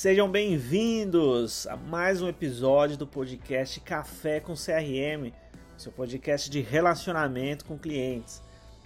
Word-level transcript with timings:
Sejam 0.00 0.30
bem-vindos 0.30 1.66
a 1.66 1.76
mais 1.76 2.22
um 2.22 2.28
episódio 2.28 2.96
do 2.96 3.06
podcast 3.06 3.78
Café 3.80 4.40
com 4.40 4.54
CRM, 4.54 5.30
seu 5.76 5.92
podcast 5.92 6.48
de 6.48 6.62
relacionamento 6.62 7.66
com 7.66 7.78
clientes. 7.78 8.42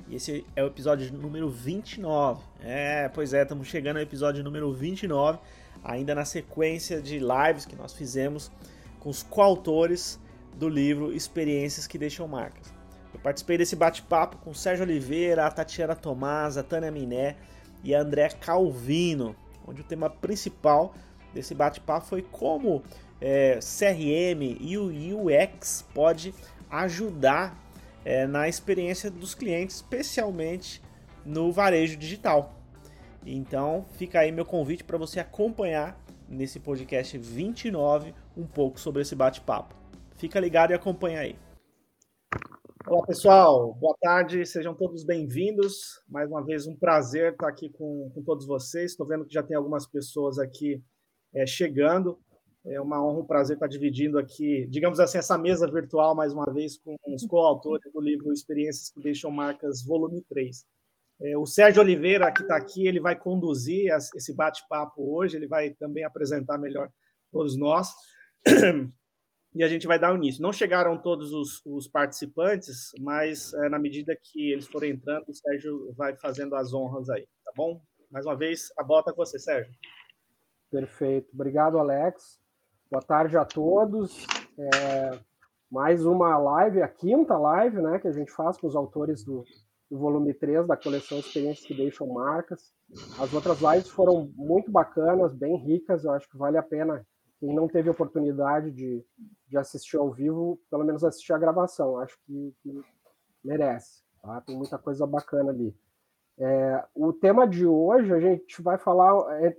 E 0.08 0.16
esse 0.16 0.44
é 0.56 0.64
o 0.64 0.66
episódio 0.66 1.12
número 1.12 1.48
29. 1.48 2.42
É, 2.60 3.08
pois 3.10 3.32
é, 3.32 3.42
estamos 3.42 3.68
chegando 3.68 3.98
ao 3.98 4.02
episódio 4.02 4.42
número 4.42 4.72
29, 4.72 5.38
ainda 5.84 6.16
na 6.16 6.24
sequência 6.24 7.00
de 7.00 7.20
lives 7.20 7.64
que 7.64 7.76
nós 7.76 7.92
fizemos 7.92 8.50
com 8.98 9.08
os 9.08 9.22
coautores 9.22 10.18
do 10.56 10.68
livro 10.68 11.12
Experiências 11.12 11.86
que 11.86 11.96
Deixam 11.96 12.26
Marcas. 12.26 12.74
Eu 13.14 13.20
participei 13.20 13.56
desse 13.56 13.76
bate-papo 13.76 14.38
com 14.38 14.52
Sérgio 14.52 14.84
Oliveira, 14.84 15.46
a 15.46 15.50
Tatiana 15.52 15.94
Tomás, 15.94 16.58
a 16.58 16.64
Tânia 16.64 16.90
Miné 16.90 17.36
e 17.84 17.94
a 17.94 18.00
André 18.00 18.30
Calvino 18.30 19.36
onde 19.66 19.80
o 19.80 19.84
tema 19.84 20.08
principal 20.10 20.94
desse 21.34 21.54
bate-papo 21.54 22.06
foi 22.06 22.22
como 22.22 22.82
é, 23.20 23.58
CRM 23.58 24.56
e 24.60 24.78
o 24.78 24.86
UX 24.86 25.84
pode 25.92 26.32
ajudar 26.70 27.58
é, 28.04 28.26
na 28.26 28.48
experiência 28.48 29.10
dos 29.10 29.34
clientes, 29.34 29.76
especialmente 29.76 30.80
no 31.24 31.52
varejo 31.52 31.96
digital. 31.96 32.54
Então, 33.26 33.86
fica 33.92 34.20
aí 34.20 34.30
meu 34.30 34.44
convite 34.44 34.84
para 34.84 34.98
você 34.98 35.18
acompanhar 35.18 35.98
nesse 36.28 36.60
podcast 36.60 37.16
29 37.16 38.14
um 38.36 38.46
pouco 38.46 38.78
sobre 38.78 39.02
esse 39.02 39.14
bate-papo. 39.14 39.74
Fica 40.16 40.38
ligado 40.38 40.70
e 40.70 40.74
acompanha 40.74 41.20
aí. 41.20 41.36
Olá, 42.86 43.06
pessoal. 43.06 43.72
Boa 43.74 43.96
tarde. 43.98 44.44
Sejam 44.44 44.74
todos 44.74 45.04
bem-vindos. 45.04 46.02
Mais 46.06 46.30
uma 46.30 46.44
vez, 46.44 46.66
um 46.66 46.76
prazer 46.76 47.32
estar 47.32 47.48
aqui 47.48 47.70
com, 47.70 48.10
com 48.14 48.22
todos 48.22 48.46
vocês. 48.46 48.90
Estou 48.90 49.06
vendo 49.06 49.24
que 49.24 49.32
já 49.32 49.42
tem 49.42 49.56
algumas 49.56 49.86
pessoas 49.86 50.38
aqui 50.38 50.82
é, 51.34 51.46
chegando. 51.46 52.18
É 52.66 52.80
uma 52.80 53.04
honra, 53.04 53.20
um 53.20 53.26
prazer 53.26 53.56
estar 53.56 53.66
dividindo 53.66 54.18
aqui, 54.18 54.66
digamos 54.70 54.98
assim, 54.98 55.18
essa 55.18 55.36
mesa 55.36 55.70
virtual, 55.70 56.14
mais 56.14 56.32
uma 56.32 56.46
vez, 56.46 56.78
com 56.78 56.96
os 57.06 57.26
coautores 57.26 57.92
do 57.92 58.00
livro 58.00 58.32
Experiências 58.32 58.90
que 58.90 59.02
Deixam 59.02 59.30
Marcas, 59.30 59.84
volume 59.84 60.22
3. 60.30 60.64
É, 61.20 61.36
o 61.36 61.44
Sérgio 61.44 61.82
Oliveira, 61.82 62.32
que 62.32 62.42
está 62.42 62.56
aqui, 62.56 62.86
ele 62.86 63.00
vai 63.00 63.16
conduzir 63.16 63.92
esse 64.14 64.34
bate-papo 64.34 65.14
hoje, 65.14 65.36
ele 65.36 65.46
vai 65.46 65.70
também 65.70 66.04
apresentar 66.04 66.56
melhor 66.56 66.90
todos 67.30 67.56
nós. 67.56 67.92
e 69.54 69.62
a 69.62 69.68
gente 69.68 69.86
vai 69.86 69.98
dar 69.98 70.12
o 70.12 70.16
início. 70.16 70.42
Não 70.42 70.52
chegaram 70.52 70.96
todos 70.96 71.32
os, 71.32 71.60
os 71.66 71.86
participantes, 71.86 72.92
mas 72.98 73.52
é, 73.54 73.68
na 73.68 73.78
medida 73.78 74.18
que 74.20 74.50
eles 74.50 74.66
forem 74.66 74.92
entrando, 74.92 75.28
o 75.28 75.34
Sérgio 75.34 75.92
vai 75.96 76.16
fazendo 76.16 76.56
as 76.56 76.72
honras 76.72 77.10
aí, 77.10 77.26
tá 77.44 77.52
bom? 77.54 77.80
Mais 78.10 78.24
uma 78.24 78.36
vez, 78.36 78.72
a 78.78 78.82
bota 78.82 79.12
com 79.12 79.24
você, 79.24 79.38
Sérgio. 79.38 79.72
Perfeito. 80.74 81.30
Obrigado, 81.32 81.78
Alex. 81.78 82.40
Boa 82.90 83.00
tarde 83.00 83.36
a 83.36 83.44
todos. 83.44 84.26
É, 84.58 85.20
mais 85.70 86.04
uma 86.04 86.36
live, 86.36 86.82
a 86.82 86.88
quinta 86.88 87.38
live 87.38 87.80
né, 87.80 88.00
que 88.00 88.08
a 88.08 88.12
gente 88.12 88.32
faz 88.32 88.58
com 88.58 88.66
os 88.66 88.74
autores 88.74 89.22
do, 89.22 89.44
do 89.88 89.96
volume 89.96 90.34
3 90.34 90.66
da 90.66 90.76
coleção 90.76 91.20
Experiências 91.20 91.64
que 91.64 91.76
Deixam 91.76 92.08
Marcas. 92.08 92.74
As 93.20 93.32
outras 93.32 93.60
lives 93.60 93.88
foram 93.88 94.28
muito 94.34 94.68
bacanas, 94.68 95.32
bem 95.32 95.56
ricas, 95.58 96.04
eu 96.04 96.10
acho 96.10 96.28
que 96.28 96.36
vale 96.36 96.58
a 96.58 96.62
pena 96.62 97.06
quem 97.38 97.54
não 97.54 97.68
teve 97.68 97.88
oportunidade 97.88 98.72
de, 98.72 99.06
de 99.46 99.56
assistir 99.56 99.96
ao 99.96 100.10
vivo, 100.10 100.58
pelo 100.68 100.82
menos 100.82 101.04
assistir 101.04 101.34
a 101.34 101.38
gravação. 101.38 102.00
Acho 102.00 102.18
que, 102.26 102.52
que 102.64 102.82
merece. 103.44 104.02
Tá? 104.20 104.40
Tem 104.40 104.56
muita 104.56 104.76
coisa 104.76 105.06
bacana 105.06 105.52
ali. 105.52 105.72
É, 106.36 106.84
o 106.96 107.12
tema 107.12 107.46
de 107.46 107.64
hoje 107.64 108.12
a 108.12 108.18
gente 108.18 108.60
vai 108.60 108.76
falar 108.76 109.40
é, 109.40 109.56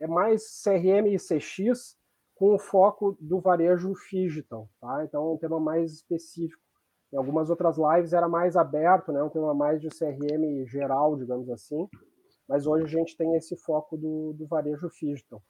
é, 0.00 0.06
mais 0.06 0.62
CRM 0.62 1.08
e 1.08 1.16
CX 1.16 1.96
com 2.34 2.54
o 2.54 2.58
foco 2.58 3.16
do 3.20 3.40
varejo 3.40 3.92
digital, 4.10 4.68
tá? 4.80 5.04
Então 5.04 5.26
é 5.26 5.34
um 5.34 5.36
tema 5.36 5.58
mais 5.58 5.92
específico. 5.92 6.62
Em 7.12 7.16
algumas 7.16 7.50
outras 7.50 7.76
lives 7.76 8.12
era 8.12 8.28
mais 8.28 8.56
aberto, 8.56 9.12
né? 9.12 9.22
Um 9.22 9.30
tema 9.30 9.52
mais 9.54 9.80
de 9.80 9.88
CRM 9.88 10.64
geral, 10.66 11.16
digamos 11.16 11.50
assim. 11.50 11.88
Mas 12.48 12.66
hoje 12.66 12.84
a 12.84 12.98
gente 12.98 13.16
tem 13.16 13.34
esse 13.34 13.56
foco 13.56 13.96
do, 13.96 14.32
do 14.34 14.46
varejo 14.46 14.88
digital. 14.88 15.42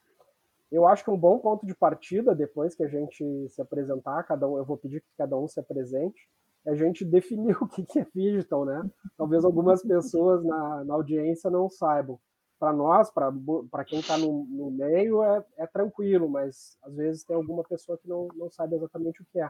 Eu 0.71 0.87
acho 0.87 1.05
que 1.05 1.11
um 1.11 1.19
bom 1.19 1.39
ponto 1.39 1.67
de 1.67 1.75
partida, 1.75 2.35
depois 2.35 2.75
que 2.75 2.83
a 2.83 2.89
gente 2.89 3.49
se 3.49 3.61
apresentar, 3.61 4.23
cada 4.25 4.47
um, 4.49 4.59
eu 4.59 4.65
vou 4.65 4.77
pedir 4.77 5.01
que 5.01 5.09
cada 5.17 5.37
um 5.37 5.49
se 5.49 5.59
apresente, 5.59 6.29
é 6.67 6.71
a 6.71 6.75
gente 6.75 7.05
definir 7.05 7.57
o 7.63 7.69
que 7.69 7.99
é 7.99 8.07
digital, 8.15 8.65
né? 8.65 8.89
Talvez 9.17 9.45
algumas 9.45 9.83
pessoas 9.83 10.45
na, 10.45 10.85
na 10.85 10.95
audiência 10.95 11.51
não 11.51 11.69
saibam. 11.69 12.19
Para 12.59 12.73
nós, 12.73 13.11
para 13.11 13.85
quem 13.85 14.01
está 14.01 14.19
no, 14.19 14.45
no, 14.45 14.71
meio, 14.71 15.23
é, 15.23 15.45
é, 15.59 15.67
tranquilo, 15.67 16.29
mas 16.29 16.77
às 16.83 16.95
vezes 16.95 17.25
tem 17.25 17.37
alguma 17.37 17.63
pessoa 17.63 17.97
que 17.97 18.09
não, 18.09 18.27
não 18.35 18.51
sabe 18.51 18.75
exatamente 18.75 19.23
o 19.23 19.27
que 19.27 19.41
é. 19.41 19.49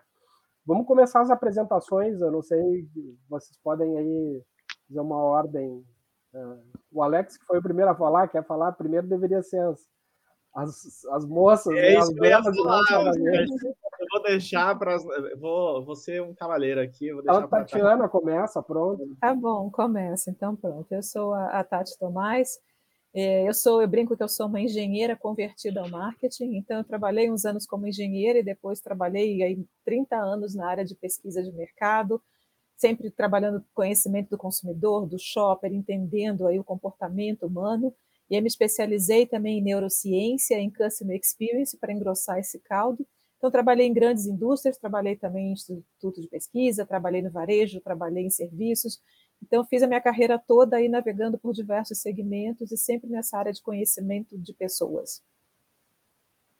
Vamos 0.66 0.86
começar 0.86 1.22
as 1.22 1.30
apresentações, 1.30 2.20
eu 2.20 2.30
não 2.30 2.42
sei, 2.42 2.86
vocês 3.28 3.58
podem 3.62 3.96
aí 3.96 4.44
fazer 4.86 5.00
uma 5.00 5.16
ordem. 5.16 5.82
Uh, 6.34 6.62
o 6.92 7.02
Alex, 7.02 7.38
que 7.38 7.46
foi 7.46 7.58
o 7.58 7.62
primeiro 7.62 7.90
a 7.90 7.94
falar, 7.94 8.28
quer 8.28 8.44
falar, 8.44 8.72
primeiro 8.72 9.06
deveria 9.06 9.42
ser 9.42 9.62
as, 9.62 9.80
as, 10.54 11.04
as 11.12 11.24
moças, 11.24 11.74
é 11.74 11.92
né, 11.92 11.96
as 11.96 12.12
belas 12.12 12.56
Eu 12.56 14.06
vou 14.12 14.22
deixar 14.24 14.78
para. 14.78 14.96
Vou, 15.38 15.84
vou 15.84 15.96
ser 15.96 16.22
um 16.22 16.34
cavaleiro 16.34 16.80
aqui. 16.80 17.12
Vou 17.12 17.22
deixar 17.22 17.44
a 17.44 17.48
Tatiana 17.48 18.08
começa, 18.08 18.62
pronto. 18.62 19.16
Tá 19.20 19.34
bom, 19.34 19.70
começa. 19.70 20.30
Então, 20.30 20.54
pronto. 20.56 20.86
Eu 20.90 21.02
sou 21.02 21.32
a, 21.32 21.60
a 21.60 21.64
Tati 21.64 21.98
Tomás. 21.98 22.58
É, 23.20 23.48
eu 23.48 23.52
sou, 23.52 23.82
eu 23.82 23.88
brinco 23.88 24.16
que 24.16 24.22
eu 24.22 24.28
sou 24.28 24.46
uma 24.46 24.60
engenheira 24.60 25.16
convertida 25.16 25.80
ao 25.80 25.88
marketing, 25.88 26.54
então 26.54 26.78
eu 26.78 26.84
trabalhei 26.84 27.28
uns 27.28 27.44
anos 27.44 27.66
como 27.66 27.84
engenheira 27.84 28.38
e 28.38 28.44
depois 28.44 28.80
trabalhei 28.80 29.42
aí 29.42 29.66
30 29.84 30.14
anos 30.16 30.54
na 30.54 30.68
área 30.68 30.84
de 30.84 30.94
pesquisa 30.94 31.42
de 31.42 31.50
mercado, 31.50 32.22
sempre 32.76 33.10
trabalhando 33.10 33.64
conhecimento 33.74 34.30
do 34.30 34.38
consumidor, 34.38 35.04
do 35.04 35.18
shopper, 35.18 35.72
entendendo 35.72 36.46
aí 36.46 36.60
o 36.60 36.64
comportamento 36.64 37.44
humano. 37.44 37.92
E 38.30 38.36
eu 38.36 38.42
me 38.42 38.46
especializei 38.46 39.26
também 39.26 39.58
em 39.58 39.62
neurociência, 39.62 40.54
em 40.54 40.70
customer 40.70 41.18
experience, 41.18 41.76
para 41.76 41.92
engrossar 41.92 42.38
esse 42.38 42.60
caldo. 42.60 43.04
Então, 43.38 43.50
trabalhei 43.50 43.86
em 43.88 43.92
grandes 43.92 44.26
indústrias, 44.26 44.78
trabalhei 44.78 45.16
também 45.16 45.48
em 45.48 45.52
instituto 45.54 46.20
de 46.20 46.28
pesquisa, 46.28 46.86
trabalhei 46.86 47.22
no 47.22 47.32
varejo, 47.32 47.80
trabalhei 47.80 48.24
em 48.24 48.30
serviços. 48.30 49.00
Então, 49.42 49.64
fiz 49.64 49.82
a 49.82 49.86
minha 49.86 50.00
carreira 50.00 50.38
toda 50.38 50.76
aí 50.76 50.88
navegando 50.88 51.38
por 51.38 51.52
diversos 51.52 51.98
segmentos 51.98 52.70
e 52.70 52.76
sempre 52.76 53.08
nessa 53.08 53.38
área 53.38 53.52
de 53.52 53.62
conhecimento 53.62 54.36
de 54.36 54.52
pessoas. 54.52 55.22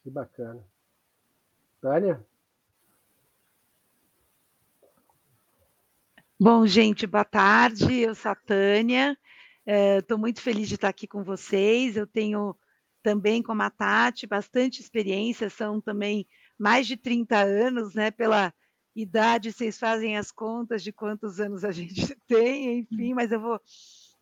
Que 0.02 0.10
bacana. 0.10 0.64
Tânia? 1.80 2.24
Bom, 6.40 6.66
gente, 6.66 7.06
boa 7.06 7.24
tarde. 7.24 8.00
Eu 8.00 8.14
sou 8.14 8.30
a 8.30 8.34
Tânia. 8.34 9.18
Estou 9.66 10.16
uh, 10.16 10.20
muito 10.20 10.40
feliz 10.40 10.68
de 10.68 10.76
estar 10.76 10.88
aqui 10.88 11.06
com 11.06 11.22
vocês. 11.22 11.96
Eu 11.96 12.06
tenho 12.06 12.56
também, 13.02 13.42
como 13.42 13.62
a 13.62 13.70
Tati, 13.70 14.26
bastante 14.26 14.80
experiência, 14.80 15.50
são 15.50 15.80
também 15.80 16.26
mais 16.58 16.86
de 16.86 16.96
30 16.96 17.38
anos, 17.38 17.94
né? 17.94 18.10
Pela 18.10 18.52
idade, 18.94 19.52
vocês 19.52 19.78
fazem 19.78 20.16
as 20.16 20.30
contas 20.30 20.82
de 20.82 20.92
quantos 20.92 21.40
anos 21.40 21.64
a 21.64 21.70
gente 21.70 22.16
tem, 22.26 22.80
enfim, 22.80 23.14
mas 23.14 23.30
eu 23.32 23.40
vou, 23.40 23.60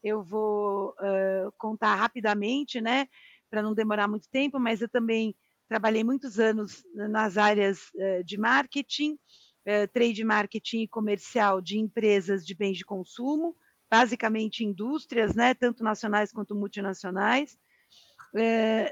eu 0.03 0.23
vou 0.23 0.91
uh, 0.91 1.53
contar 1.57 1.95
rapidamente, 1.95 2.81
né? 2.81 3.09
Para 3.51 3.63
não 3.63 3.75
demorar 3.75 4.09
muito 4.09 4.29
tempo, 4.29 4.59
mas 4.59 4.81
eu 4.81 4.89
também 4.89 5.35
trabalhei 5.69 6.05
muitos 6.05 6.39
anos 6.39 6.85
nas 6.95 7.37
áreas 7.37 7.91
uh, 7.95 8.25
de 8.25 8.39
marketing, 8.39 9.13
uh, 9.13 9.89
trade 9.93 10.25
marketing 10.25 10.83
e 10.83 10.89
comercial 10.89 11.61
de 11.61 11.79
empresas 11.79 12.45
de 12.45 12.55
bens 12.55 12.77
de 12.77 12.85
consumo 12.85 13.57
basicamente 13.89 14.65
indústrias, 14.65 15.37
né, 15.37 15.55
tanto 15.55 15.85
nacionais 15.85 16.33
quanto 16.33 16.57
multinacionais. 16.57 17.57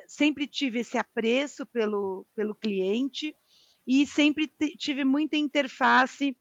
Sempre 0.06 0.46
tive 0.46 0.78
esse 0.78 0.96
apreço 0.96 1.66
pelo, 1.66 2.24
pelo 2.32 2.54
cliente 2.54 3.36
e 3.86 4.06
sempre 4.06 4.50
tive 4.78 5.04
muita 5.04 5.36
interface 5.36 6.36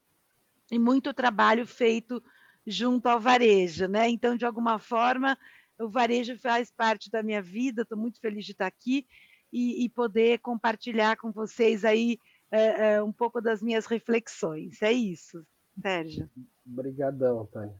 e 0.70 0.78
muito 0.78 1.12
trabalho 1.12 1.66
feito 1.66 2.22
junto 2.66 3.06
ao 3.06 3.20
varejo, 3.20 3.86
né? 3.86 4.08
Então, 4.08 4.36
de 4.36 4.46
alguma 4.46 4.78
forma, 4.78 5.36
o 5.78 5.88
varejo 5.88 6.38
faz 6.38 6.70
parte 6.70 7.10
da 7.10 7.22
minha 7.22 7.42
vida. 7.42 7.82
Estou 7.82 7.98
muito 7.98 8.20
feliz 8.20 8.44
de 8.44 8.52
estar 8.52 8.66
aqui 8.66 9.06
e, 9.52 9.84
e 9.84 9.88
poder 9.88 10.38
compartilhar 10.38 11.16
com 11.16 11.30
vocês 11.30 11.84
aí 11.84 12.18
é, 12.50 12.94
é, 12.94 13.02
um 13.02 13.12
pouco 13.12 13.40
das 13.40 13.62
minhas 13.62 13.86
reflexões. 13.86 14.80
É 14.80 14.92
isso, 14.92 15.46
Sérgio. 15.80 16.30
Obrigadão, 16.66 17.46
Tânia. 17.46 17.74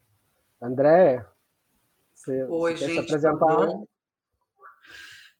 André, 0.60 1.26
você, 2.14 2.44
Oi, 2.44 2.76
você 2.76 2.86
gente, 2.86 3.06
quer 3.06 3.18
se 3.18 3.26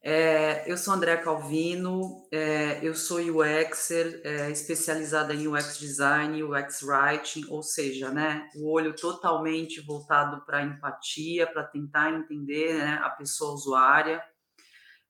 É, 0.07 0.71
eu 0.71 0.77
sou 0.77 0.93
André 0.93 1.17
Calvino, 1.17 2.27
é, 2.31 2.79
eu 2.85 2.93
sou 2.93 3.17
UXer, 3.17 4.21
é, 4.23 4.51
especializada 4.51 5.33
em 5.33 5.47
UX 5.47 5.79
Design, 5.79 6.43
UX 6.43 6.83
Writing, 6.83 7.47
ou 7.49 7.63
seja, 7.63 8.11
né, 8.11 8.47
o 8.55 8.71
olho 8.71 8.95
totalmente 8.95 9.81
voltado 9.81 10.45
para 10.45 10.61
empatia, 10.61 11.47
para 11.47 11.63
tentar 11.63 12.11
entender 12.13 12.75
né, 12.75 12.99
a 13.01 13.09
pessoa 13.09 13.55
usuária. 13.55 14.23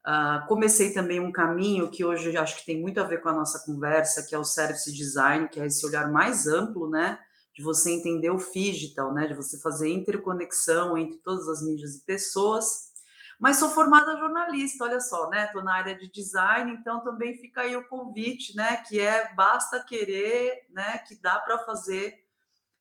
Uh, 0.07 0.47
comecei 0.47 0.93
também 0.93 1.19
um 1.19 1.31
caminho 1.31 1.91
que 1.91 2.05
hoje 2.05 2.37
acho 2.37 2.59
que 2.59 2.65
tem 2.65 2.79
muito 2.79 2.97
a 3.01 3.03
ver 3.03 3.21
com 3.21 3.27
a 3.27 3.33
nossa 3.33 3.65
conversa, 3.65 4.25
que 4.25 4.33
é 4.33 4.39
o 4.39 4.45
Service 4.45 4.89
Design, 4.93 5.49
que 5.49 5.59
é 5.59 5.65
esse 5.65 5.85
olhar 5.85 6.09
mais 6.09 6.47
amplo, 6.47 6.89
né? 6.89 7.19
De 7.53 7.61
você 7.61 7.91
entender 7.91 8.29
o 8.29 8.37
digital, 8.37 9.13
né? 9.13 9.27
De 9.27 9.33
você 9.33 9.59
fazer 9.59 9.89
interconexão 9.89 10.97
entre 10.97 11.17
todas 11.17 11.49
as 11.49 11.61
mídias 11.61 11.95
e 11.95 12.05
pessoas. 12.05 12.94
Mas 13.39 13.57
sou 13.57 13.69
formada 13.69 14.17
jornalista, 14.17 14.85
olha 14.85 14.99
só, 14.99 15.29
né? 15.29 15.45
Estou 15.45 15.63
na 15.63 15.75
área 15.75 15.95
de 15.95 16.09
design, 16.09 16.71
então 16.73 17.03
também 17.03 17.37
fica 17.37 17.61
aí 17.61 17.75
o 17.75 17.87
convite, 17.87 18.55
né? 18.55 18.77
Que 18.77 18.99
é 18.99 19.33
basta 19.33 19.83
querer, 19.83 20.65
né? 20.69 20.99
Que 20.99 21.15
dá 21.21 21.39
para 21.39 21.59
fazer 21.59 22.25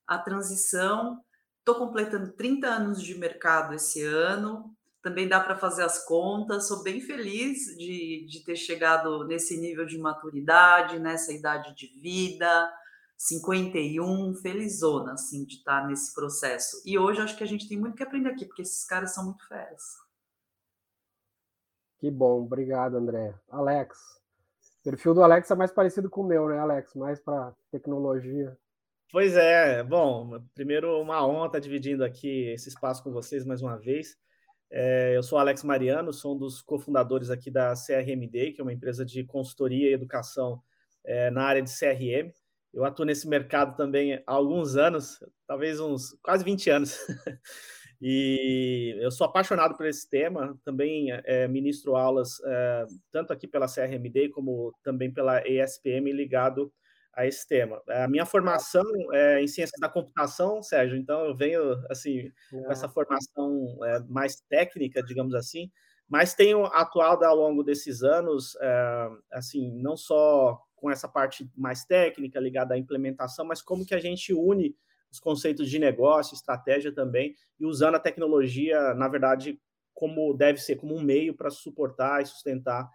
a 0.07 0.19
transição. 0.19 1.21
Estou 1.59 1.75
completando 1.77 2.33
30 2.33 2.67
anos 2.69 3.03
de 3.03 3.15
mercado 3.15 3.75
esse 3.75 4.03
ano, 4.05 4.77
também 5.03 5.27
dá 5.27 5.41
para 5.41 5.57
fazer 5.57 5.83
as 5.83 6.05
contas. 6.05 6.69
Sou 6.69 6.83
bem 6.83 7.01
feliz 7.01 7.77
de, 7.77 8.27
de 8.29 8.45
ter 8.45 8.57
chegado 8.57 9.25
nesse 9.25 9.57
nível 9.59 9.87
de 9.87 9.99
maturidade, 9.99 10.99
nessa 10.99 11.33
idade 11.33 11.75
de 11.75 11.87
vida, 12.01 12.71
51, 13.17 14.35
felizona, 14.37 15.13
assim, 15.13 15.45
de 15.45 15.57
estar 15.57 15.87
nesse 15.87 16.15
processo. 16.15 16.83
E 16.85 16.99
hoje 16.99 17.21
acho 17.21 17.37
que 17.37 17.45
a 17.45 17.47
gente 17.47 17.69
tem 17.69 17.79
muito 17.79 17.97
que 17.97 18.03
aprender 18.03 18.29
aqui, 18.29 18.45
porque 18.45 18.63
esses 18.63 18.85
caras 18.85 19.15
são 19.15 19.25
muito 19.25 19.47
feras. 19.47 19.83
Que 22.05 22.11
bom, 22.11 22.43
obrigado, 22.43 22.99
André. 22.99 23.35
Alex, 23.49 23.97
o 24.81 24.91
perfil 24.91 25.15
do 25.15 25.23
Alex 25.23 25.51
é 25.51 25.55
mais 25.55 25.73
parecido 25.73 26.11
com 26.11 26.21
o 26.21 26.27
meu, 26.27 26.51
né, 26.51 26.59
Alex? 26.59 26.95
Mais 26.95 27.19
para 27.19 27.55
tecnologia. 27.73 28.55
Pois 29.11 29.35
é, 29.35 29.83
bom, 29.83 30.39
primeiro 30.55 31.01
uma 31.01 31.27
honra 31.27 31.47
estar 31.47 31.61
dividindo 31.61 32.05
aqui 32.05 32.49
esse 32.49 32.69
espaço 32.69 33.03
com 33.03 33.11
vocês 33.11 33.47
mais 33.47 33.63
uma 33.63 33.79
vez. 33.79 34.19
É, 34.71 35.17
eu 35.17 35.23
sou 35.23 35.39
Alex 35.39 35.65
Mariano, 35.65 36.13
sou 36.13 36.37
um 36.37 36.39
dos 36.39 36.61
cofundadores 36.61 37.31
aqui 37.31 37.51
da 37.51 37.73
CRMD, 37.73 38.53
que 38.53 38.61
é 38.61 38.63
uma 38.63 38.75
empresa 38.75 39.03
de 39.03 39.25
consultoria 39.25 39.89
e 39.89 39.95
educação 39.95 40.63
é, 41.07 41.31
na 41.31 41.45
área 41.45 41.63
de 41.63 41.71
CRM. 41.71 42.31
Eu 42.71 42.85
atuo 42.85 43.07
nesse 43.07 43.27
mercado 43.27 43.79
também 43.79 44.13
há 44.13 44.23
alguns 44.27 44.77
anos, 44.77 45.25
talvez 45.47 45.81
uns 45.81 46.15
quase 46.23 46.45
20 46.45 46.69
anos. 46.69 46.99
e 48.07 48.99
eu 49.01 49.11
sou 49.11 49.27
apaixonado 49.27 49.79
por 49.79 49.87
esse 49.87 50.07
tema, 50.07 50.61
também 50.63 51.11
é, 51.11 51.49
ministro 51.49 51.97
aulas 51.97 52.39
é, 52.45 52.85
tanto 53.11 53.33
aqui 53.33 53.49
pela 53.49 53.67
CRMD 53.67 54.29
como 54.29 54.75
também 54.83 55.11
pela 55.11 55.41
ESPM 55.49 56.13
ligado 56.13 56.71
a 57.15 57.27
esse 57.27 57.49
tema. 57.49 57.81
A 57.89 58.07
minha 58.07 58.27
formação 58.27 58.85
é 59.15 59.41
em 59.41 59.49
ciências 59.49 59.81
da 59.81 59.89
computação, 59.89 60.63
Sérgio, 60.63 60.99
então 60.99 61.25
eu 61.25 61.35
venho 61.35 61.63
assim 61.89 62.31
com 62.51 62.71
essa 62.71 62.91
formação 62.91 63.79
é, 63.87 64.01
mais 64.01 64.39
técnica, 64.51 65.03
digamos 65.03 65.35
assim, 65.35 65.71
mas 66.07 66.35
tenho 66.35 66.67
atuado 66.67 67.25
ao 67.25 67.35
longo 67.35 67.63
desses 67.63 68.03
anos, 68.03 68.55
é, 68.61 69.09
assim, 69.33 69.73
não 69.81 69.97
só 69.97 70.61
com 70.77 70.91
essa 70.91 71.09
parte 71.09 71.51
mais 71.57 71.87
técnica 71.87 72.39
ligada 72.39 72.75
à 72.75 72.79
implementação, 72.79 73.47
mas 73.47 73.63
como 73.63 73.87
que 73.87 73.95
a 73.95 73.99
gente 73.99 74.35
une 74.35 74.77
os 75.15 75.21
conceitos 75.21 75.71
de 75.71 75.79
negócio, 75.79 76.35
estratégia 76.35 76.93
também, 76.93 77.37
e 77.59 77.65
usando 77.65 77.95
a 77.95 78.01
tecnologia, 78.01 78.93
na 78.95 79.07
verdade, 79.07 79.61
como 79.95 80.35
deve 80.35 80.59
ser, 80.59 80.75
como 80.75 80.97
um 80.97 81.01
meio 81.01 81.35
para 81.35 81.51
suportar 81.51 82.21
e 82.21 82.27
sustentar 82.27 82.91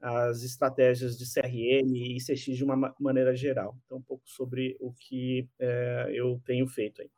as 0.00 0.42
estratégias 0.44 1.18
de 1.18 1.24
CRM 1.24 1.96
e 1.96 2.18
CX 2.18 2.56
de 2.56 2.62
uma 2.62 2.94
maneira 3.00 3.34
geral. 3.34 3.76
Então, 3.84 3.98
um 3.98 4.02
pouco 4.02 4.22
sobre 4.24 4.76
o 4.78 4.92
que 4.92 5.48
é, 5.58 6.12
eu 6.14 6.40
tenho 6.46 6.68
feito 6.68 7.02
aí. 7.02 7.10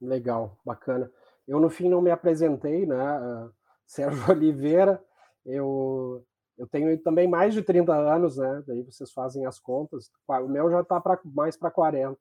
Legal, 0.00 0.58
bacana. 0.64 1.10
Eu, 1.46 1.60
no 1.60 1.70
fim, 1.70 1.88
não 1.88 2.02
me 2.02 2.10
apresentei, 2.10 2.86
né? 2.86 3.50
Sérgio 3.86 4.20
Oliveira, 4.32 5.00
eu, 5.46 6.24
eu 6.56 6.66
tenho 6.66 6.98
também 7.02 7.28
mais 7.28 7.54
de 7.54 7.62
30 7.62 7.94
anos, 7.94 8.36
né? 8.36 8.64
Daí 8.66 8.82
vocês 8.82 9.12
fazem 9.12 9.46
as 9.46 9.60
contas. 9.60 10.10
O 10.26 10.48
meu 10.48 10.70
já 10.70 10.80
está 10.80 11.00
mais 11.24 11.56
para 11.56 11.70
40. 11.70 12.18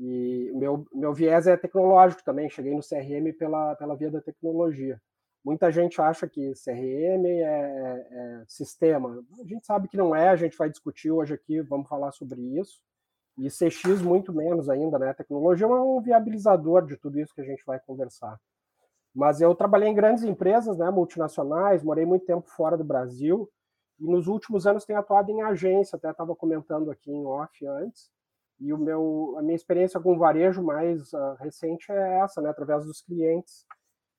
E 0.00 0.50
meu, 0.54 0.86
meu 0.94 1.12
viés 1.12 1.46
é 1.46 1.58
tecnológico 1.58 2.24
também. 2.24 2.48
Cheguei 2.48 2.74
no 2.74 2.80
CRM 2.80 3.36
pela, 3.38 3.76
pela 3.76 3.94
via 3.94 4.10
da 4.10 4.20
tecnologia. 4.20 5.00
Muita 5.44 5.70
gente 5.70 6.00
acha 6.00 6.26
que 6.26 6.52
CRM 6.54 7.26
é, 7.26 8.06
é, 8.10 8.44
sistema. 8.48 9.22
A 9.38 9.44
gente 9.44 9.66
sabe 9.66 9.88
que 9.88 9.98
não 9.98 10.16
é, 10.16 10.30
a 10.30 10.36
gente 10.36 10.56
vai 10.56 10.70
discutir 10.70 11.10
hoje 11.10 11.34
aqui, 11.34 11.60
vamos 11.60 11.86
falar 11.86 12.12
sobre 12.12 12.40
isso. 12.58 12.80
E 13.38 13.48
CX 13.48 14.00
muito 14.00 14.32
menos 14.32 14.70
ainda, 14.70 14.98
né? 14.98 15.10
A 15.10 15.14
tecnologia 15.14 15.66
é 15.66 15.68
um 15.68 16.00
viabilizador 16.00 16.86
de 16.86 16.96
tudo 16.96 17.20
isso 17.20 17.34
que 17.34 17.40
a 17.42 17.44
gente 17.44 17.64
vai 17.66 17.78
conversar. 17.78 18.40
Mas 19.14 19.42
eu 19.42 19.54
trabalhei 19.54 19.88
em 19.88 19.94
grandes 19.94 20.24
empresas, 20.24 20.78
né, 20.78 20.88
multinacionais, 20.90 21.82
morei 21.82 22.06
muito 22.06 22.24
tempo 22.24 22.48
fora 22.48 22.76
do 22.76 22.84
Brasil 22.84 23.50
e 23.98 24.04
nos 24.04 24.28
últimos 24.28 24.66
anos 24.66 24.84
tenho 24.84 24.98
atuado 24.98 25.30
em 25.30 25.42
agência, 25.42 25.96
até 25.96 26.10
estava 26.10 26.34
comentando 26.34 26.90
aqui 26.90 27.10
em 27.10 27.26
off 27.26 27.66
antes. 27.66 28.10
E 28.60 28.72
o 28.72 28.78
meu, 28.78 29.34
a 29.38 29.42
minha 29.42 29.56
experiência 29.56 29.98
com 29.98 30.18
varejo 30.18 30.62
mais 30.62 31.12
uh, 31.14 31.34
recente 31.38 31.90
é 31.90 32.18
essa, 32.18 32.42
né, 32.42 32.50
através 32.50 32.84
dos 32.84 33.00
clientes 33.00 33.66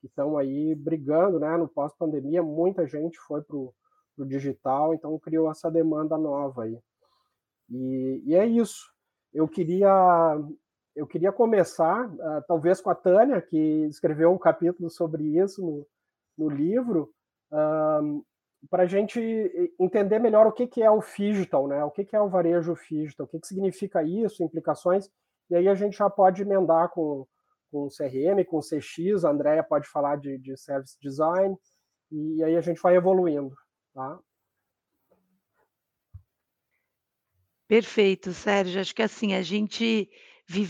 que 0.02 0.08
estão 0.08 0.36
aí 0.36 0.74
brigando, 0.74 1.40
né? 1.40 1.56
No 1.56 1.68
pós-pandemia, 1.68 2.42
muita 2.42 2.88
gente 2.88 3.20
foi 3.20 3.44
para 3.44 3.56
o 3.56 3.74
digital, 4.26 4.96
então 4.96 5.18
criou 5.20 5.50
essa 5.50 5.70
demanda 5.70 6.18
nova 6.18 6.64
aí. 6.64 6.78
E, 7.70 8.24
e, 8.26 8.36
é 8.36 8.46
isso. 8.46 8.92
Eu 9.32 9.48
queria, 9.48 10.38
eu 10.96 11.06
queria 11.06 11.32
começar, 11.32 12.10
uh, 12.10 12.44
talvez 12.48 12.82
com 12.82 12.90
a 12.90 12.96
Tânia, 12.96 13.40
que 13.42 13.86
escreveu 13.86 14.32
um 14.32 14.40
capítulo 14.40 14.90
sobre 14.90 15.24
isso 15.38 15.62
no, 15.62 15.88
no 16.36 16.50
livro, 16.50 17.14
uh, 17.52 18.26
para 18.69 18.84
a 18.84 18.86
gente 18.86 19.19
entender 19.80 20.19
melhor 20.19 20.48
o 20.48 20.52
que, 20.52 20.68
que 20.68 20.84
é 20.84 20.92
o 20.92 21.02
digital, 21.02 21.68
né? 21.68 21.84
O 21.84 21.92
que, 21.92 22.06
que 22.06 22.16
é 22.16 22.22
o 22.22 22.30
varejo 22.30 22.75
digital, 22.90 23.25
o 23.25 23.30
que, 23.30 23.40
que 23.40 23.48
significa 23.48 24.04
isso, 24.04 24.44
implicações, 24.44 25.10
e 25.50 25.56
aí 25.56 25.68
a 25.68 25.75
gente 25.75 25.98
já 25.98 26.10
pode 26.10 26.42
emendar 26.42 26.90
com 26.90 27.28
com 27.72 27.88
CRM, 27.88 28.44
com 28.46 28.60
CX, 28.60 29.24
a 29.24 29.30
Andrea 29.30 29.63
pode 29.63 29.88
falar 29.88 30.18
de, 30.18 30.38
de 30.38 30.58
Service 30.58 30.98
Design, 31.02 31.56
e 32.12 32.44
aí 32.44 32.58
a 32.58 32.62
gente 32.62 32.81
vai 32.81 32.96
evoluindo. 32.96 33.56
Tá? 33.94 34.19
Perfeito, 37.68 38.34
Sérgio. 38.34 38.82
Acho 38.82 38.94
que 38.94 39.01
assim, 39.01 39.34
a 39.34 39.41
gente 39.41 40.10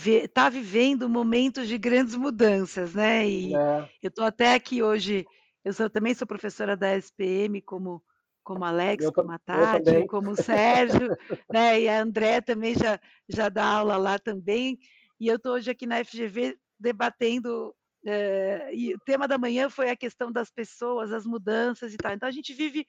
está 0.06 0.50
vivendo 0.50 1.10
momentos 1.10 1.68
de 1.68 1.78
grandes 1.80 2.16
mudanças, 2.16 2.94
né? 2.94 3.28
E 3.28 3.56
é. 3.56 3.90
eu 4.04 4.10
estou 4.10 4.24
até 4.24 4.54
aqui 4.54 4.84
hoje, 4.84 5.26
eu 5.64 5.74
sou, 5.74 5.90
também 5.90 6.14
sou 6.14 6.28
professora 6.28 6.76
da 6.76 6.96
SPM, 6.98 7.62
como, 7.62 8.04
como 8.44 8.66
Alex, 8.66 9.06
eu 9.06 9.14
como 9.14 9.32
a 9.32 9.40
Tati, 9.40 10.08
como 10.08 10.32
o 10.32 10.36
Sérgio, 10.36 11.16
né? 11.52 11.82
E 11.82 11.90
a 11.90 12.02
André 12.02 12.42
também 12.42 12.76
já, 12.76 13.00
já 13.28 13.50
dá 13.50 13.66
aula 13.66 13.98
lá 13.98 14.18
também. 14.18 14.80
E 15.20 15.28
eu 15.28 15.36
estou 15.36 15.54
hoje 15.54 15.70
aqui 15.70 15.86
na 15.86 16.04
FGV 16.04 16.58
debatendo. 16.80 17.76
É, 18.04 18.74
e 18.74 18.96
o 18.96 19.00
tema 19.06 19.28
da 19.28 19.38
manhã 19.38 19.70
foi 19.70 19.92
a 19.92 19.96
questão 19.96 20.32
das 20.32 20.50
pessoas, 20.50 21.12
as 21.12 21.26
mudanças 21.26 21.94
e 21.94 21.98
tal. 21.98 22.14
Então 22.14 22.28
a 22.28 22.32
gente 22.32 22.54
vive 22.54 22.86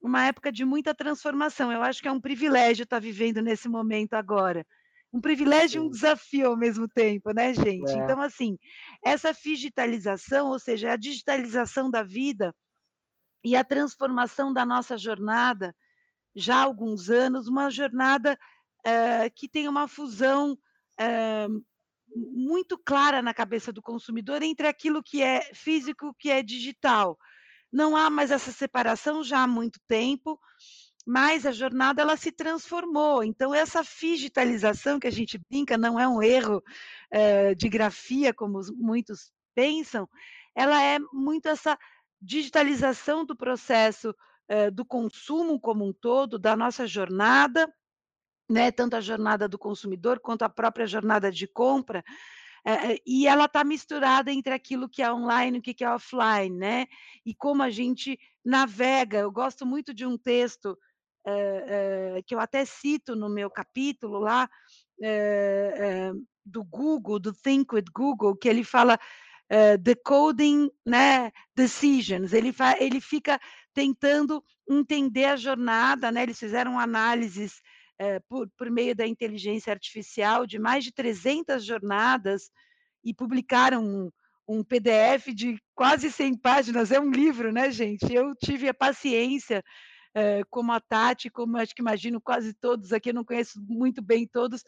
uma 0.00 0.26
época 0.26 0.52
de 0.52 0.64
muita 0.64 0.94
transformação. 0.94 1.72
Eu 1.72 1.82
acho 1.82 2.02
que 2.02 2.08
é 2.08 2.12
um 2.12 2.20
privilégio 2.20 2.84
estar 2.84 3.00
vivendo 3.00 3.40
nesse 3.40 3.68
momento 3.68 4.14
agora. 4.14 4.66
Um 5.12 5.20
privilégio 5.20 5.82
e 5.82 5.86
um 5.86 5.90
desafio 5.90 6.48
ao 6.48 6.56
mesmo 6.56 6.86
tempo, 6.86 7.32
né, 7.32 7.54
gente? 7.54 7.90
É. 7.90 7.94
Então, 7.94 8.20
assim, 8.20 8.58
essa 9.04 9.32
digitalização, 9.32 10.48
ou 10.48 10.58
seja, 10.58 10.92
a 10.92 10.96
digitalização 10.96 11.90
da 11.90 12.02
vida 12.02 12.54
e 13.42 13.56
a 13.56 13.64
transformação 13.64 14.52
da 14.52 14.66
nossa 14.66 14.98
jornada, 14.98 15.74
já 16.34 16.56
há 16.56 16.62
alguns 16.62 17.08
anos, 17.08 17.48
uma 17.48 17.70
jornada 17.70 18.38
é, 18.84 19.30
que 19.30 19.48
tem 19.48 19.66
uma 19.66 19.88
fusão 19.88 20.58
é, 21.00 21.46
muito 22.14 22.78
clara 22.78 23.22
na 23.22 23.34
cabeça 23.34 23.72
do 23.72 23.82
consumidor 23.82 24.42
entre 24.42 24.66
aquilo 24.66 25.02
que 25.02 25.22
é 25.22 25.42
físico 25.54 26.06
e 26.06 26.08
o 26.08 26.14
que 26.14 26.30
é 26.30 26.42
digital. 26.42 27.18
Não 27.72 27.96
há 27.96 28.08
mais 28.08 28.30
essa 28.30 28.50
separação 28.50 29.22
já 29.22 29.42
há 29.42 29.46
muito 29.46 29.78
tempo, 29.86 30.38
mas 31.08 31.46
a 31.46 31.52
jornada 31.52 32.02
ela 32.02 32.18
se 32.18 32.30
transformou. 32.30 33.24
Então, 33.24 33.54
essa 33.54 33.82
digitalização 33.82 35.00
que 35.00 35.06
a 35.06 35.10
gente 35.10 35.40
brinca 35.50 35.78
não 35.78 35.98
é 35.98 36.06
um 36.06 36.22
erro 36.22 36.62
é, 37.10 37.54
de 37.54 37.66
grafia, 37.66 38.34
como 38.34 38.60
muitos 38.76 39.32
pensam, 39.54 40.06
ela 40.54 40.82
é 40.82 40.98
muito 41.10 41.48
essa 41.48 41.78
digitalização 42.20 43.24
do 43.24 43.34
processo 43.34 44.14
é, 44.46 44.70
do 44.70 44.84
consumo 44.84 45.58
como 45.58 45.88
um 45.88 45.94
todo, 45.94 46.38
da 46.38 46.54
nossa 46.54 46.86
jornada, 46.86 47.72
né, 48.46 48.70
tanto 48.70 48.94
a 48.94 49.00
jornada 49.00 49.48
do 49.48 49.58
consumidor 49.58 50.20
quanto 50.20 50.42
a 50.42 50.48
própria 50.50 50.86
jornada 50.86 51.32
de 51.32 51.46
compra, 51.46 52.04
é, 52.66 52.98
e 53.06 53.26
ela 53.26 53.46
está 53.46 53.64
misturada 53.64 54.30
entre 54.30 54.52
aquilo 54.52 54.90
que 54.90 55.02
é 55.02 55.10
online 55.10 55.56
e 55.56 55.60
o 55.60 55.62
que 55.62 55.82
é 55.82 55.90
offline, 55.90 56.54
né? 56.54 56.86
E 57.24 57.34
como 57.34 57.62
a 57.62 57.70
gente 57.70 58.18
navega. 58.44 59.18
Eu 59.20 59.32
gosto 59.32 59.64
muito 59.64 59.94
de 59.94 60.04
um 60.04 60.18
texto 60.18 60.76
que 62.26 62.34
eu 62.34 62.40
até 62.40 62.64
cito 62.64 63.14
no 63.16 63.28
meu 63.28 63.50
capítulo 63.50 64.18
lá 64.18 64.48
do 66.44 66.64
Google, 66.64 67.18
do 67.18 67.32
Think 67.32 67.74
with 67.74 67.84
Google, 67.94 68.36
que 68.36 68.48
ele 68.48 68.64
fala 68.64 68.98
decoding 69.80 70.70
né, 70.84 71.30
decisions. 71.54 72.32
Ele, 72.32 72.54
ele 72.80 73.00
fica 73.00 73.40
tentando 73.72 74.42
entender 74.68 75.24
a 75.26 75.36
jornada, 75.36 76.10
né? 76.12 76.22
Eles 76.22 76.38
fizeram 76.38 76.78
análises 76.78 77.62
é, 77.98 78.20
por, 78.20 78.48
por 78.56 78.70
meio 78.70 78.94
da 78.94 79.06
inteligência 79.06 79.72
artificial 79.72 80.46
de 80.46 80.58
mais 80.58 80.84
de 80.84 80.92
300 80.92 81.64
jornadas 81.64 82.50
e 83.04 83.12
publicaram 83.12 83.82
um, 83.82 84.10
um 84.46 84.62
PDF 84.62 85.28
de 85.34 85.58
quase 85.74 86.10
100 86.10 86.38
páginas, 86.38 86.92
é 86.92 87.00
um 87.00 87.10
livro, 87.10 87.52
né, 87.52 87.70
gente? 87.70 88.12
Eu 88.12 88.34
tive 88.36 88.68
a 88.68 88.74
paciência, 88.74 89.62
como 90.50 90.72
a 90.72 90.80
Tati, 90.80 91.30
como 91.30 91.56
acho 91.56 91.74
que 91.74 91.82
imagino 91.82 92.20
quase 92.20 92.52
todos 92.52 92.92
aqui, 92.92 93.12
não 93.12 93.24
conheço 93.24 93.60
muito 93.68 94.02
bem 94.02 94.26
todos, 94.26 94.64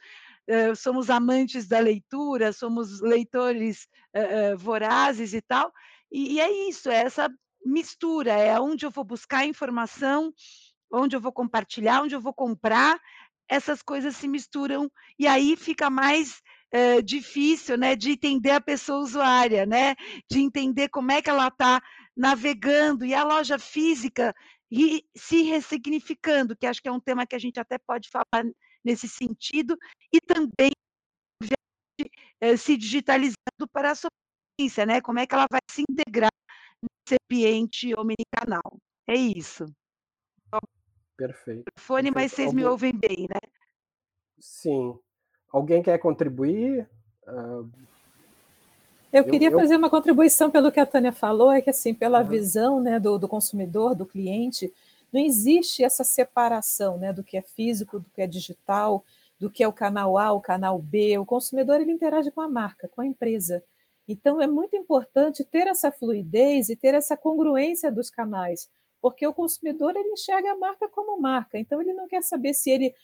é, 0.47 0.75
somos 0.75 1.11
amantes 1.11 1.67
da 1.67 1.79
leitura, 1.79 2.53
somos 2.53 3.01
leitores 3.01 3.89
é, 4.13 4.55
vorazes 4.55 5.33
e 5.33 5.41
tal, 5.41 5.73
e, 6.11 6.35
e 6.35 6.41
é 6.41 6.69
isso, 6.69 6.91
é 6.91 7.03
essa 7.03 7.29
mistura, 7.65 8.33
é 8.33 8.59
onde 8.59 8.87
eu 8.87 8.91
vou 8.91 9.05
buscar 9.05 9.47
informação, 9.47 10.33
onde 10.93 11.15
eu 11.15 11.21
vou 11.21 11.33
compartilhar, 11.33 12.03
onde 12.03 12.15
eu 12.15 12.21
vou 12.21 12.33
comprar, 12.33 13.01
essas 13.49 13.83
coisas 13.83 14.17
se 14.17 14.29
misturam 14.29 14.91
e 15.19 15.27
aí 15.27 15.57
fica 15.57 15.91
mais 15.91 16.41
é, 16.73 17.03
difícil, 17.03 17.77
né, 17.77 17.97
de 17.97 18.13
entender 18.13 18.53
a 18.53 18.61
pessoa 18.61 19.01
usuária, 19.01 19.67
né, 19.67 19.97
de 20.31 20.41
entender 20.41 20.89
como 20.89 21.11
é 21.11 21.21
que 21.21 21.29
ela 21.29 21.49
está 21.49 21.83
navegando 22.17 23.05
e 23.05 23.15
a 23.15 23.25
loja 23.25 23.59
física 23.59 24.35
e 24.71 25.05
se 25.17 25.43
ressignificando, 25.43 26.57
que 26.57 26.67
acho 26.67 26.81
que 26.81 26.89
é 26.89 26.93
um 26.93 27.01
tema 27.01 27.27
que 27.27 27.35
a 27.35 27.39
gente 27.39 27.59
até 27.59 27.77
pode 27.79 28.09
falar 28.09 28.45
nesse 28.85 29.09
sentido 29.09 29.77
e 30.13 30.21
também 30.21 30.71
é, 32.41 32.57
se 32.57 32.77
digitalizando 32.77 33.69
para 33.73 33.91
a 33.91 33.95
sua 33.95 34.11
né, 34.87 35.01
como 35.01 35.19
é 35.19 35.27
que 35.27 35.35
ela 35.35 35.47
vai 35.51 35.61
se 35.71 35.83
integrar 35.89 36.31
nesse 36.83 37.19
ambiente 37.25 37.95
omnicanal. 37.95 38.79
É 39.07 39.15
isso. 39.15 39.67
Perfeito. 41.17 41.65
Fone, 41.79 42.11
mas 42.11 42.33
vocês 42.33 42.53
me 42.53 42.65
ouvem 42.65 42.93
bem, 42.93 43.27
né? 43.29 43.41
Sim. 44.39 44.99
Alguém 45.51 45.83
quer 45.83 45.99
contribuir? 45.99 46.89
Uh, 47.27 47.71
eu 49.13 49.25
queria 49.25 49.49
eu, 49.49 49.59
fazer 49.59 49.77
uma 49.77 49.91
contribuição 49.91 50.51
pelo 50.51 50.71
que 50.71 50.81
a 50.81 50.87
Tânia 50.87 51.13
falou, 51.13 51.51
é 51.51 51.61
que 51.61 51.71
assim, 51.71 51.95
pela 51.95 52.21
uhum. 52.21 52.29
visão 52.29 52.81
né, 52.81 52.99
do, 52.99 53.19
do, 53.19 53.29
consumidor, 53.29 53.95
do 53.95 54.07
cliente, 54.07 54.73
não 55.13 55.21
existe 55.21 55.83
essa 55.83 56.05
separação 56.05 56.99
né, 56.99 57.13
do 57.13 57.25
que 57.25 57.37
é 57.37 57.43
físico, 57.43 57.99
do 57.99 58.09
que 58.11 58.23
é 58.23 58.27
digital, 58.27 59.05
do 59.39 59.51
que 59.51 59.63
é 59.63 59.69
o 59.69 59.73
canal 59.73 60.17
A, 60.17 60.33
o 60.33 60.41
canal 60.41 60.79
B. 60.79 61.19
O 61.19 61.27
consumidor 61.27 61.81
ele 61.81 61.93
interage 61.93 62.31
com 62.31 62.41
a 62.41 62.49
marca, 62.49 62.89
com 62.89 63.01
a 63.01 63.07
empresa. 63.07 63.63
Então 64.07 64.41
é 64.41 64.47
muito 64.47 64.77
importante 64.77 65.45
ter 65.45 65.67
essa 65.67 65.91
fluidez 65.91 66.69
e 66.69 66.77
ter 66.77 66.95
essa 66.95 67.17
congruência 67.17 67.91
dos 67.91 68.11
canais 68.11 68.69
porque 69.01 69.27
o 69.27 69.33
consumidor 69.33 69.97
ele 69.97 70.11
enxerga 70.11 70.53
a 70.53 70.57
marca 70.57 70.89
como 70.89 71.21
marca, 71.21 71.59
então 71.59 71.81
ele 71.81 71.93
não 71.93 72.07
quer 72.07 72.23
saber 72.23 72.55
se 72.55 72.71
ele 72.71 72.95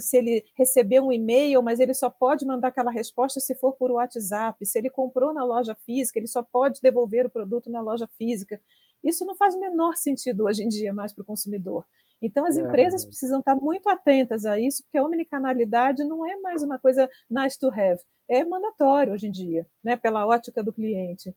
se 0.00 0.16
ele 0.16 0.44
recebeu 0.56 1.04
um 1.04 1.12
e-mail, 1.12 1.62
mas 1.62 1.80
ele 1.80 1.94
só 1.94 2.10
pode 2.10 2.44
mandar 2.44 2.68
aquela 2.68 2.90
resposta 2.90 3.40
se 3.40 3.54
for 3.54 3.72
por 3.74 3.90
WhatsApp. 3.90 4.64
Se 4.66 4.78
ele 4.78 4.90
comprou 4.90 5.32
na 5.32 5.44
loja 5.44 5.74
física, 5.86 6.18
ele 6.18 6.26
só 6.26 6.42
pode 6.42 6.80
devolver 6.80 7.26
o 7.26 7.30
produto 7.30 7.70
na 7.70 7.80
loja 7.80 8.08
física. 8.18 8.60
Isso 9.02 9.24
não 9.24 9.36
faz 9.36 9.54
o 9.54 9.60
menor 9.60 9.96
sentido 9.96 10.44
hoje 10.44 10.64
em 10.64 10.68
dia 10.68 10.92
mais 10.92 11.12
para 11.12 11.22
o 11.22 11.26
consumidor. 11.26 11.84
Então, 12.20 12.46
as 12.46 12.56
é, 12.56 12.62
empresas 12.62 13.04
precisam 13.04 13.40
estar 13.40 13.54
muito 13.54 13.88
atentas 13.88 14.46
a 14.46 14.58
isso, 14.58 14.82
porque 14.82 14.96
a 14.96 15.04
omnicanalidade 15.04 16.02
não 16.04 16.26
é 16.26 16.36
mais 16.40 16.62
uma 16.62 16.78
coisa 16.78 17.08
nice 17.28 17.58
to 17.58 17.68
have, 17.68 18.00
é 18.28 18.42
mandatório 18.44 19.12
hoje 19.12 19.26
em 19.26 19.30
dia, 19.30 19.66
né, 19.82 19.96
pela 19.96 20.26
ótica 20.26 20.62
do 20.62 20.72
cliente. 20.72 21.34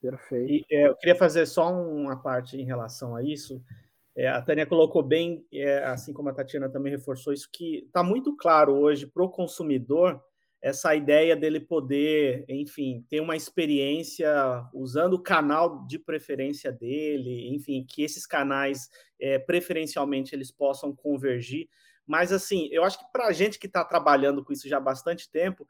Perfeito. 0.00 0.52
E, 0.52 0.66
é, 0.70 0.88
eu 0.88 0.96
queria 0.96 1.16
fazer 1.16 1.46
só 1.46 1.72
uma 1.72 2.20
parte 2.20 2.56
em 2.60 2.64
relação 2.64 3.16
a 3.16 3.22
isso. 3.22 3.62
É, 4.16 4.28
a 4.28 4.40
Tânia 4.40 4.64
colocou 4.64 5.02
bem, 5.02 5.46
é, 5.52 5.84
assim 5.84 6.12
como 6.12 6.30
a 6.30 6.32
Tatiana 6.32 6.70
também 6.70 6.90
reforçou 6.90 7.32
isso, 7.32 7.48
que 7.52 7.84
está 7.84 8.02
muito 8.02 8.34
claro 8.34 8.74
hoje 8.74 9.06
para 9.06 9.22
o 9.22 9.28
consumidor 9.28 10.22
essa 10.62 10.96
ideia 10.96 11.36
dele 11.36 11.60
poder, 11.60 12.44
enfim, 12.48 13.04
ter 13.10 13.20
uma 13.20 13.36
experiência 13.36 14.28
usando 14.72 15.12
o 15.12 15.22
canal 15.22 15.86
de 15.86 15.98
preferência 15.98 16.72
dele, 16.72 17.54
enfim, 17.54 17.84
que 17.88 18.02
esses 18.02 18.26
canais 18.26 18.88
é, 19.20 19.38
preferencialmente 19.38 20.34
eles 20.34 20.50
possam 20.50 20.96
convergir. 20.96 21.68
Mas 22.06 22.32
assim, 22.32 22.68
eu 22.72 22.84
acho 22.84 22.98
que 22.98 23.12
para 23.12 23.26
a 23.26 23.32
gente 23.32 23.58
que 23.58 23.66
está 23.66 23.84
trabalhando 23.84 24.42
com 24.42 24.52
isso 24.52 24.68
já 24.68 24.78
há 24.78 24.80
bastante 24.80 25.30
tempo, 25.30 25.68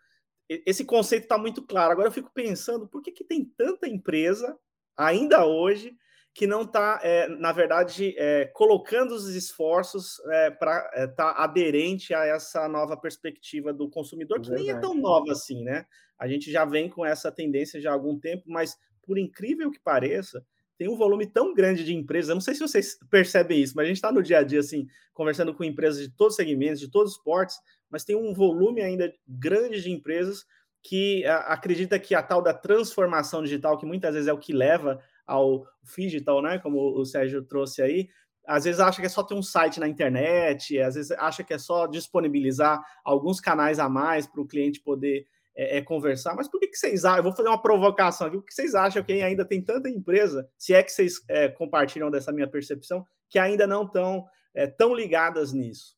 esse 0.48 0.84
conceito 0.84 1.24
está 1.24 1.36
muito 1.36 1.62
claro. 1.62 1.92
Agora 1.92 2.08
eu 2.08 2.12
fico 2.12 2.30
pensando 2.32 2.86
por 2.86 3.02
que, 3.02 3.10
que 3.10 3.24
tem 3.24 3.44
tanta 3.44 3.88
empresa 3.88 4.56
ainda 4.96 5.44
hoje 5.44 5.96
que 6.36 6.46
não 6.46 6.62
está, 6.62 7.00
é, 7.02 7.26
na 7.28 7.50
verdade, 7.50 8.14
é, 8.18 8.44
colocando 8.52 9.12
os 9.12 9.34
esforços 9.34 10.20
é, 10.26 10.50
para 10.50 10.84
estar 10.84 11.02
é, 11.02 11.06
tá 11.06 11.34
aderente 11.42 12.12
a 12.12 12.26
essa 12.26 12.68
nova 12.68 12.94
perspectiva 12.94 13.72
do 13.72 13.88
consumidor, 13.88 14.42
que 14.42 14.50
nem 14.50 14.68
é 14.68 14.78
tão 14.78 14.92
nova 14.92 15.32
assim, 15.32 15.64
né? 15.64 15.86
A 16.18 16.28
gente 16.28 16.52
já 16.52 16.66
vem 16.66 16.90
com 16.90 17.06
essa 17.06 17.32
tendência 17.32 17.80
já 17.80 17.88
há 17.88 17.94
algum 17.94 18.18
tempo, 18.18 18.44
mas 18.46 18.76
por 19.02 19.16
incrível 19.16 19.70
que 19.70 19.80
pareça, 19.80 20.44
tem 20.76 20.90
um 20.90 20.96
volume 20.96 21.26
tão 21.26 21.54
grande 21.54 21.82
de 21.82 21.94
empresas. 21.94 22.28
Eu 22.28 22.34
não 22.34 22.42
sei 22.42 22.52
se 22.52 22.60
vocês 22.60 22.98
percebem 23.10 23.62
isso, 23.62 23.72
mas 23.74 23.84
a 23.84 23.88
gente 23.88 23.96
está 23.96 24.12
no 24.12 24.22
dia 24.22 24.40
a 24.40 24.42
dia 24.42 24.60
assim, 24.60 24.86
conversando 25.14 25.54
com 25.54 25.64
empresas 25.64 26.02
de 26.02 26.14
todos 26.14 26.34
os 26.34 26.36
segmentos, 26.36 26.80
de 26.80 26.90
todos 26.90 27.12
os 27.12 27.18
portes, 27.18 27.56
mas 27.88 28.04
tem 28.04 28.14
um 28.14 28.34
volume 28.34 28.82
ainda 28.82 29.10
grande 29.26 29.80
de 29.80 29.90
empresas 29.90 30.44
que 30.82 31.24
a, 31.24 31.38
acredita 31.54 31.98
que 31.98 32.14
a 32.14 32.22
tal 32.22 32.42
da 32.42 32.52
transformação 32.52 33.42
digital, 33.42 33.78
que 33.78 33.86
muitas 33.86 34.12
vezes 34.12 34.28
é 34.28 34.34
o 34.34 34.38
que 34.38 34.52
leva 34.52 35.02
ao 35.26 35.66
digital, 35.96 36.40
né? 36.40 36.58
Como 36.58 36.98
o 36.98 37.04
Sérgio 37.04 37.42
trouxe 37.42 37.82
aí, 37.82 38.08
às 38.46 38.64
vezes 38.64 38.80
acha 38.80 39.00
que 39.00 39.06
é 39.06 39.10
só 39.10 39.22
ter 39.22 39.34
um 39.34 39.42
site 39.42 39.80
na 39.80 39.88
internet, 39.88 40.78
às 40.80 40.94
vezes 40.94 41.10
acha 41.12 41.42
que 41.42 41.52
é 41.52 41.58
só 41.58 41.86
disponibilizar 41.86 42.80
alguns 43.04 43.40
canais 43.40 43.78
a 43.78 43.88
mais 43.88 44.26
para 44.26 44.40
o 44.40 44.46
cliente 44.46 44.80
poder 44.80 45.26
é, 45.54 45.78
é, 45.78 45.82
conversar. 45.82 46.34
Mas 46.36 46.46
por 46.46 46.60
que, 46.60 46.68
que 46.68 46.76
vocês 46.76 47.04
acham? 47.04 47.18
Eu 47.18 47.22
vou 47.24 47.32
fazer 47.32 47.48
uma 47.48 47.60
provocação 47.60 48.28
aqui. 48.28 48.36
Por 48.36 48.44
que 48.44 48.54
vocês 48.54 48.74
acham 48.74 49.02
que 49.02 49.12
ainda 49.14 49.44
tem 49.44 49.60
tanta 49.60 49.88
empresa, 49.88 50.48
se 50.56 50.72
é 50.72 50.82
que 50.82 50.92
vocês 50.92 51.20
é, 51.28 51.48
compartilham 51.48 52.10
dessa 52.10 52.32
minha 52.32 52.48
percepção, 52.48 53.04
que 53.28 53.38
ainda 53.38 53.66
não 53.66 53.84
estão 53.84 54.24
é, 54.54 54.66
tão 54.66 54.94
ligadas 54.94 55.52
nisso? 55.52 55.96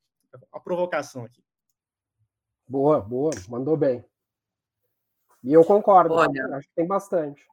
A 0.52 0.58
provocação 0.58 1.24
aqui. 1.24 1.42
Boa, 2.66 3.00
boa, 3.00 3.30
mandou 3.48 3.76
bem. 3.76 4.04
E 5.42 5.52
eu 5.52 5.64
concordo, 5.64 6.14
Olha, 6.14 6.46
acho 6.56 6.68
que 6.68 6.74
tem 6.74 6.86
bastante. 6.86 7.46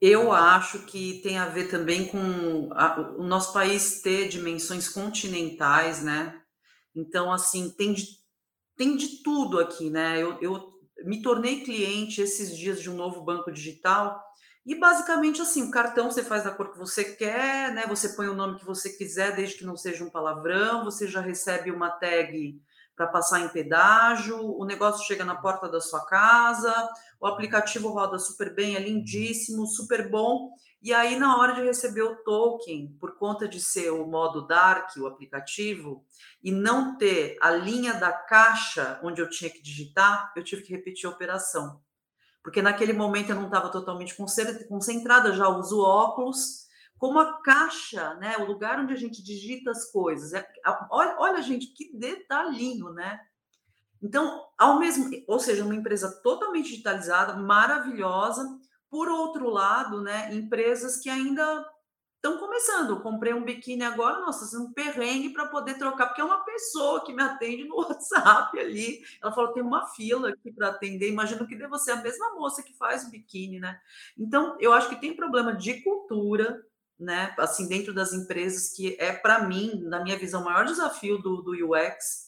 Eu 0.00 0.32
acho 0.32 0.80
que 0.80 1.20
tem 1.22 1.38
a 1.38 1.46
ver 1.46 1.70
também 1.70 2.06
com 2.06 2.68
a, 2.72 3.00
o 3.18 3.22
nosso 3.22 3.52
país 3.52 4.02
ter 4.02 4.28
dimensões 4.28 4.88
continentais, 4.88 6.02
né? 6.02 6.38
Então, 6.94 7.32
assim, 7.32 7.70
tem 7.70 7.92
de, 7.94 8.06
tem 8.76 8.96
de 8.96 9.22
tudo 9.22 9.58
aqui, 9.58 9.88
né? 9.88 10.22
Eu, 10.22 10.38
eu 10.40 10.76
me 11.04 11.22
tornei 11.22 11.62
cliente 11.62 12.20
esses 12.20 12.56
dias 12.56 12.80
de 12.80 12.90
um 12.90 12.96
novo 12.96 13.22
banco 13.22 13.50
digital 13.50 14.22
e 14.66 14.74
basicamente 14.74 15.40
assim, 15.40 15.62
o 15.62 15.70
cartão 15.70 16.10
você 16.10 16.24
faz 16.24 16.42
da 16.42 16.50
cor 16.50 16.72
que 16.72 16.78
você 16.78 17.04
quer, 17.04 17.72
né? 17.72 17.84
Você 17.86 18.10
põe 18.10 18.26
o 18.26 18.34
nome 18.34 18.58
que 18.58 18.66
você 18.66 18.90
quiser, 18.90 19.36
desde 19.36 19.58
que 19.58 19.64
não 19.64 19.76
seja 19.76 20.04
um 20.04 20.10
palavrão, 20.10 20.84
você 20.84 21.06
já 21.06 21.20
recebe 21.20 21.70
uma 21.70 21.90
tag 21.90 22.60
para 22.96 23.06
passar 23.06 23.40
em 23.40 23.48
pedágio, 23.48 24.38
o 24.40 24.64
negócio 24.64 25.06
chega 25.06 25.24
na 25.24 25.34
porta 25.34 25.68
da 25.68 25.80
sua 25.80 26.04
casa, 26.06 26.72
o 27.20 27.26
aplicativo 27.26 27.90
roda 27.90 28.18
super 28.18 28.54
bem, 28.54 28.74
é 28.74 28.80
lindíssimo, 28.80 29.66
super 29.66 30.10
bom. 30.10 30.50
E 30.80 30.94
aí, 30.94 31.18
na 31.18 31.36
hora 31.36 31.54
de 31.54 31.62
receber 31.62 32.02
o 32.02 32.16
token, 32.16 32.96
por 32.98 33.18
conta 33.18 33.46
de 33.46 33.60
ser 33.60 33.90
o 33.90 34.06
modo 34.06 34.46
dark, 34.46 34.96
o 34.96 35.06
aplicativo, 35.06 36.04
e 36.42 36.50
não 36.50 36.96
ter 36.96 37.36
a 37.42 37.50
linha 37.50 37.94
da 37.94 38.12
caixa 38.12 38.98
onde 39.02 39.20
eu 39.20 39.28
tinha 39.28 39.50
que 39.50 39.60
digitar, 39.60 40.32
eu 40.34 40.42
tive 40.42 40.62
que 40.62 40.72
repetir 40.72 41.06
a 41.06 41.12
operação. 41.12 41.80
Porque 42.42 42.62
naquele 42.62 42.92
momento 42.92 43.30
eu 43.30 43.36
não 43.36 43.46
estava 43.46 43.68
totalmente 43.68 44.16
concentrada, 44.68 45.32
já 45.32 45.48
uso 45.48 45.82
óculos, 45.82 46.65
como 46.98 47.18
a 47.18 47.40
caixa, 47.42 48.14
né, 48.14 48.36
o 48.38 48.46
lugar 48.46 48.80
onde 48.80 48.92
a 48.92 48.96
gente 48.96 49.22
digita 49.22 49.70
as 49.70 49.90
coisas. 49.90 50.32
É, 50.32 50.46
olha, 50.90 51.16
olha, 51.18 51.42
gente, 51.42 51.68
que 51.68 51.96
detalhinho, 51.96 52.90
né? 52.90 53.20
Então, 54.02 54.44
ao 54.58 54.78
mesmo, 54.78 55.10
ou 55.26 55.38
seja, 55.38 55.64
uma 55.64 55.74
empresa 55.74 56.20
totalmente 56.22 56.70
digitalizada, 56.70 57.34
maravilhosa. 57.34 58.46
Por 58.90 59.08
outro 59.08 59.48
lado, 59.50 60.00
né, 60.00 60.32
empresas 60.34 60.98
que 60.98 61.10
ainda 61.10 61.66
estão 62.26 62.38
começando. 62.38 63.00
comprei 63.00 63.32
um 63.32 63.44
biquíni 63.44 63.84
agora, 63.84 64.20
nossa, 64.20 64.58
um 64.58 64.72
perrengue 64.72 65.30
para 65.30 65.46
poder 65.46 65.78
trocar, 65.78 66.06
porque 66.06 66.20
é 66.20 66.24
uma 66.24 66.44
pessoa 66.44 67.04
que 67.04 67.12
me 67.12 67.22
atende 67.22 67.64
no 67.64 67.76
WhatsApp 67.82 68.58
ali. 68.58 69.02
Ela 69.22 69.32
falou: 69.32 69.52
tem 69.52 69.62
uma 69.62 69.86
fila 69.88 70.30
aqui 70.30 70.52
para 70.52 70.68
atender. 70.68 71.10
Imagino 71.10 71.46
que 71.46 71.56
deva 71.56 71.78
ser 71.78 71.92
a 71.92 72.02
mesma 72.02 72.34
moça 72.34 72.62
que 72.62 72.76
faz 72.76 73.04
o 73.04 73.10
biquíni, 73.10 73.60
né? 73.60 73.78
Então, 74.18 74.56
eu 74.60 74.72
acho 74.72 74.88
que 74.88 75.00
tem 75.00 75.14
problema 75.14 75.54
de 75.54 75.82
cultura, 75.82 76.64
né? 76.98 77.34
Assim, 77.38 77.68
dentro 77.68 77.94
das 77.94 78.12
empresas, 78.12 78.70
que 78.74 78.96
é, 78.98 79.12
para 79.12 79.46
mim, 79.46 79.82
na 79.84 80.02
minha 80.02 80.18
visão, 80.18 80.42
o 80.42 80.44
maior 80.44 80.64
desafio 80.64 81.18
do, 81.18 81.42
do 81.42 81.52
UX. 81.52 82.26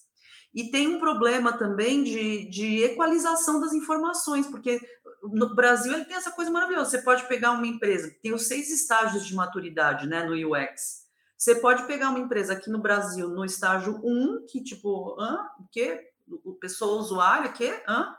E 0.55 0.71
tem 0.71 0.89
um 0.89 0.99
problema 0.99 1.53
também 1.53 2.03
de, 2.03 2.49
de 2.49 2.83
equalização 2.83 3.61
das 3.61 3.73
informações, 3.73 4.47
porque 4.47 4.81
no 5.23 5.55
Brasil 5.55 5.93
ele 5.93 6.05
tem 6.05 6.17
essa 6.17 6.31
coisa 6.31 6.51
maravilhosa. 6.51 6.91
Você 6.91 7.03
pode 7.03 7.27
pegar 7.27 7.53
uma 7.53 7.67
empresa, 7.67 8.15
tem 8.23 8.33
os 8.33 8.47
seis 8.47 8.71
estágios 8.71 9.27
de 9.27 9.35
maturidade, 9.35 10.07
né, 10.07 10.25
no 10.25 10.35
UX. 10.35 11.07
Você 11.37 11.55
pode 11.55 11.87
pegar 11.87 12.11
uma 12.11 12.19
empresa 12.19 12.55
aqui 12.55 12.69
no 12.69 12.81
Brasil 12.81 13.29
no 13.29 13.45
estágio 13.45 14.01
1, 14.03 14.47
que 14.49 14.63
tipo, 14.63 15.17
hã? 15.21 15.49
O 15.61 15.69
quê? 15.71 16.11
O 16.45 16.55
pessoa 16.55 17.01
usuária, 17.01 17.53
quê? 17.53 17.81
Hã? 17.89 18.13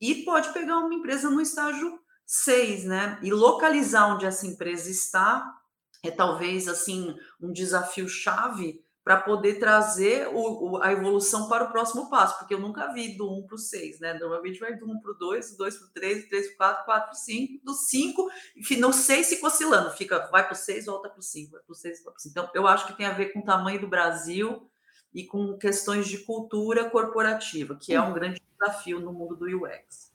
E 0.00 0.24
pode 0.24 0.52
pegar 0.52 0.78
uma 0.78 0.94
empresa 0.94 1.28
no 1.28 1.40
estágio 1.40 2.00
6, 2.24 2.84
né? 2.84 3.18
E 3.22 3.30
localizar 3.30 4.14
onde 4.14 4.24
essa 4.24 4.46
empresa 4.46 4.90
está 4.90 5.54
é 6.02 6.10
talvez 6.10 6.66
assim 6.66 7.16
um 7.40 7.52
desafio 7.52 8.08
chave 8.08 8.84
para 9.04 9.20
poder 9.20 9.58
trazer 9.58 10.28
o, 10.28 10.72
o, 10.72 10.82
a 10.82 10.92
evolução 10.92 11.48
para 11.48 11.64
o 11.64 11.72
próximo 11.72 12.08
passo, 12.08 12.38
porque 12.38 12.54
eu 12.54 12.60
nunca 12.60 12.92
vi 12.92 13.16
do 13.16 13.28
1 13.32 13.46
para 13.46 13.56
o 13.56 13.58
6, 13.58 13.98
né? 13.98 14.14
Normalmente 14.14 14.60
vai 14.60 14.76
do 14.76 14.88
1 14.88 15.00
para 15.00 15.10
o 15.10 15.14
2, 15.14 15.50
do 15.52 15.56
2 15.58 15.76
para 15.76 15.86
o 15.86 15.90
3, 15.90 16.22
do 16.22 16.28
3 16.28 16.46
para 16.46 16.54
o 16.54 16.56
4, 16.56 16.84
4 16.84 17.04
para 17.06 17.12
o 17.12 17.16
5, 17.16 17.64
do 17.64 17.74
5, 17.74 18.30
enfim, 18.56 18.76
no 18.76 18.92
6 18.92 19.28
fica 19.28 19.46
oscilando, 19.46 19.90
fica, 19.90 20.28
vai 20.30 20.44
para 20.44 20.52
o 20.52 20.56
6, 20.56 20.86
volta 20.86 21.08
para 21.08 21.18
o 21.18 21.22
5, 21.22 21.50
vai 21.50 21.60
para 21.60 21.72
o 21.72 21.74
6, 21.74 22.04
volta 22.04 22.10
para 22.12 22.18
o 22.18 22.22
5. 22.22 22.30
Então, 22.30 22.50
eu 22.54 22.66
acho 22.68 22.86
que 22.86 22.96
tem 22.96 23.06
a 23.06 23.12
ver 23.12 23.32
com 23.32 23.40
o 23.40 23.44
tamanho 23.44 23.80
do 23.80 23.88
Brasil 23.88 24.70
e 25.12 25.24
com 25.24 25.58
questões 25.58 26.06
de 26.06 26.18
cultura 26.18 26.88
corporativa, 26.88 27.76
que 27.80 27.92
é 27.92 28.00
um 28.00 28.12
grande 28.12 28.40
desafio 28.60 29.00
no 29.00 29.12
mundo 29.12 29.34
do 29.34 29.46
UX. 29.46 30.12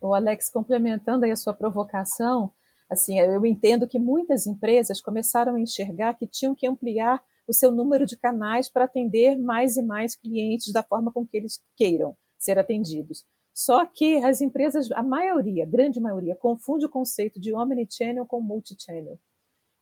O 0.00 0.14
Alex, 0.14 0.48
complementando 0.48 1.24
aí 1.24 1.32
a 1.32 1.36
sua 1.36 1.52
provocação, 1.52 2.52
assim, 2.90 3.18
eu 3.18 3.46
entendo 3.46 3.86
que 3.86 3.98
muitas 3.98 4.46
empresas 4.46 5.00
começaram 5.00 5.54
a 5.54 5.60
enxergar 5.60 6.14
que 6.14 6.26
tinham 6.26 6.54
que 6.54 6.66
ampliar 6.66 7.22
o 7.46 7.52
seu 7.52 7.70
número 7.70 8.04
de 8.04 8.16
canais 8.16 8.68
para 8.68 8.84
atender 8.84 9.38
mais 9.38 9.76
e 9.76 9.82
mais 9.82 10.16
clientes 10.16 10.72
da 10.72 10.82
forma 10.82 11.12
com 11.12 11.26
que 11.26 11.36
eles 11.36 11.60
queiram 11.76 12.16
ser 12.38 12.58
atendidos. 12.58 13.24
Só 13.54 13.84
que 13.84 14.16
as 14.24 14.40
empresas, 14.40 14.90
a 14.92 15.02
maioria, 15.02 15.64
a 15.64 15.66
grande 15.66 16.00
maioria, 16.00 16.34
confunde 16.36 16.86
o 16.86 16.88
conceito 16.88 17.40
de 17.40 17.52
omnichannel 17.52 18.26
com 18.26 18.40
multichannel. 18.40 19.18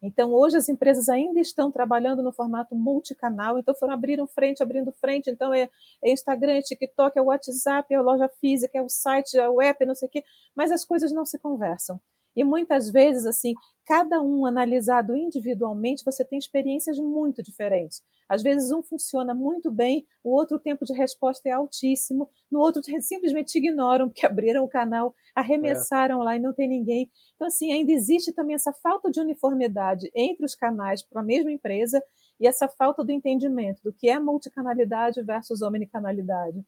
Então, 0.00 0.32
hoje 0.32 0.56
as 0.56 0.68
empresas 0.68 1.08
ainda 1.08 1.40
estão 1.40 1.72
trabalhando 1.72 2.22
no 2.22 2.32
formato 2.32 2.74
multicanal, 2.74 3.58
então 3.58 3.74
foram 3.74 3.94
abrindo 3.94 4.26
frente, 4.28 4.62
abrindo 4.62 4.92
frente, 4.92 5.28
então 5.28 5.52
é, 5.52 5.68
é 6.02 6.12
Instagram, 6.12 6.52
é 6.52 6.62
TikTok, 6.62 7.18
é 7.18 7.22
WhatsApp, 7.22 7.92
é 7.92 8.00
loja 8.00 8.28
física, 8.40 8.78
é 8.78 8.82
o 8.82 8.88
site, 8.88 9.36
é 9.36 9.48
o 9.48 9.60
app, 9.60 9.84
não 9.84 9.96
sei 9.96 10.06
o 10.06 10.10
quê, 10.10 10.24
mas 10.54 10.70
as 10.70 10.84
coisas 10.84 11.10
não 11.10 11.26
se 11.26 11.38
conversam. 11.38 12.00
E 12.38 12.44
muitas 12.44 12.88
vezes, 12.88 13.26
assim, 13.26 13.52
cada 13.84 14.22
um 14.22 14.46
analisado 14.46 15.16
individualmente, 15.16 16.04
você 16.04 16.24
tem 16.24 16.38
experiências 16.38 16.96
muito 16.96 17.42
diferentes. 17.42 18.00
Às 18.28 18.44
vezes, 18.44 18.70
um 18.70 18.80
funciona 18.80 19.34
muito 19.34 19.72
bem, 19.72 20.06
o 20.22 20.30
outro 20.30 20.56
tempo 20.56 20.84
de 20.84 20.92
resposta 20.92 21.48
é 21.48 21.52
altíssimo, 21.52 22.30
no 22.48 22.60
outro 22.60 22.80
simplesmente 23.02 23.50
te 23.50 23.58
ignoram, 23.58 24.08
porque 24.08 24.24
abriram 24.24 24.62
o 24.62 24.68
canal, 24.68 25.12
arremessaram 25.34 26.22
é. 26.22 26.24
lá 26.24 26.36
e 26.36 26.38
não 26.38 26.52
tem 26.52 26.68
ninguém. 26.68 27.10
Então, 27.34 27.48
assim, 27.48 27.72
ainda 27.72 27.90
existe 27.90 28.32
também 28.32 28.54
essa 28.54 28.72
falta 28.72 29.10
de 29.10 29.18
uniformidade 29.18 30.08
entre 30.14 30.46
os 30.46 30.54
canais 30.54 31.02
para 31.02 31.20
a 31.20 31.24
mesma 31.24 31.50
empresa 31.50 32.00
e 32.38 32.46
essa 32.46 32.68
falta 32.68 33.02
do 33.02 33.10
entendimento 33.10 33.82
do 33.82 33.92
que 33.92 34.08
é 34.08 34.20
multicanalidade 34.20 35.20
versus 35.24 35.60
omnicanalidade. 35.60 36.64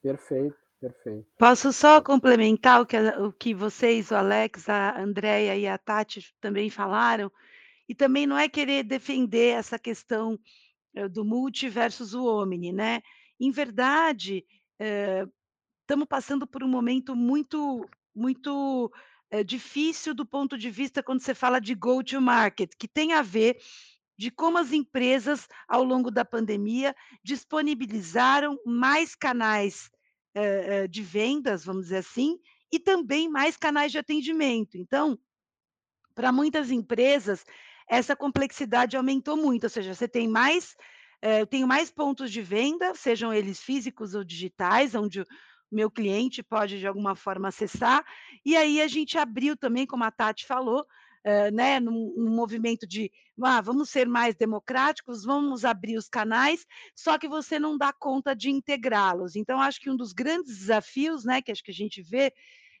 Perfeito. 0.00 0.69
Perfeito. 0.80 1.26
Posso 1.36 1.72
só 1.74 2.00
complementar 2.00 2.80
o 2.80 2.86
que, 2.86 2.96
o 2.96 3.32
que 3.32 3.52
vocês, 3.52 4.10
o 4.10 4.14
Alex, 4.14 4.66
a 4.66 4.98
Andréia 4.98 5.54
e 5.54 5.68
a 5.68 5.76
Tati 5.76 6.34
também 6.40 6.70
falaram? 6.70 7.30
E 7.86 7.94
também 7.94 8.26
não 8.26 8.38
é 8.38 8.48
querer 8.48 8.82
defender 8.82 9.50
essa 9.50 9.78
questão 9.78 10.38
eh, 10.94 11.06
do 11.06 11.22
multi 11.22 11.68
versus 11.68 12.14
o 12.14 12.24
omni, 12.24 12.72
né? 12.72 13.02
Em 13.38 13.50
verdade, 13.50 14.46
estamos 15.82 16.04
eh, 16.04 16.08
passando 16.08 16.46
por 16.46 16.62
um 16.62 16.68
momento 16.68 17.14
muito, 17.14 17.86
muito 18.14 18.90
eh, 19.30 19.44
difícil 19.44 20.14
do 20.14 20.24
ponto 20.24 20.56
de 20.56 20.70
vista 20.70 21.02
quando 21.02 21.20
você 21.20 21.34
fala 21.34 21.60
de 21.60 21.74
go-to-market, 21.74 22.70
que 22.78 22.88
tem 22.88 23.12
a 23.12 23.20
ver 23.20 23.58
de 24.16 24.30
como 24.30 24.56
as 24.56 24.72
empresas, 24.72 25.46
ao 25.68 25.82
longo 25.82 26.10
da 26.10 26.24
pandemia, 26.24 26.94
disponibilizaram 27.22 28.58
mais 28.64 29.14
canais 29.14 29.90
eh, 30.34 30.84
eh, 30.84 30.88
de 30.88 31.02
vendas, 31.02 31.64
vamos 31.64 31.84
dizer 31.84 31.98
assim, 31.98 32.38
e 32.72 32.78
também 32.78 33.28
mais 33.28 33.56
canais 33.56 33.90
de 33.90 33.98
atendimento. 33.98 34.76
Então, 34.76 35.18
para 36.14 36.30
muitas 36.32 36.70
empresas, 36.70 37.44
essa 37.88 38.14
complexidade 38.14 38.96
aumentou 38.96 39.36
muito, 39.36 39.64
ou 39.64 39.70
seja, 39.70 39.94
você 39.94 40.06
tem 40.06 40.28
mais, 40.28 40.76
eh, 41.22 41.40
eu 41.40 41.46
tenho 41.46 41.66
mais 41.66 41.90
pontos 41.90 42.30
de 42.30 42.42
venda, 42.42 42.94
sejam 42.94 43.32
eles 43.32 43.60
físicos 43.60 44.14
ou 44.14 44.22
digitais, 44.22 44.94
onde 44.94 45.22
o 45.22 45.26
meu 45.70 45.90
cliente 45.90 46.42
pode 46.42 46.78
de 46.78 46.86
alguma 46.86 47.16
forma 47.16 47.48
acessar, 47.48 48.04
e 48.44 48.56
aí 48.56 48.80
a 48.80 48.88
gente 48.88 49.18
abriu 49.18 49.56
também, 49.56 49.86
como 49.86 50.04
a 50.04 50.10
Tati 50.10 50.46
falou, 50.46 50.86
né, 51.52 51.78
num, 51.80 52.14
num, 52.16 52.30
movimento 52.30 52.86
de 52.86 53.10
ah, 53.42 53.60
vamos 53.60 53.90
ser 53.90 54.06
mais 54.06 54.34
democráticos, 54.34 55.24
vamos 55.24 55.64
abrir 55.64 55.96
os 55.96 56.08
canais, 56.08 56.66
só 56.94 57.18
que 57.18 57.28
você 57.28 57.58
não 57.58 57.76
dá 57.76 57.92
conta 57.92 58.34
de 58.34 58.50
integrá-los. 58.50 59.36
Então, 59.36 59.60
acho 59.60 59.80
que 59.80 59.90
um 59.90 59.96
dos 59.96 60.12
grandes 60.12 60.58
desafios, 60.58 61.24
né, 61.24 61.40
que 61.40 61.52
acho 61.52 61.64
que 61.64 61.70
a 61.70 61.74
gente 61.74 62.02
vê, 62.02 62.32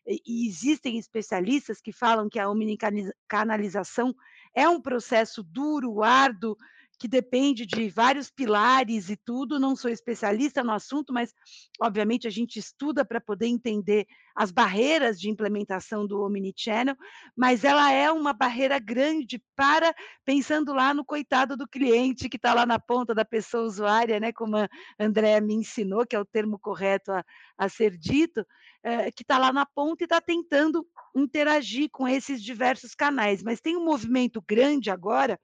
e 0.06 0.46
existem 0.48 0.98
especialistas 0.98 1.80
que 1.80 1.92
falam 1.92 2.28
que 2.28 2.38
a 2.38 2.48
omnicanalização 2.48 4.14
é 4.54 4.68
um 4.68 4.80
processo 4.80 5.42
duro, 5.42 6.02
árduo, 6.02 6.56
que 7.00 7.08
depende 7.08 7.64
de 7.64 7.88
vários 7.88 8.30
pilares 8.30 9.08
e 9.08 9.16
tudo. 9.16 9.58
Não 9.58 9.74
sou 9.74 9.90
especialista 9.90 10.62
no 10.62 10.70
assunto, 10.70 11.14
mas 11.14 11.32
obviamente 11.80 12.28
a 12.28 12.30
gente 12.30 12.58
estuda 12.58 13.06
para 13.06 13.18
poder 13.18 13.46
entender 13.46 14.06
as 14.36 14.50
barreiras 14.50 15.18
de 15.18 15.30
implementação 15.30 16.06
do 16.06 16.20
Omnichannel, 16.22 16.94
mas 17.34 17.64
ela 17.64 17.90
é 17.90 18.12
uma 18.12 18.34
barreira 18.34 18.78
grande 18.78 19.42
para 19.56 19.94
pensando 20.26 20.74
lá 20.74 20.92
no 20.92 21.02
coitado 21.02 21.56
do 21.56 21.66
cliente 21.66 22.28
que 22.28 22.36
está 22.36 22.52
lá 22.52 22.66
na 22.66 22.78
ponta 22.78 23.14
da 23.14 23.24
pessoa 23.24 23.64
usuária, 23.64 24.20
né? 24.20 24.30
Como 24.30 24.58
a 24.58 24.68
Andréa 24.98 25.40
me 25.40 25.54
ensinou, 25.54 26.06
que 26.06 26.14
é 26.14 26.20
o 26.20 26.24
termo 26.26 26.58
correto 26.58 27.12
a, 27.12 27.24
a 27.56 27.68
ser 27.70 27.96
dito, 27.96 28.44
é, 28.82 29.10
que 29.10 29.22
está 29.22 29.38
lá 29.38 29.52
na 29.54 29.64
ponta 29.64 30.04
e 30.04 30.06
está 30.06 30.20
tentando 30.20 30.86
interagir 31.16 31.88
com 31.90 32.06
esses 32.06 32.42
diversos 32.42 32.94
canais. 32.94 33.42
Mas 33.42 33.58
tem 33.58 33.74
um 33.74 33.84
movimento 33.84 34.42
grande 34.46 34.90
agora 34.90 35.38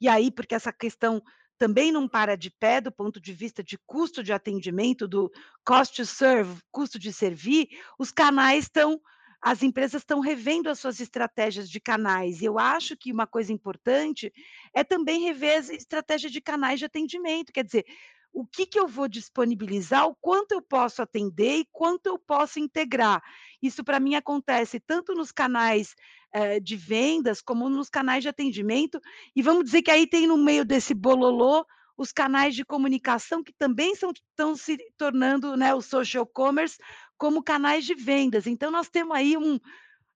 e 0.00 0.08
aí, 0.08 0.30
porque 0.30 0.54
essa 0.54 0.72
questão 0.72 1.22
também 1.60 1.92
não 1.92 2.08
para 2.08 2.36
de 2.36 2.50
pé 2.50 2.80
do 2.80 2.90
ponto 2.90 3.20
de 3.20 3.34
vista 3.34 3.62
de 3.62 3.76
custo 3.86 4.22
de 4.22 4.32
atendimento, 4.32 5.06
do 5.06 5.30
cost 5.62 5.94
to 5.94 6.06
serve, 6.06 6.58
custo 6.72 6.98
de 6.98 7.12
servir, 7.12 7.68
os 7.98 8.10
canais 8.10 8.64
estão, 8.64 8.98
as 9.42 9.62
empresas 9.62 10.00
estão 10.00 10.20
revendo 10.20 10.70
as 10.70 10.78
suas 10.78 11.00
estratégias 11.00 11.68
de 11.68 11.78
canais. 11.78 12.40
E 12.40 12.46
eu 12.46 12.58
acho 12.58 12.96
que 12.96 13.12
uma 13.12 13.26
coisa 13.26 13.52
importante 13.52 14.32
é 14.74 14.82
também 14.82 15.20
rever 15.20 15.58
a 15.58 15.74
estratégia 15.74 16.30
de 16.30 16.40
canais 16.40 16.78
de 16.78 16.86
atendimento. 16.86 17.52
Quer 17.52 17.64
dizer, 17.64 17.84
o 18.32 18.46
que, 18.46 18.66
que 18.66 18.78
eu 18.78 18.86
vou 18.86 19.08
disponibilizar, 19.08 20.06
o 20.06 20.16
quanto 20.20 20.52
eu 20.52 20.62
posso 20.62 21.02
atender 21.02 21.58
e 21.58 21.68
quanto 21.72 22.06
eu 22.06 22.18
posso 22.18 22.58
integrar. 22.58 23.22
Isso, 23.62 23.82
para 23.84 24.00
mim, 24.00 24.14
acontece 24.14 24.78
tanto 24.80 25.14
nos 25.14 25.32
canais 25.32 25.94
eh, 26.32 26.60
de 26.60 26.76
vendas 26.76 27.40
como 27.42 27.68
nos 27.68 27.90
canais 27.90 28.22
de 28.22 28.28
atendimento. 28.28 29.00
E 29.34 29.42
vamos 29.42 29.64
dizer 29.64 29.82
que 29.82 29.90
aí 29.90 30.06
tem 30.06 30.26
no 30.26 30.36
meio 30.36 30.64
desse 30.64 30.94
bololô 30.94 31.64
os 31.96 32.12
canais 32.12 32.54
de 32.54 32.64
comunicação 32.64 33.42
que 33.42 33.52
também 33.52 33.92
estão 33.92 34.56
se 34.56 34.78
tornando 34.96 35.56
né, 35.56 35.74
o 35.74 35.82
social 35.82 36.26
commerce 36.26 36.78
como 37.18 37.42
canais 37.42 37.84
de 37.84 37.94
vendas. 37.94 38.46
Então, 38.46 38.70
nós 38.70 38.88
temos 38.88 39.14
aí 39.14 39.36
um, 39.36 39.58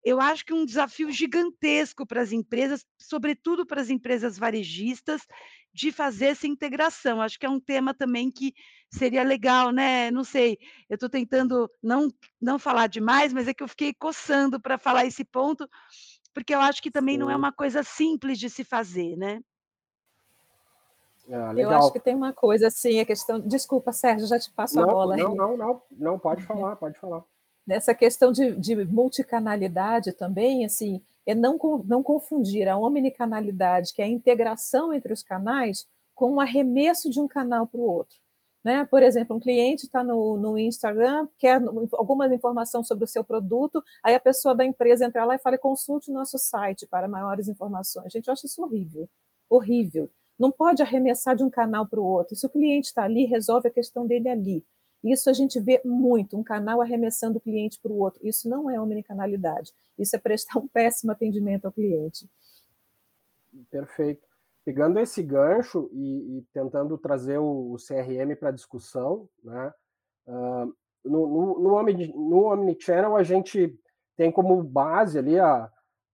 eu 0.04 0.20
acho 0.20 0.44
que 0.44 0.52
um 0.52 0.64
desafio 0.64 1.10
gigantesco 1.10 2.06
para 2.06 2.22
as 2.22 2.30
empresas, 2.30 2.84
sobretudo 2.98 3.66
para 3.66 3.80
as 3.80 3.90
empresas 3.90 4.38
varejistas, 4.38 5.22
de 5.74 5.90
fazer 5.90 6.26
essa 6.26 6.46
integração. 6.46 7.20
Acho 7.20 7.38
que 7.38 7.44
é 7.44 7.50
um 7.50 7.58
tema 7.58 7.92
também 7.92 8.30
que 8.30 8.54
seria 8.88 9.24
legal, 9.24 9.72
né? 9.72 10.08
Não 10.12 10.22
sei, 10.22 10.56
eu 10.88 10.94
estou 10.94 11.08
tentando 11.08 11.68
não, 11.82 12.08
não 12.40 12.58
falar 12.58 12.86
demais, 12.86 13.32
mas 13.32 13.48
é 13.48 13.52
que 13.52 13.62
eu 13.62 13.68
fiquei 13.68 13.92
coçando 13.92 14.60
para 14.60 14.78
falar 14.78 15.04
esse 15.04 15.24
ponto, 15.24 15.68
porque 16.32 16.54
eu 16.54 16.60
acho 16.60 16.80
que 16.80 16.92
também 16.92 17.16
Sim. 17.16 17.20
não 17.20 17.30
é 17.30 17.34
uma 17.34 17.52
coisa 17.52 17.82
simples 17.82 18.38
de 18.38 18.48
se 18.48 18.62
fazer, 18.62 19.16
né? 19.16 19.42
Ah, 21.28 21.52
eu 21.56 21.70
acho 21.70 21.90
que 21.90 21.98
tem 21.98 22.14
uma 22.14 22.32
coisa 22.32 22.68
assim, 22.68 23.00
a 23.00 23.04
questão. 23.04 23.40
Desculpa, 23.40 23.92
Sérgio, 23.92 24.28
já 24.28 24.38
te 24.38 24.50
passo 24.52 24.76
não, 24.76 24.82
a 24.82 24.86
bola. 24.86 25.16
Não, 25.16 25.30
aí. 25.30 25.36
não, 25.36 25.56
não, 25.56 25.82
não, 25.90 26.18
pode 26.18 26.42
falar, 26.46 26.76
pode 26.76 26.98
falar. 26.98 27.24
Nessa 27.66 27.94
questão 27.94 28.30
de, 28.30 28.54
de 28.56 28.76
multicanalidade 28.84 30.12
também, 30.12 30.66
assim, 30.66 31.02
é 31.26 31.34
não, 31.34 31.58
não 31.86 32.02
confundir 32.02 32.68
a 32.68 32.76
omnicanalidade, 32.76 33.92
que 33.94 34.02
é 34.02 34.04
a 34.04 34.08
integração 34.08 34.92
entre 34.92 35.12
os 35.12 35.22
canais, 35.22 35.86
com 36.14 36.34
o 36.34 36.40
arremesso 36.40 37.10
de 37.10 37.20
um 37.20 37.26
canal 37.26 37.66
para 37.66 37.80
o 37.80 37.84
outro. 37.84 38.16
Né? 38.64 38.84
Por 38.86 39.02
exemplo, 39.02 39.36
um 39.36 39.40
cliente 39.40 39.84
está 39.84 40.02
no, 40.02 40.38
no 40.38 40.58
Instagram, 40.58 41.28
quer 41.38 41.60
alguma 41.92 42.32
informação 42.32 42.82
sobre 42.82 43.04
o 43.04 43.08
seu 43.08 43.22
produto, 43.22 43.84
aí 44.02 44.14
a 44.14 44.20
pessoa 44.20 44.54
da 44.54 44.64
empresa 44.64 45.04
entra 45.04 45.24
lá 45.24 45.34
e 45.34 45.38
fala: 45.38 45.58
consulte 45.58 46.10
o 46.10 46.14
nosso 46.14 46.38
site 46.38 46.86
para 46.86 47.06
maiores 47.06 47.46
informações. 47.46 48.10
Gente, 48.10 48.26
eu 48.26 48.32
acho 48.32 48.46
isso 48.46 48.62
horrível. 48.62 49.08
Horrível. 49.50 50.10
Não 50.38 50.50
pode 50.50 50.82
arremessar 50.82 51.36
de 51.36 51.44
um 51.44 51.50
canal 51.50 51.86
para 51.86 52.00
o 52.00 52.04
outro. 52.04 52.34
Se 52.34 52.46
o 52.46 52.50
cliente 52.50 52.88
está 52.88 53.04
ali, 53.04 53.26
resolve 53.26 53.68
a 53.68 53.70
questão 53.70 54.06
dele 54.06 54.28
ali. 54.30 54.64
Isso 55.04 55.28
a 55.28 55.34
gente 55.34 55.60
vê 55.60 55.82
muito, 55.84 56.34
um 56.38 56.42
canal 56.42 56.80
arremessando 56.80 57.36
o 57.36 57.40
cliente 57.40 57.78
para 57.78 57.92
o 57.92 57.98
outro. 57.98 58.26
Isso 58.26 58.48
não 58.48 58.70
é 58.70 58.80
omnicanalidade. 58.80 59.70
Isso 59.98 60.16
é 60.16 60.18
prestar 60.18 60.58
um 60.58 60.66
péssimo 60.66 61.12
atendimento 61.12 61.66
ao 61.66 61.72
cliente. 61.72 62.26
Perfeito. 63.70 64.26
Pegando 64.64 64.98
esse 64.98 65.22
gancho 65.22 65.90
e, 65.92 66.38
e 66.38 66.42
tentando 66.54 66.96
trazer 66.96 67.36
o, 67.36 67.72
o 67.72 67.76
CRM 67.76 68.34
para 68.34 68.48
a 68.48 68.52
discussão, 68.52 69.28
né? 69.42 69.72
Uh, 70.26 70.74
no, 71.04 71.26
no, 71.26 71.60
no, 71.60 71.74
Omni, 71.74 72.12
no 72.14 72.50
Omnichannel, 72.50 73.14
a 73.14 73.22
gente 73.22 73.78
tem 74.16 74.32
como 74.32 74.62
base 74.62 75.18
ali, 75.18 75.38
a, 75.38 75.70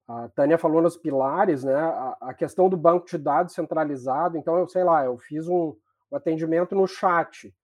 a 0.09 0.29
Tânia 0.31 0.59
falou 0.59 0.83
nos 0.83 0.97
pilares, 0.97 1.63
né? 1.63 1.77
A, 1.77 2.17
a, 2.21 2.35
questão 2.35 2.69
do 2.69 2.77
banco 2.77 3.07
de 3.07 3.17
dados 3.17 3.55
centralizado. 3.55 4.37
Então, 4.37 4.59
eu 4.59 4.69
sei 4.69 4.83
lá, 4.83 5.05
eu 5.05 5.17
fiz 5.17 5.47
um, 5.47 5.77
um 6.11 6.17
atendimento 6.17 6.75
no 6.75 6.89
chat. 6.89 7.55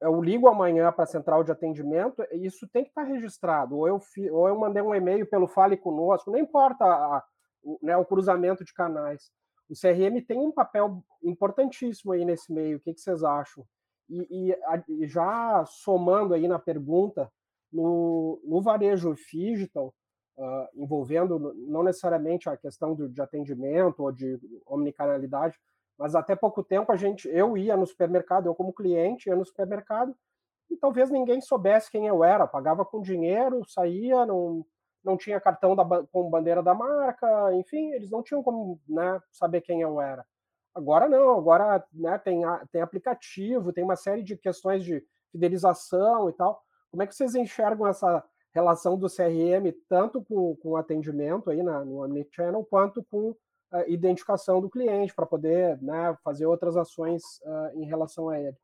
Eu 0.00 0.20
ligo 0.22 0.48
amanhã 0.48 0.92
para 0.92 1.04
a 1.04 1.06
central 1.06 1.42
de 1.42 1.50
atendimento, 1.50 2.24
isso 2.32 2.68
tem 2.68 2.84
que 2.84 2.90
estar 2.90 3.02
tá 3.04 3.08
registrado. 3.08 3.76
Ou 3.76 3.88
eu, 3.88 4.00
ou 4.32 4.48
eu 4.48 4.58
mandei 4.58 4.82
um 4.82 4.94
e-mail 4.94 5.26
pelo 5.26 5.48
Fale 5.48 5.76
Conosco, 5.76 6.30
não 6.30 6.38
importa 6.38 6.84
a, 6.84 7.24
o, 7.62 7.78
né, 7.82 7.96
o 7.96 8.04
cruzamento 8.04 8.64
de 8.64 8.72
canais. 8.72 9.30
O 9.68 9.74
CRM 9.74 10.24
tem 10.26 10.38
um 10.38 10.52
papel 10.52 11.02
importantíssimo 11.22 12.12
aí 12.12 12.24
nesse 12.24 12.52
meio. 12.52 12.78
O 12.78 12.80
que, 12.80 12.94
que 12.94 13.00
vocês 13.00 13.22
acham? 13.22 13.64
E, 14.08 14.56
e, 14.88 15.06
já 15.06 15.64
somando 15.66 16.32
aí 16.32 16.48
na 16.48 16.58
pergunta, 16.58 17.30
no, 17.70 18.40
no 18.44 18.62
varejo 18.62 19.14
digital, 19.14 19.94
uh, 20.38 20.68
envolvendo 20.74 21.52
não 21.66 21.82
necessariamente 21.82 22.48
a 22.48 22.56
questão 22.56 22.94
do, 22.94 23.08
de 23.08 23.20
atendimento 23.20 24.00
ou 24.02 24.10
de 24.10 24.38
omnicanalidade, 24.66 25.58
mas 25.98 26.14
até 26.14 26.36
pouco 26.36 26.62
tempo 26.62 26.92
a 26.92 26.96
gente, 26.96 27.28
eu 27.28 27.56
ia 27.56 27.76
no 27.76 27.86
supermercado, 27.86 28.46
eu 28.46 28.54
como 28.54 28.72
cliente 28.72 29.28
ia 29.28 29.36
no 29.36 29.44
supermercado 29.44 30.14
e 30.70 30.76
talvez 30.76 31.10
ninguém 31.10 31.40
soubesse 31.40 31.90
quem 31.90 32.06
eu 32.06 32.22
era, 32.22 32.46
pagava 32.46 32.84
com 32.84 33.02
dinheiro, 33.02 33.64
saía, 33.68 34.24
não, 34.24 34.64
não 35.02 35.16
tinha 35.16 35.40
cartão 35.40 35.74
da, 35.74 35.84
com 36.12 36.30
bandeira 36.30 36.62
da 36.62 36.74
marca, 36.74 37.52
enfim, 37.54 37.92
eles 37.92 38.10
não 38.10 38.22
tinham 38.22 38.42
como 38.42 38.80
né, 38.88 39.20
saber 39.32 39.62
quem 39.62 39.80
eu 39.80 40.00
era. 40.00 40.24
Agora 40.74 41.08
não, 41.08 41.36
agora 41.36 41.84
né, 41.92 42.18
tem, 42.18 42.42
tem 42.70 42.80
aplicativo, 42.80 43.72
tem 43.72 43.82
uma 43.82 43.96
série 43.96 44.22
de 44.22 44.36
questões 44.36 44.84
de 44.84 45.04
fidelização 45.32 46.28
e 46.28 46.32
tal. 46.32 46.62
Como 46.90 47.02
é 47.02 47.06
que 47.06 47.14
vocês 47.14 47.34
enxergam 47.34 47.86
essa 47.86 48.22
relação 48.54 48.96
do 48.98 49.08
CRM 49.08 49.72
tanto 49.88 50.22
com, 50.22 50.54
com 50.56 50.76
atendimento 50.76 51.50
aí 51.50 51.62
na, 51.62 51.84
no 51.84 52.04
Omnichannel 52.04 52.64
quanto 52.64 53.04
com 53.04 53.34
a 53.70 53.86
identificação 53.88 54.60
do 54.60 54.70
cliente 54.70 55.14
para 55.14 55.26
poder 55.26 55.80
né, 55.82 56.16
fazer 56.22 56.46
outras 56.46 56.76
ações 56.76 57.22
uh, 57.42 57.80
em 57.80 57.86
relação 57.86 58.28
a 58.28 58.40
ele? 58.40 58.56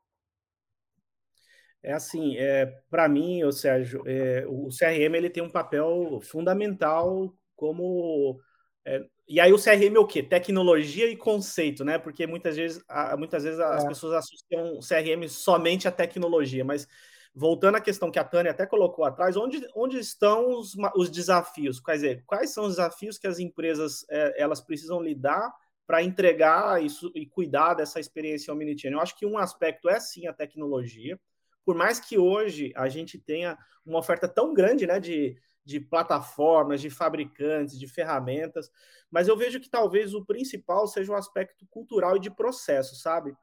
É 1.83 1.93
assim, 1.93 2.35
é, 2.37 2.65
para 2.89 3.07
mim, 3.07 3.43
o 3.43 3.51
Sérgio, 3.51 4.01
é, 4.07 4.43
o 4.47 4.69
CRM 4.69 5.15
ele 5.15 5.29
tem 5.29 5.43
um 5.43 5.51
papel 5.51 6.19
fundamental 6.23 7.31
como 7.55 8.39
é, 8.83 9.05
e 9.27 9.39
aí 9.39 9.51
o 9.51 9.57
CRM 9.57 9.95
é 9.95 9.99
o 9.99 10.05
quê? 10.05 10.21
Tecnologia 10.21 11.09
e 11.09 11.17
conceito, 11.17 11.83
né? 11.83 11.97
Porque 11.97 12.27
muitas 12.27 12.55
vezes, 12.55 12.83
muitas 13.17 13.43
vezes 13.43 13.59
as 13.59 13.83
é. 13.83 13.87
pessoas 13.87 14.13
associam 14.13 14.79
CRM 14.79 15.27
somente 15.27 15.87
à 15.87 15.91
tecnologia, 15.91 16.63
mas 16.63 16.87
voltando 17.35 17.75
à 17.75 17.81
questão 17.81 18.09
que 18.09 18.17
a 18.17 18.23
Tânia 18.23 18.51
até 18.51 18.65
colocou 18.65 19.03
atrás, 19.03 19.35
onde, 19.35 19.67
onde 19.75 19.99
estão 19.99 20.57
os, 20.57 20.73
os 20.95 21.09
desafios? 21.09 21.81
Quer 21.81 21.95
dizer, 21.95 22.23
quais 22.25 22.51
são 22.51 22.63
os 22.63 22.77
desafios 22.77 23.17
que 23.17 23.27
as 23.27 23.39
empresas 23.39 24.05
é, 24.09 24.41
elas 24.41 24.61
precisam 24.61 25.01
lidar 25.01 25.53
para 25.85 26.01
entregar 26.01 26.81
isso 26.81 27.11
e 27.13 27.25
cuidar 27.25 27.73
dessa 27.73 27.99
experiência 27.99 28.53
omnichannel? 28.53 28.99
Eu 28.99 29.03
acho 29.03 29.17
que 29.17 29.25
um 29.25 29.37
aspecto 29.37 29.89
é 29.89 29.99
sim 29.99 30.27
a 30.27 30.33
tecnologia, 30.33 31.19
por 31.65 31.75
mais 31.75 31.99
que 31.99 32.17
hoje 32.17 32.71
a 32.75 32.87
gente 32.87 33.17
tenha 33.17 33.57
uma 33.85 33.99
oferta 33.99 34.29
tão 34.29 34.53
grande 34.53 34.87
né, 34.87 34.99
de, 34.99 35.35
de 35.65 35.79
plataformas, 35.79 36.79
de 36.79 36.89
fabricantes, 36.89 37.77
de 37.77 37.87
ferramentas, 37.87 38.71
mas 39.11 39.27
eu 39.27 39.35
vejo 39.35 39.59
que 39.59 39.69
talvez 39.69 40.13
o 40.13 40.25
principal 40.25 40.87
seja 40.87 41.11
o 41.11 41.15
aspecto 41.15 41.65
cultural 41.67 42.15
e 42.15 42.19
de 42.19 42.31
processo, 42.31 42.95
sabe? 42.95 43.35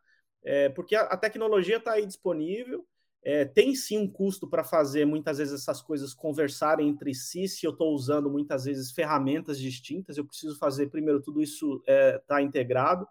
É, 0.44 0.70
porque 0.70 0.96
a, 0.96 1.02
a 1.02 1.16
tecnologia 1.16 1.76
está 1.76 1.92
aí 1.92 2.07
disponível, 2.07 2.87
é, 3.24 3.44
tem 3.44 3.74
sim 3.74 3.98
um 3.98 4.08
custo 4.08 4.48
para 4.48 4.64
fazer 4.64 5.04
muitas 5.04 5.38
vezes 5.38 5.54
essas 5.54 5.80
coisas 5.80 6.12
conversarem 6.12 6.88
entre 6.88 7.14
si. 7.14 7.46
Se 7.46 7.64
eu 7.64 7.70
estou 7.70 7.94
usando 7.94 8.28
muitas 8.28 8.64
vezes 8.64 8.90
ferramentas 8.90 9.58
distintas, 9.58 10.16
eu 10.16 10.24
preciso 10.24 10.58
fazer 10.58 10.88
primeiro 10.88 11.22
tudo 11.22 11.40
isso 11.40 11.76
está 11.80 11.92
é, 11.92 12.18
tá 12.18 12.42
integrado. 12.42 13.06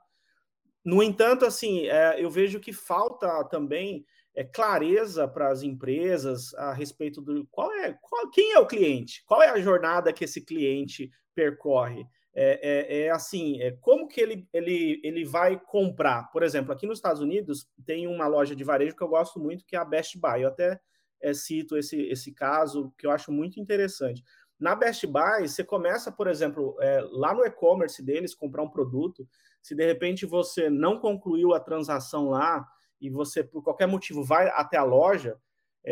No 0.84 1.02
entanto, 1.02 1.46
assim, 1.46 1.88
é, 1.88 2.22
eu 2.22 2.30
vejo 2.30 2.60
que 2.60 2.74
falta 2.74 3.44
também 3.46 4.06
é, 4.36 4.44
clareza 4.44 5.28
para 5.28 5.50
as 5.50 5.64
empresas 5.64 6.54
a 6.56 6.74
respeito 6.74 7.22
do 7.22 7.46
qual 7.50 7.72
é 7.72 7.94
qual, 8.02 8.30
quem 8.30 8.54
é 8.54 8.60
o 8.60 8.68
cliente, 8.68 9.24
qual 9.26 9.42
é 9.42 9.50
a 9.50 9.60
jornada 9.60 10.12
que 10.12 10.26
esse 10.26 10.42
cliente 10.42 11.10
percorre. 11.34 12.06
É, 12.34 12.60
é, 12.62 13.02
é, 13.02 13.10
assim, 13.10 13.62
é 13.62 13.72
como 13.82 14.08
que 14.08 14.22
ele, 14.22 14.48
ele, 14.54 15.02
ele 15.04 15.26
vai 15.26 15.60
comprar. 15.60 16.32
Por 16.32 16.44
exemplo, 16.44 16.72
aqui 16.72 16.88
nos 16.88 16.98
Estados 16.98 17.22
Unidos 17.22 17.68
tem 17.86 18.08
uma 18.08 18.28
loja 18.28 18.56
de 18.56 18.64
varejo 18.64 18.96
que 18.96 19.04
eu 19.04 19.08
gosto 19.10 19.40
muito, 19.40 19.66
que 19.66 19.76
é 19.76 19.80
a 19.80 19.86
Best 19.86 20.18
Buy. 20.18 20.42
Eu 20.44 20.48
até 20.48 20.80
é, 21.22 21.34
cito 21.34 21.78
esse, 21.78 22.02
esse 22.04 22.32
caso, 22.34 22.94
que 22.98 23.06
eu 23.06 23.12
acho 23.12 23.32
muito 23.32 23.60
interessante. 23.60 24.24
Na 24.60 24.76
Best 24.76 25.06
Buy, 25.08 25.48
você 25.48 25.64
começa, 25.64 26.12
por 26.12 26.28
exemplo, 26.28 26.78
é, 26.80 27.02
lá 27.12 27.34
no 27.34 27.44
e-commerce 27.44 28.02
deles, 28.04 28.36
comprar 28.36 28.64
um 28.64 28.70
produto. 28.70 29.28
Se 29.62 29.76
de 29.76 29.86
repente 29.86 30.26
você 30.26 30.70
não 30.70 31.00
concluiu 31.00 31.54
a 31.54 31.60
transação 31.60 32.30
lá, 32.30 32.66
e 33.02 33.10
você, 33.10 33.44
por 33.44 33.64
qualquer 33.64 33.88
motivo, 33.88 34.24
vai 34.24 34.48
até 34.50 34.78
a 34.78 34.84
loja, 34.84 35.38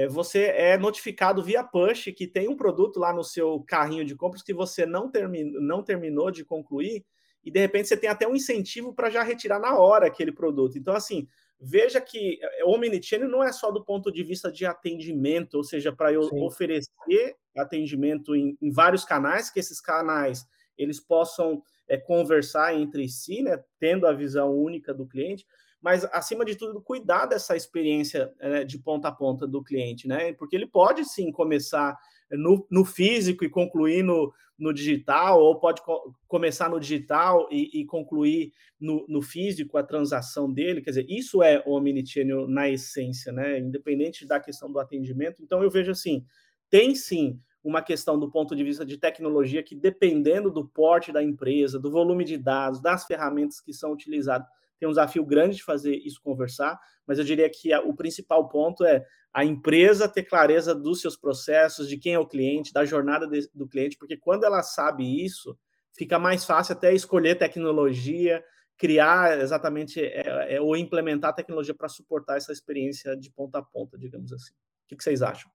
você 0.10 0.46
é 0.46 0.78
notificado 0.78 1.42
via 1.44 1.64
push 1.64 2.12
que 2.16 2.28
tem 2.28 2.48
um 2.48 2.56
produto 2.56 3.00
lá 3.00 3.12
no 3.12 3.24
seu 3.24 3.64
carrinho 3.68 4.06
de 4.06 4.16
compras 4.16 4.44
que 4.44 4.54
você 4.54 4.86
não, 4.86 5.10
termi 5.10 5.44
não 5.44 5.84
terminou 5.84 6.30
de 6.30 6.46
concluir, 6.46 7.04
e 7.44 7.52
de 7.52 7.60
repente 7.60 7.88
você 7.88 7.98
tem 7.98 8.10
até 8.10 8.28
um 8.28 8.36
incentivo 8.36 8.94
para 8.94 9.10
já 9.10 9.24
retirar 9.24 9.60
na 9.60 9.78
hora 9.78 10.08
aquele 10.08 10.32
produto. 10.32 10.78
Então, 10.78 10.94
assim, 10.94 11.28
veja 11.60 12.00
que 12.00 12.38
é, 12.42 12.64
o 12.66 12.72
Omnichannel 12.72 13.30
não 13.30 13.44
é 13.44 13.52
só 13.52 13.72
do 13.72 13.84
ponto 13.84 14.12
de 14.12 14.24
vista 14.24 14.52
de 14.52 14.66
atendimento, 14.66 15.56
ou 15.56 15.64
seja, 15.64 15.92
para 15.92 16.14
eu 16.14 16.24
Sim. 16.24 16.40
oferecer 16.42 17.36
atendimento 17.58 18.36
em, 18.36 18.58
em, 18.62 18.72
vários 18.72 19.04
canais, 19.04 19.50
que 19.50 19.60
esses 19.60 19.82
canais 19.82 20.46
eles 20.78 21.00
possam 21.00 21.62
é, 21.88 21.98
conversar 21.98 22.74
entre 22.74 23.08
si, 23.10 23.42
né, 23.42 23.62
tendo 23.80 24.08
a 24.08 24.14
visão 24.14 24.56
única 24.56 24.94
do 24.94 25.06
cliente, 25.06 25.46
mas 25.82 26.04
acima 26.06 26.44
de 26.44 26.56
tudo, 26.56 26.82
cuidar 26.82 27.26
dessa 27.26 27.56
experiência 27.56 28.34
né, 28.40 28.64
de 28.64 28.78
ponta 28.78 29.08
a 29.08 29.12
ponta 29.12 29.48
do 29.48 29.64
cliente, 29.64 30.08
né? 30.08 30.34
Porque 30.34 30.56
ele 30.56 30.68
pode 30.68 31.06
sim 31.06 31.32
começar 31.32 31.98
no, 32.32 32.66
no 32.70 32.84
físico 32.84 33.46
e 33.46 33.50
concluir 33.50 34.04
no, 34.04 34.34
no 34.58 34.74
digital, 34.74 35.42
ou 35.42 35.58
pode 35.58 35.82
co 35.82 36.14
começar 36.28 36.70
no 36.70 36.80
digital 36.80 37.48
e, 37.50 37.82
e 37.82 37.86
concluir 37.86 38.52
no, 38.80 39.06
no, 39.08 39.22
físico 39.22 39.78
a 39.78 39.84
transação 39.84 40.52
dele. 40.52 40.82
Quer 40.82 40.92
dizer, 40.92 41.06
isso 41.10 41.42
é 41.42 41.64
o 41.66 41.72
omnichannel 41.72 42.48
na 42.48 42.70
essência, 42.70 43.32
né? 43.32 43.58
Independente 43.58 44.28
da 44.28 44.40
questão 44.40 44.72
do 44.72 44.80
atendimento. 44.80 45.42
Então, 45.42 45.64
eu 45.64 45.70
vejo 45.70 45.92
assim: 45.92 46.26
tem 46.70 46.94
sim 46.94 47.40
uma 47.64 47.82
questão 47.82 48.20
do 48.20 48.30
ponto 48.30 48.56
de 48.56 48.64
vista 48.64 48.86
de 48.86 48.98
tecnologia 48.98 49.64
que, 49.64 49.76
dependendo 49.76 50.52
do 50.52 50.68
porte 50.68 51.12
da 51.12 51.24
empresa, 51.24 51.80
do 51.80 51.92
volume 51.92 52.24
de 52.24 52.38
dados, 52.38 52.82
das 52.82 53.06
ferramentas 53.06 53.60
que 53.60 53.74
são 53.74 53.92
utilizadas, 53.92 54.48
tem 54.80 54.88
um 54.88 54.92
desafio 54.92 55.26
grande 55.26 55.58
de 55.58 55.64
fazer 55.64 55.96
isso 55.96 56.22
conversar, 56.22 56.80
mas 57.06 57.20
eu 57.20 57.26
diria 57.26 57.50
que 57.50 57.74
a, 57.74 57.82
o 57.82 57.94
principal 57.96 58.48
ponto 58.48 58.86
é 58.86 59.06
a 59.34 59.46
empresa 59.46 60.08
ter 60.08 60.24
clareza 60.24 60.74
dos 60.74 61.02
seus 61.02 61.16
processos, 61.16 61.88
de 61.88 61.98
quem 61.98 62.14
é 62.14 62.20
o 62.20 62.28
cliente, 62.28 62.74
da 62.74 62.86
jornada 62.86 63.28
de, 63.28 63.50
do 63.54 63.68
cliente, 63.68 63.98
porque 63.98 64.18
quando 64.18 64.44
ela 64.44 64.64
sabe 64.64 65.24
isso, 65.24 65.58
fica 65.94 66.18
mais 66.18 66.46
fácil 66.46 66.74
até 66.74 66.94
escolher 66.94 67.36
tecnologia, 67.36 68.44
criar 68.78 69.40
exatamente 69.40 70.02
é, 70.02 70.56
é, 70.56 70.62
ou 70.62 70.76
implementar 70.76 71.36
tecnologia 71.36 71.76
para 71.76 71.90
suportar 71.90 72.38
essa 72.38 72.54
experiência 72.54 73.16
de 73.16 73.30
ponta 73.30 73.60
a 73.60 73.62
ponta, 73.62 73.98
digamos 73.98 74.32
assim. 74.32 74.54
O 74.54 74.88
que, 74.88 74.96
que 74.96 75.04
vocês 75.04 75.22
acham? 75.22 75.52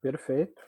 Perfeito. 0.00 0.60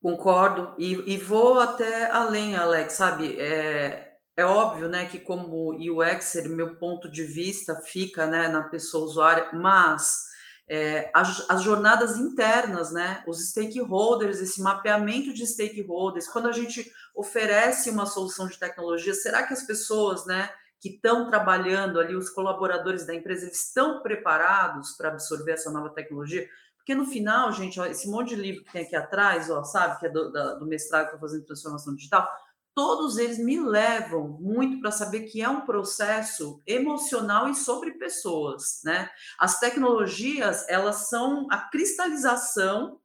Concordo. 0.00 0.74
E, 0.78 0.92
e, 1.12 1.16
vou 1.16 1.58
até 1.58 2.08
além, 2.10 2.54
Alex, 2.54 2.92
sabe? 2.92 3.38
É, 3.40 4.07
é 4.38 4.44
óbvio, 4.44 4.88
né, 4.88 5.04
que 5.06 5.18
como 5.18 5.72
UXer, 5.72 6.48
meu 6.48 6.76
ponto 6.76 7.10
de 7.10 7.24
vista 7.24 7.74
fica, 7.74 8.24
né, 8.24 8.46
na 8.46 8.62
pessoa 8.62 9.04
usuária, 9.04 9.50
mas 9.52 10.28
é, 10.68 11.10
as, 11.12 11.44
as, 11.50 11.60
jornadas 11.60 12.16
internas, 12.16 12.92
né, 12.92 13.24
os 13.26 13.48
stakeholders, 13.48 14.38
esse 14.38 14.62
mapeamento 14.62 15.34
de 15.34 15.44
stakeholders, 15.44 16.28
quando 16.28 16.46
a 16.46 16.52
gente 16.52 16.88
oferece 17.16 17.90
uma 17.90 18.06
solução 18.06 18.46
de 18.46 18.56
tecnologia, 18.56 19.12
será 19.12 19.42
que 19.42 19.52
as 19.52 19.64
pessoas, 19.64 20.24
né, 20.24 20.48
que 20.78 20.90
estão 20.90 21.26
trabalhando 21.28 21.98
ali, 21.98 22.14
os 22.14 22.30
colaboradores 22.30 23.04
da 23.04 23.16
empresa, 23.16 23.46
eles 23.46 23.66
estão 23.66 24.02
preparados 24.02 24.92
para 24.92 25.08
absorver 25.08 25.54
essa 25.54 25.72
nova 25.72 25.90
tecnologia? 25.90 26.48
Porque 26.76 26.94
no 26.94 27.06
final, 27.06 27.52
gente, 27.52 27.80
ó, 27.80 27.86
esse 27.86 28.08
monte 28.08 28.36
de 28.36 28.36
livro 28.36 28.62
que 28.62 28.70
tem 28.70 28.82
aqui 28.84 28.94
atrás, 28.94 29.50
ó, 29.50 29.64
sabe, 29.64 29.98
que 29.98 30.06
é 30.06 30.08
do, 30.08 30.30
da, 30.30 30.54
do 30.54 30.64
mestrado 30.64 31.08
que 31.08 31.16
eu 31.16 31.18
fazendo 31.18 31.44
transformação 31.44 31.92
digital, 31.96 32.30
todos 32.78 33.18
eles 33.18 33.40
me 33.40 33.58
levam 33.58 34.38
muito 34.40 34.80
para 34.80 34.92
saber 34.92 35.22
que 35.22 35.42
é 35.42 35.48
um 35.48 35.62
processo 35.62 36.62
emocional 36.64 37.48
e 37.48 37.54
sobre 37.56 37.90
pessoas, 37.94 38.80
né? 38.84 39.10
As 39.36 39.58
tecnologias, 39.58 40.64
elas 40.68 41.08
são 41.08 41.48
a 41.50 41.58
cristalização 41.70 43.00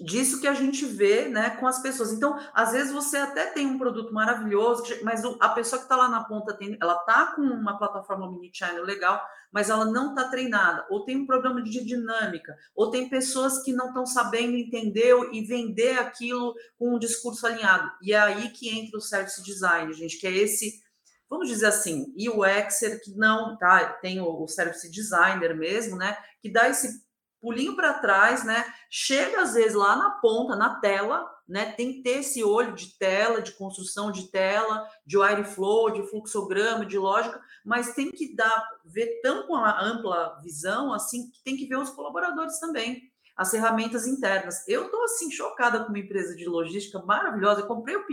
disso 0.00 0.40
que 0.40 0.48
a 0.48 0.54
gente 0.54 0.86
vê 0.86 1.28
né, 1.28 1.50
com 1.50 1.66
as 1.66 1.82
pessoas. 1.82 2.14
Então, 2.14 2.40
às 2.54 2.72
vezes 2.72 2.94
você 2.94 3.18
até 3.18 3.44
tem 3.44 3.66
um 3.66 3.78
produto 3.78 4.10
maravilhoso, 4.14 4.82
mas 5.02 5.22
a 5.38 5.50
pessoa 5.50 5.78
que 5.80 5.84
está 5.84 5.96
lá 5.96 6.08
na 6.08 6.24
ponta, 6.24 6.56
tem, 6.56 6.78
ela 6.80 6.96
está 6.96 7.26
com 7.36 7.42
uma 7.42 7.76
plataforma 7.76 8.32
mini 8.32 8.50
channel 8.54 8.84
legal, 8.84 9.22
mas 9.54 9.70
ela 9.70 9.84
não 9.84 10.10
está 10.10 10.28
treinada, 10.28 10.84
ou 10.90 11.04
tem 11.04 11.16
um 11.16 11.26
problema 11.26 11.62
de 11.62 11.84
dinâmica, 11.84 12.56
ou 12.74 12.90
tem 12.90 13.08
pessoas 13.08 13.62
que 13.62 13.72
não 13.72 13.88
estão 13.88 14.04
sabendo 14.04 14.56
entender 14.56 15.14
e 15.32 15.40
vender 15.42 15.96
aquilo 15.96 16.52
com 16.76 16.96
um 16.96 16.98
discurso 16.98 17.46
alinhado. 17.46 17.88
E 18.02 18.12
é 18.12 18.18
aí 18.18 18.50
que 18.50 18.68
entra 18.68 18.98
o 18.98 19.00
service 19.00 19.40
design, 19.44 19.92
gente, 19.94 20.18
que 20.18 20.26
é 20.26 20.32
esse 20.32 20.82
vamos 21.30 21.48
dizer 21.48 21.66
assim, 21.66 22.12
e 22.16 22.28
o 22.28 22.44
Exer 22.44 23.00
que 23.02 23.12
não, 23.16 23.56
tá? 23.56 23.84
Tem 23.94 24.20
o, 24.20 24.42
o 24.42 24.46
service 24.46 24.88
designer 24.90 25.56
mesmo, 25.56 25.96
né? 25.96 26.16
Que 26.40 26.48
dá 26.48 26.68
esse 26.68 27.02
pulinho 27.40 27.74
para 27.74 27.94
trás, 27.94 28.44
né? 28.44 28.64
Chega 28.88 29.42
às 29.42 29.54
vezes 29.54 29.74
lá 29.74 29.96
na 29.96 30.10
ponta, 30.12 30.54
na 30.54 30.80
tela, 30.80 31.28
né? 31.46 31.72
Tem 31.72 31.92
que 31.92 32.02
ter 32.02 32.20
esse 32.20 32.42
olho 32.42 32.74
de 32.74 32.98
tela, 32.98 33.42
de 33.42 33.52
construção 33.52 34.10
de 34.10 34.30
tela, 34.30 34.88
de 35.06 35.18
wireflow, 35.18 35.90
de 35.90 36.02
fluxograma, 36.08 36.86
de 36.86 36.98
lógica, 36.98 37.40
mas 37.64 37.94
tem 37.94 38.10
que 38.10 38.34
dar 38.34 38.66
ver 38.84 39.20
tão 39.22 39.46
com 39.46 39.54
a 39.54 39.82
ampla 39.82 40.40
visão 40.42 40.92
assim 40.92 41.30
que 41.30 41.42
tem 41.44 41.56
que 41.56 41.66
ver 41.66 41.76
os 41.76 41.90
colaboradores 41.90 42.58
também, 42.58 43.02
as 43.36 43.50
ferramentas 43.50 44.06
internas. 44.06 44.66
Eu 44.66 44.86
estou 44.86 45.04
assim 45.04 45.30
chocada 45.30 45.84
com 45.84 45.90
uma 45.90 45.98
empresa 45.98 46.34
de 46.34 46.46
logística 46.46 47.02
maravilhosa. 47.02 47.60
Eu 47.60 47.66
comprei 47.66 47.96
o 47.96 48.04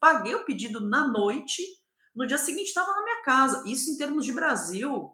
paguei 0.00 0.34
o 0.34 0.44
pedido 0.44 0.80
na 0.80 1.06
noite, 1.06 1.62
no 2.14 2.26
dia 2.26 2.38
seguinte 2.38 2.68
estava 2.68 2.90
na 2.92 3.04
minha 3.04 3.22
casa. 3.22 3.62
Isso 3.66 3.90
em 3.90 3.96
termos 3.96 4.24
de 4.24 4.32
Brasil 4.32 5.10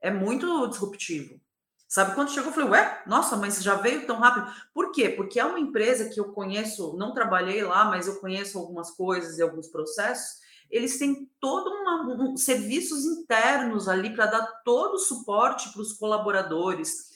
é 0.00 0.10
muito 0.10 0.66
disruptivo. 0.66 1.40
Sabe, 1.90 2.14
quando 2.14 2.30
chegou, 2.30 2.50
eu 2.50 2.54
falei, 2.54 2.70
ué, 2.70 3.02
nossa, 3.04 3.36
mas 3.36 3.60
já 3.60 3.74
veio 3.74 4.06
tão 4.06 4.20
rápido. 4.20 4.46
Por 4.72 4.92
quê? 4.92 5.08
Porque 5.08 5.40
é 5.40 5.44
uma 5.44 5.58
empresa 5.58 6.08
que 6.08 6.20
eu 6.20 6.32
conheço, 6.32 6.96
não 6.96 7.12
trabalhei 7.12 7.64
lá, 7.64 7.84
mas 7.84 8.06
eu 8.06 8.20
conheço 8.20 8.60
algumas 8.60 8.92
coisas 8.92 9.36
e 9.36 9.42
alguns 9.42 9.66
processos. 9.66 10.38
Eles 10.70 11.00
têm 11.00 11.28
todos 11.40 11.72
um, 11.72 12.36
serviços 12.36 13.04
internos 13.06 13.88
ali 13.88 14.14
para 14.14 14.26
dar 14.26 14.46
todo 14.64 14.94
o 14.94 14.98
suporte 15.00 15.72
para 15.72 15.82
os 15.82 15.92
colaboradores. 15.94 17.10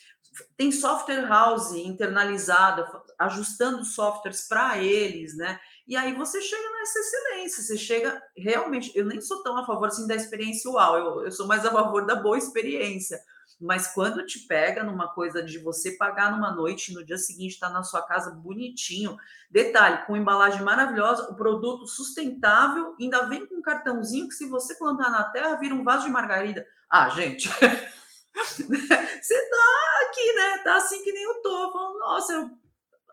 Tem 0.56 0.72
software 0.72 1.24
house 1.24 1.70
internalizada, 1.70 2.90
ajustando 3.16 3.84
softwares 3.84 4.48
para 4.48 4.78
eles, 4.78 5.36
né? 5.36 5.60
E 5.86 5.96
aí 5.96 6.12
você 6.14 6.40
chega 6.42 6.68
nessa 6.72 6.98
excelência, 6.98 7.62
você 7.62 7.78
chega 7.78 8.20
realmente. 8.36 8.90
Eu 8.92 9.04
nem 9.04 9.20
sou 9.20 9.40
tão 9.44 9.56
a 9.56 9.64
favor 9.64 9.86
assim 9.86 10.08
da 10.08 10.16
experiência 10.16 10.68
uau, 10.68 10.98
eu, 10.98 11.26
eu 11.26 11.30
sou 11.30 11.46
mais 11.46 11.64
a 11.64 11.70
favor 11.70 12.04
da 12.04 12.16
boa 12.16 12.36
experiência 12.36 13.22
mas 13.60 13.88
quando 13.88 14.24
te 14.26 14.40
pega 14.40 14.82
numa 14.82 15.08
coisa 15.12 15.42
de 15.42 15.58
você 15.58 15.92
pagar 15.92 16.32
numa 16.32 16.50
noite 16.50 16.92
no 16.92 17.04
dia 17.04 17.16
seguinte 17.16 17.54
estar 17.54 17.68
tá 17.68 17.72
na 17.72 17.82
sua 17.82 18.02
casa 18.02 18.30
bonitinho, 18.30 19.16
detalhe, 19.50 20.04
com 20.06 20.16
embalagem 20.16 20.62
maravilhosa, 20.62 21.30
o 21.30 21.36
produto 21.36 21.86
sustentável, 21.86 22.94
ainda 23.00 23.26
vem 23.26 23.46
com 23.46 23.56
um 23.56 23.62
cartãozinho 23.62 24.28
que 24.28 24.34
se 24.34 24.48
você 24.48 24.74
plantar 24.74 25.10
na 25.10 25.24
terra 25.24 25.56
vira 25.56 25.74
um 25.74 25.84
vaso 25.84 26.04
de 26.04 26.10
margarida. 26.10 26.66
Ah, 26.90 27.08
gente, 27.08 27.48
você 28.38 29.50
tá 29.50 30.00
aqui, 30.02 30.32
né? 30.34 30.58
Tá 30.64 30.76
assim 30.76 31.02
que 31.02 31.12
nem 31.12 31.22
eu 31.22 31.42
tô, 31.42 31.72
falando, 31.72 31.98
nossa, 31.98 32.32
eu 32.32 32.50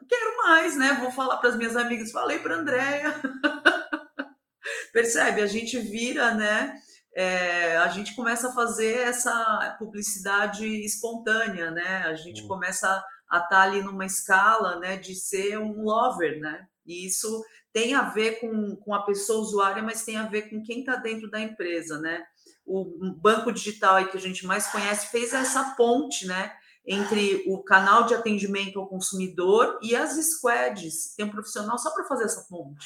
quero 0.08 0.38
mais, 0.38 0.76
né? 0.76 0.98
Vou 1.00 1.12
falar 1.12 1.38
para 1.38 1.50
as 1.50 1.56
minhas 1.56 1.76
amigas, 1.78 2.12
falei 2.12 2.40
para 2.40 2.56
Andréia. 2.56 3.16
Percebe? 4.92 5.42
A 5.42 5.48
gente 5.48 5.80
vira, 5.80 6.34
né? 6.34 6.80
É, 7.14 7.78
a 7.78 7.88
gente 7.90 8.16
começa 8.16 8.50
a 8.50 8.54
fazer 8.54 9.00
essa 9.00 9.76
publicidade 9.78 10.66
espontânea, 10.66 11.72
né? 11.72 12.04
A 12.06 12.16
gente 12.16 12.44
hum. 12.44 12.48
começa 12.48 12.88
a 13.30 13.38
estar 13.38 13.50
tá 13.50 13.62
ali 13.62 13.82
numa 13.82 14.06
escala, 14.06 14.80
né, 14.80 14.98
de 14.98 15.16
ser 15.16 15.58
um 15.58 15.84
lover, 15.84 16.40
né? 16.40 16.68
E 16.86 17.06
isso 17.06 17.44
tem 17.74 17.94
a 17.94 18.04
ver 18.04 18.40
com, 18.40 18.76
com 18.78 18.94
a 18.94 19.04
pessoa 19.04 19.42
usuária, 19.42 19.82
mas 19.82 20.04
tem 20.04 20.18
a 20.18 20.28
ver 20.28 20.50
com 20.50 20.62
quem 20.62 20.82
está 20.82 20.98
dentro 20.98 21.30
da 21.30 21.40
empresa, 21.40 22.00
né? 22.00 22.24
O 22.66 22.86
banco 23.20 23.52
digital 23.52 23.96
aí 23.96 24.08
que 24.08 24.18
a 24.18 24.22
gente 24.22 24.46
mais 24.46 24.68
conhece 24.68 25.08
fez 25.08 25.34
essa 25.34 25.76
ponte, 25.76 26.26
né? 26.26 26.54
Entre 26.86 27.44
o 27.48 27.64
canal 27.64 28.06
de 28.06 28.14
atendimento 28.14 28.80
ao 28.80 28.88
consumidor 28.88 29.80
e 29.82 29.96
as 29.96 30.14
squads. 30.34 31.14
Tem 31.16 31.26
um 31.26 31.32
profissional 31.32 31.78
só 31.78 31.92
para 31.92 32.06
fazer 32.06 32.26
essa 32.26 32.46
ponte. 32.50 32.86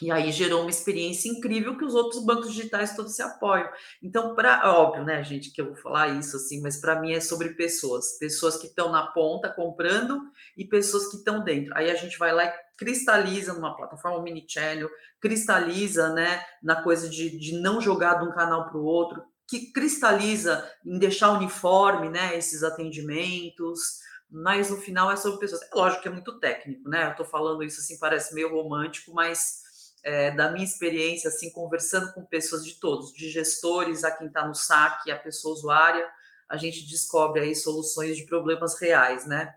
E 0.00 0.10
aí 0.10 0.32
gerou 0.32 0.62
uma 0.62 0.70
experiência 0.70 1.28
incrível 1.28 1.76
que 1.76 1.84
os 1.84 1.94
outros 1.94 2.24
bancos 2.24 2.52
digitais 2.52 2.96
todos 2.96 3.14
se 3.14 3.22
apoiam. 3.22 3.68
Então, 4.02 4.34
para 4.34 4.72
óbvio, 4.72 5.04
né, 5.04 5.22
gente, 5.22 5.50
que 5.50 5.60
eu 5.60 5.66
vou 5.66 5.76
falar 5.76 6.08
isso 6.18 6.36
assim, 6.36 6.60
mas 6.60 6.80
para 6.80 7.00
mim 7.00 7.12
é 7.12 7.20
sobre 7.20 7.50
pessoas, 7.50 8.18
pessoas 8.18 8.56
que 8.56 8.66
estão 8.66 8.90
na 8.90 9.06
ponta 9.08 9.48
comprando 9.48 10.20
e 10.56 10.64
pessoas 10.64 11.08
que 11.08 11.16
estão 11.16 11.44
dentro. 11.44 11.72
Aí 11.76 11.90
a 11.90 11.94
gente 11.94 12.18
vai 12.18 12.32
lá 12.32 12.44
e 12.44 12.52
cristaliza 12.76 13.52
numa 13.52 13.76
plataforma 13.76 14.22
mini 14.22 14.44
channel, 14.48 14.88
cristaliza, 15.20 16.12
né, 16.12 16.42
na 16.62 16.82
coisa 16.82 17.08
de, 17.08 17.38
de 17.38 17.60
não 17.60 17.80
jogar 17.80 18.14
de 18.14 18.24
um 18.24 18.32
canal 18.32 18.68
para 18.68 18.78
o 18.78 18.84
outro, 18.84 19.22
que 19.48 19.72
cristaliza 19.72 20.68
em 20.84 20.98
deixar 20.98 21.30
uniforme, 21.32 22.08
né, 22.08 22.36
esses 22.36 22.62
atendimentos 22.62 24.00
mas 24.34 24.70
no 24.70 24.78
final 24.78 25.10
é 25.10 25.16
sobre 25.16 25.38
pessoas. 25.38 25.60
É 25.60 25.74
lógico 25.74 26.02
que 26.02 26.08
é 26.08 26.10
muito 26.10 26.40
técnico, 26.40 26.88
né? 26.88 27.04
Eu 27.04 27.10
estou 27.10 27.26
falando 27.26 27.62
isso 27.62 27.80
assim, 27.80 27.98
parece 27.98 28.34
meio 28.34 28.50
romântico, 28.50 29.12
mas 29.12 29.60
é, 30.02 30.30
da 30.32 30.50
minha 30.50 30.64
experiência, 30.64 31.28
assim, 31.28 31.50
conversando 31.50 32.12
com 32.12 32.24
pessoas 32.24 32.64
de 32.64 32.74
todos, 32.80 33.12
de 33.12 33.30
gestores 33.30 34.04
a 34.04 34.10
quem 34.10 34.26
está 34.26 34.46
no 34.46 34.54
saque, 34.54 35.10
a 35.10 35.18
pessoa 35.18 35.54
usuária, 35.54 36.08
a 36.48 36.56
gente 36.56 36.86
descobre 36.86 37.40
aí 37.40 37.54
soluções 37.54 38.16
de 38.16 38.26
problemas 38.26 38.78
reais, 38.80 39.26
né? 39.26 39.54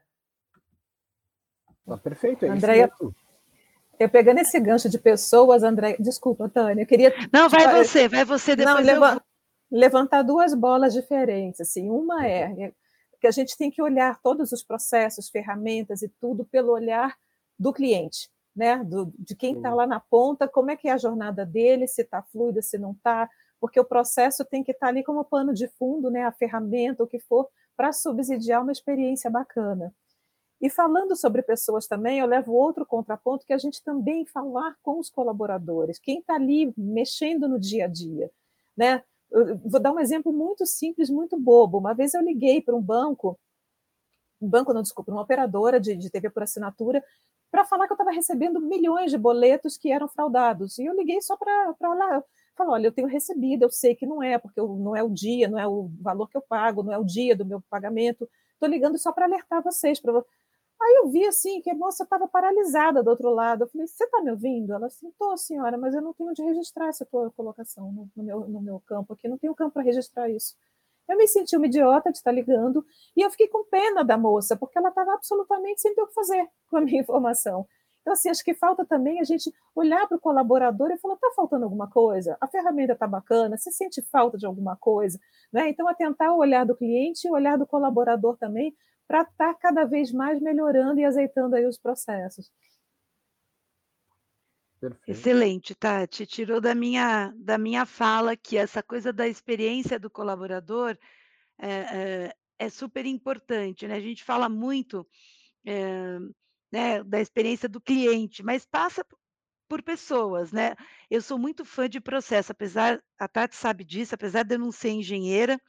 Ah, 1.88 1.98
perfeito, 1.98 2.46
é 2.46 2.50
Andréia, 2.50 2.92
eu 4.00 4.10
pegando 4.10 4.40
esse 4.40 4.60
gancho 4.60 4.90
de 4.90 4.98
pessoas, 4.98 5.64
André, 5.64 5.96
desculpa, 6.00 6.50
Tânia, 6.50 6.84
eu 6.84 6.88
queria. 6.88 7.14
Não, 7.32 7.48
vai 7.48 7.84
você, 7.84 8.08
vai 8.10 8.26
você 8.26 8.56
depois. 8.56 8.76
Não, 8.76 8.84
leva... 8.84 9.24
levantar 9.72 10.22
duas 10.22 10.54
bolas 10.54 10.94
diferentes. 10.94 11.62
Assim, 11.62 11.90
uma 11.90 12.28
é 12.28 12.74
que 13.22 13.28
a 13.28 13.32
gente 13.32 13.58
tem 13.58 13.72
que 13.72 13.82
olhar 13.82 14.20
todos 14.22 14.52
os 14.52 14.64
processos, 14.64 15.30
ferramentas 15.30 16.02
e 16.02 16.10
tudo 16.20 16.44
pelo 16.44 16.74
olhar 16.74 17.16
do 17.58 17.72
cliente 17.72 18.30
né, 18.56 18.84
do, 18.84 19.12
de 19.20 19.36
quem 19.36 19.58
está 19.58 19.74
lá 19.74 19.86
na 19.86 20.00
ponta, 20.00 20.48
como 20.48 20.72
é 20.72 20.78
que 20.78 20.88
é 20.88 20.94
a 20.94 20.98
jornada 20.98 21.46
dele, 21.46 21.88
se 21.88 22.02
está 22.02 22.22
fluida, 22.24 22.62
se 22.62 22.78
não 22.78 22.92
está, 22.92 23.30
porque 23.60 23.80
o 23.80 23.86
processo 23.86 24.46
tem 24.46 24.64
que 24.64 24.72
estar 24.72 24.88
tá 24.88 24.92
ali 24.92 25.04
como 25.04 25.26
pano 25.26 25.54
de 25.54 25.68
fundo, 25.68 26.10
né, 26.10 26.24
a 26.24 26.32
ferramenta, 26.32 27.04
o 27.04 27.08
que 27.08 27.20
for, 27.20 27.48
para 27.76 27.92
subsidiar 27.92 28.62
uma 28.62 28.72
experiência 28.72 29.30
bacana. 29.30 29.94
E 30.62 30.70
falando 30.70 31.16
sobre 31.16 31.42
pessoas 31.42 31.86
também, 31.86 32.20
eu 32.20 32.26
levo 32.26 32.54
outro 32.54 32.86
contraponto 32.86 33.46
que 33.46 33.54
a 33.54 33.58
gente 33.58 33.84
também 33.84 34.26
falar 34.26 34.76
com 34.82 35.00
os 35.00 35.10
colaboradores, 35.10 36.00
quem 36.00 36.20
está 36.20 36.36
ali 36.36 36.74
mexendo 36.78 37.48
no 37.48 37.60
dia 37.60 37.86
a 37.86 37.88
dia, 37.88 38.32
né? 38.76 39.04
Eu 39.32 39.58
vou 39.58 39.82
dar 39.82 39.92
um 39.92 40.00
exemplo 40.00 40.32
muito 40.32 40.66
simples, 40.66 41.10
muito 41.10 41.38
bobo. 41.38 41.80
Uma 41.80 41.94
vez 41.94 42.14
eu 42.14 42.22
liguei 42.22 42.62
para 42.62 42.76
um 42.76 42.82
banco, 42.82 43.38
banco, 44.42 44.74
não, 44.74 44.82
desculpa, 44.82 45.12
uma 45.12 45.22
operadora 45.22 45.80
de, 45.80 45.96
de 45.96 46.10
TV 46.10 46.30
por 46.30 46.44
assinatura, 46.44 47.04
para 47.52 47.66
falar 47.66 47.88
que 47.88 47.94
eu 47.94 47.96
estava 47.96 48.12
recebendo 48.12 48.60
milhões 48.60 49.12
de 49.12 49.18
boletos 49.18 49.78
que 49.78 49.92
eram 49.92 50.08
fraudados. 50.08 50.78
E 50.78 50.86
eu 50.86 50.96
liguei 50.96 51.22
só 51.22 51.38
para 51.38 51.90
olhar. 51.90 52.24
Falei, 52.56 52.74
olha, 52.74 52.88
eu 52.88 52.92
tenho 52.92 53.08
recebido, 53.08 53.64
eu 53.64 53.70
sei 53.70 53.96
que 53.96 54.06
não 54.06 54.24
é, 54.24 54.38
porque 54.38 54.60
eu, 54.60 54.68
não 54.76 54.96
é 54.96 55.04
o 55.04 55.10
dia, 55.10 55.48
não 55.48 55.60
é 55.60 55.68
o 55.68 55.90
valor 56.02 56.30
que 56.30 56.38
eu 56.38 56.42
pago, 56.42 56.84
não 56.84 56.94
é 56.94 56.98
o 56.98 57.04
dia 57.04 57.36
do 57.36 57.46
meu 57.46 57.62
pagamento. 57.70 58.30
Estou 58.54 58.70
ligando 58.70 58.98
só 58.98 59.12
para 59.12 59.26
alertar 59.26 59.62
vocês. 59.62 60.00
Pra... 60.00 60.14
Aí 60.82 60.96
eu 60.98 61.10
vi 61.10 61.26
assim 61.26 61.62
que 61.62 61.70
a 61.70 61.76
moça 61.76 62.04
estava 62.04 62.28
paralisada 62.28 63.04
do 63.04 63.10
outro 63.10 63.30
lado. 63.30 63.64
Eu 63.64 63.68
falei, 63.68 63.88
você 63.88 64.04
está 64.04 64.22
me 64.22 64.32
ouvindo? 64.32 64.74
Ela 64.74 64.88
assim, 64.88 65.08
estou, 65.08 65.38
senhora, 65.38 65.78
mas 65.78 65.94
eu 65.94 66.02
não 66.02 66.14
tenho 66.14 66.30
onde 66.30 66.44
registrar 66.44 66.88
essa 66.88 67.06
tua 67.06 67.32
colocação 67.32 67.92
no, 67.92 68.10
no, 68.16 68.24
meu, 68.24 68.40
no 68.48 68.62
meu 68.62 68.82
campo 68.86 69.14
aqui, 69.14 69.28
não 69.28 69.38
tenho 69.38 69.56
campo 69.56 69.74
para 69.74 69.84
registrar 69.84 70.30
isso. 70.30 70.56
Eu 71.08 71.18
me 71.18 71.28
senti 71.28 71.56
uma 71.56 71.68
idiota 71.68 72.12
de 72.12 72.18
estar 72.18 72.32
ligando 72.32 72.86
e 73.16 73.22
eu 73.22 73.30
fiquei 73.30 73.48
com 73.48 73.64
pena 73.66 74.04
da 74.04 74.18
moça, 74.18 74.58
porque 74.58 74.78
ela 74.78 74.90
estava 74.90 75.14
absolutamente 75.14 75.82
sem 75.82 75.94
ter 75.94 76.02
o 76.02 76.08
que 76.08 76.14
fazer 76.14 76.48
com 76.70 76.78
a 76.78 76.82
minha 76.82 77.02
informação. 77.02 77.68
Então, 78.02 78.14
assim, 78.14 78.30
acho 78.30 78.44
que 78.44 78.54
falta 78.54 78.86
também 78.86 79.20
a 79.20 79.24
gente 79.24 79.52
olhar 79.76 80.08
para 80.08 80.18
o 80.18 80.20
colaborador 80.20 80.92
e 80.92 80.98
falar: 81.00 81.16
está 81.16 81.32
faltando 81.36 81.64
alguma 81.64 81.90
coisa? 81.90 82.38
A 82.40 82.48
ferramenta 82.48 82.94
está 82.94 83.08
bacana? 83.08 83.58
Você 83.58 83.72
sente 83.72 84.00
falta 84.04 84.38
de 84.38 84.46
alguma 84.46 84.76
coisa? 84.76 85.20
Né? 85.52 85.70
Então, 85.70 85.88
atentar 85.88 86.32
o 86.32 86.38
olhar 86.38 86.66
do 86.66 86.76
cliente 86.76 87.28
e 87.28 87.32
o 87.32 87.34
olhar 87.34 87.58
do 87.58 87.66
colaborador 87.66 88.38
também, 88.38 88.76
para 89.08 89.22
estar 89.22 89.54
tá 89.54 89.60
cada 89.60 89.86
vez 89.86 90.12
mais 90.12 90.40
melhorando 90.40 91.00
e 91.00 91.06
azeitando 91.06 91.56
aí 91.56 91.66
os 91.66 91.80
processos. 91.80 92.52
Perfeito. 94.80 95.10
Excelente, 95.10 95.76
Tati. 95.76 96.26
Tirou 96.26 96.60
da 96.60 96.76
minha, 96.76 97.34
da 97.38 97.58
minha 97.58 97.86
fala 97.86 98.36
que 98.36 98.58
essa 98.58 98.84
coisa 98.84 99.12
da 99.12 99.28
experiência 99.28 100.00
do 100.00 100.10
colaborador 100.10 100.98
é, 101.58 101.70
é, 101.70 102.36
é 102.60 102.70
super 102.70 103.06
importante. 103.06 103.88
Né? 103.88 103.96
A 103.96 104.02
gente 104.02 104.24
fala 104.24 104.50
muito 104.50 105.08
é, 105.66 106.18
né, 106.72 107.04
da 107.04 107.20
experiência 107.20 107.70
do 107.70 107.82
cliente, 107.82 108.44
mas 108.44 108.66
passa 108.66 109.06
por 109.68 109.82
pessoas, 109.82 110.52
né? 110.52 110.76
Eu 111.10 111.22
sou 111.22 111.40
muito 111.40 111.66
fã 111.66 111.90
de 111.90 112.00
processo, 112.00 112.52
apesar, 112.52 113.02
a 113.18 113.28
Tati 113.28 113.56
sabe 113.56 113.84
disso, 113.84 114.14
apesar 114.14 114.44
de 114.44 114.56
eu 114.56 114.60
não 114.60 114.72
ser 114.72 114.90
engenheira, 114.90 115.60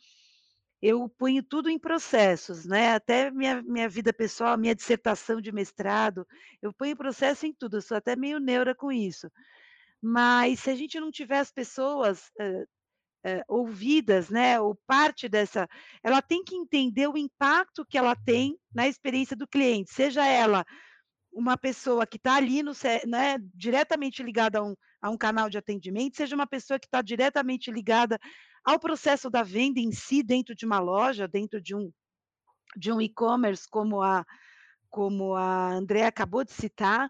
eu 0.80 1.08
ponho 1.08 1.42
tudo 1.42 1.70
em 1.70 1.78
processos, 1.78 2.66
né? 2.66 2.94
Até 2.94 3.30
minha, 3.30 3.62
minha 3.62 3.88
vida 3.88 4.12
pessoal, 4.12 4.58
minha 4.58 4.74
dissertação 4.74 5.40
de 5.40 5.50
mestrado, 5.50 6.26
eu 6.60 6.72
ponho 6.72 6.96
processo 6.96 7.46
em 7.46 7.52
tudo, 7.52 7.78
eu 7.78 7.82
sou 7.82 7.96
até 7.96 8.14
meio 8.14 8.38
neura 8.38 8.74
com 8.74 8.92
isso. 8.92 9.30
Mas 10.02 10.60
se 10.60 10.70
a 10.70 10.74
gente 10.74 11.00
não 11.00 11.10
tiver 11.10 11.38
as 11.38 11.50
pessoas 11.50 12.30
uh, 12.40 12.62
uh, 13.26 13.42
ouvidas, 13.48 14.28
né, 14.28 14.60
ou 14.60 14.78
parte 14.86 15.28
dessa, 15.28 15.66
ela 16.02 16.20
tem 16.20 16.44
que 16.44 16.54
entender 16.54 17.08
o 17.08 17.16
impacto 17.16 17.84
que 17.86 17.96
ela 17.98 18.14
tem 18.14 18.58
na 18.74 18.86
experiência 18.86 19.36
do 19.36 19.48
cliente, 19.48 19.92
seja 19.92 20.26
ela 20.26 20.64
uma 21.32 21.56
pessoa 21.56 22.06
que 22.06 22.16
está 22.16 22.36
ali 22.36 22.62
no, 22.62 22.72
né, 23.06 23.38
diretamente 23.54 24.22
ligada 24.22 24.58
a 24.58 24.62
um, 24.62 24.74
a 25.02 25.10
um 25.10 25.18
canal 25.18 25.50
de 25.50 25.58
atendimento, 25.58 26.16
seja 26.16 26.34
uma 26.34 26.46
pessoa 26.46 26.78
que 26.78 26.86
está 26.86 27.02
diretamente 27.02 27.70
ligada 27.70 28.18
ao 28.66 28.80
processo 28.80 29.30
da 29.30 29.44
venda 29.44 29.78
em 29.78 29.92
si, 29.92 30.24
dentro 30.24 30.52
de 30.52 30.66
uma 30.66 30.80
loja, 30.80 31.28
dentro 31.28 31.62
de 31.62 31.72
um, 31.72 31.92
de 32.76 32.90
um 32.90 33.00
e-commerce, 33.00 33.68
como 33.70 34.02
a, 34.02 34.26
como 34.90 35.34
a 35.34 35.70
André 35.72 36.04
acabou 36.04 36.44
de 36.44 36.52
citar. 36.52 37.08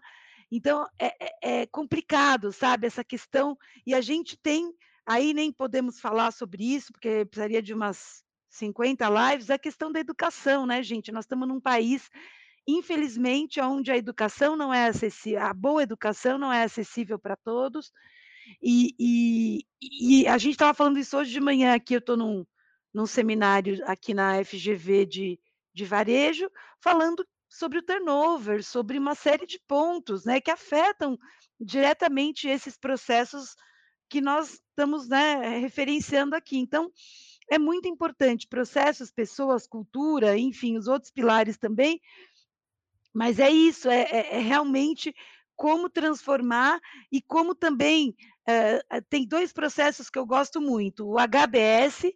Então, 0.51 0.87
é, 0.99 1.07
é, 1.19 1.61
é 1.61 1.65
complicado, 1.65 2.53
sabe, 2.53 2.85
essa 2.85 3.03
questão, 3.03 3.57
e 3.87 3.95
a 3.95 4.01
gente 4.01 4.37
tem, 4.37 4.71
aí 5.03 5.33
nem 5.33 5.51
podemos 5.51 5.99
falar 5.99 6.31
sobre 6.31 6.63
isso, 6.63 6.93
porque 6.93 7.25
precisaria 7.25 7.61
de 7.61 7.73
umas 7.73 8.23
50 8.51 9.09
lives, 9.09 9.49
a 9.49 9.57
questão 9.57 9.91
da 9.91 9.99
educação, 9.99 10.65
né, 10.65 10.83
gente? 10.83 11.11
Nós 11.11 11.25
estamos 11.25 11.47
num 11.47 11.59
país 11.59 12.07
infelizmente, 12.67 13.61
onde 13.61 13.89
a 13.89 13.97
educação 13.97 14.57
não 14.57 14.73
é 14.73 14.87
acessível, 14.87 15.41
a 15.41 15.53
boa 15.53 15.81
educação 15.81 16.37
não 16.37 16.51
é 16.51 16.63
acessível 16.63 17.17
para 17.17 17.37
todos. 17.37 17.93
E, 18.61 18.95
e, 18.99 19.65
e, 19.81 20.27
a 20.27 20.37
gente 20.37 20.53
estava 20.53 20.73
falando 20.73 20.99
isso 20.99 21.17
hoje 21.17 21.31
de 21.31 21.39
manhã 21.39 21.73
aqui, 21.73 21.95
eu 21.95 21.99
estou 21.99 22.17
num, 22.17 22.45
num 22.93 23.05
seminário 23.05 23.83
aqui 23.85 24.13
na 24.13 24.43
FGV 24.43 25.05
de, 25.05 25.39
de 25.73 25.85
varejo, 25.85 26.49
falando 26.81 27.25
sobre 27.49 27.79
o 27.79 27.83
turnover, 27.83 28.63
sobre 28.63 28.97
uma 28.97 29.15
série 29.15 29.45
de 29.45 29.59
pontos 29.67 30.25
né, 30.25 30.41
que 30.41 30.51
afetam 30.51 31.17
diretamente 31.59 32.47
esses 32.47 32.77
processos 32.77 33.55
que 34.09 34.21
nós 34.21 34.61
estamos 34.69 35.07
né, 35.07 35.59
referenciando 35.59 36.35
aqui. 36.35 36.57
Então, 36.57 36.91
é 37.49 37.57
muito 37.57 37.87
importante 37.87 38.47
processos, 38.47 39.11
pessoas, 39.11 39.67
cultura, 39.67 40.37
enfim, 40.37 40.77
os 40.77 40.87
outros 40.87 41.11
pilares 41.11 41.57
também, 41.57 42.01
mas 43.13 43.39
é 43.39 43.49
isso, 43.49 43.89
é, 43.89 44.01
é, 44.03 44.35
é 44.35 44.39
realmente 44.39 45.15
como 45.57 45.89
transformar 45.89 46.79
e 47.11 47.21
como 47.21 47.53
também 47.53 48.15
é, 48.47 48.81
tem 49.09 49.27
dois 49.27 49.51
processos 49.51 50.09
que 50.09 50.17
eu 50.17 50.25
gosto 50.25 50.61
muito: 50.61 51.05
o 51.05 51.17
HBS, 51.17 52.13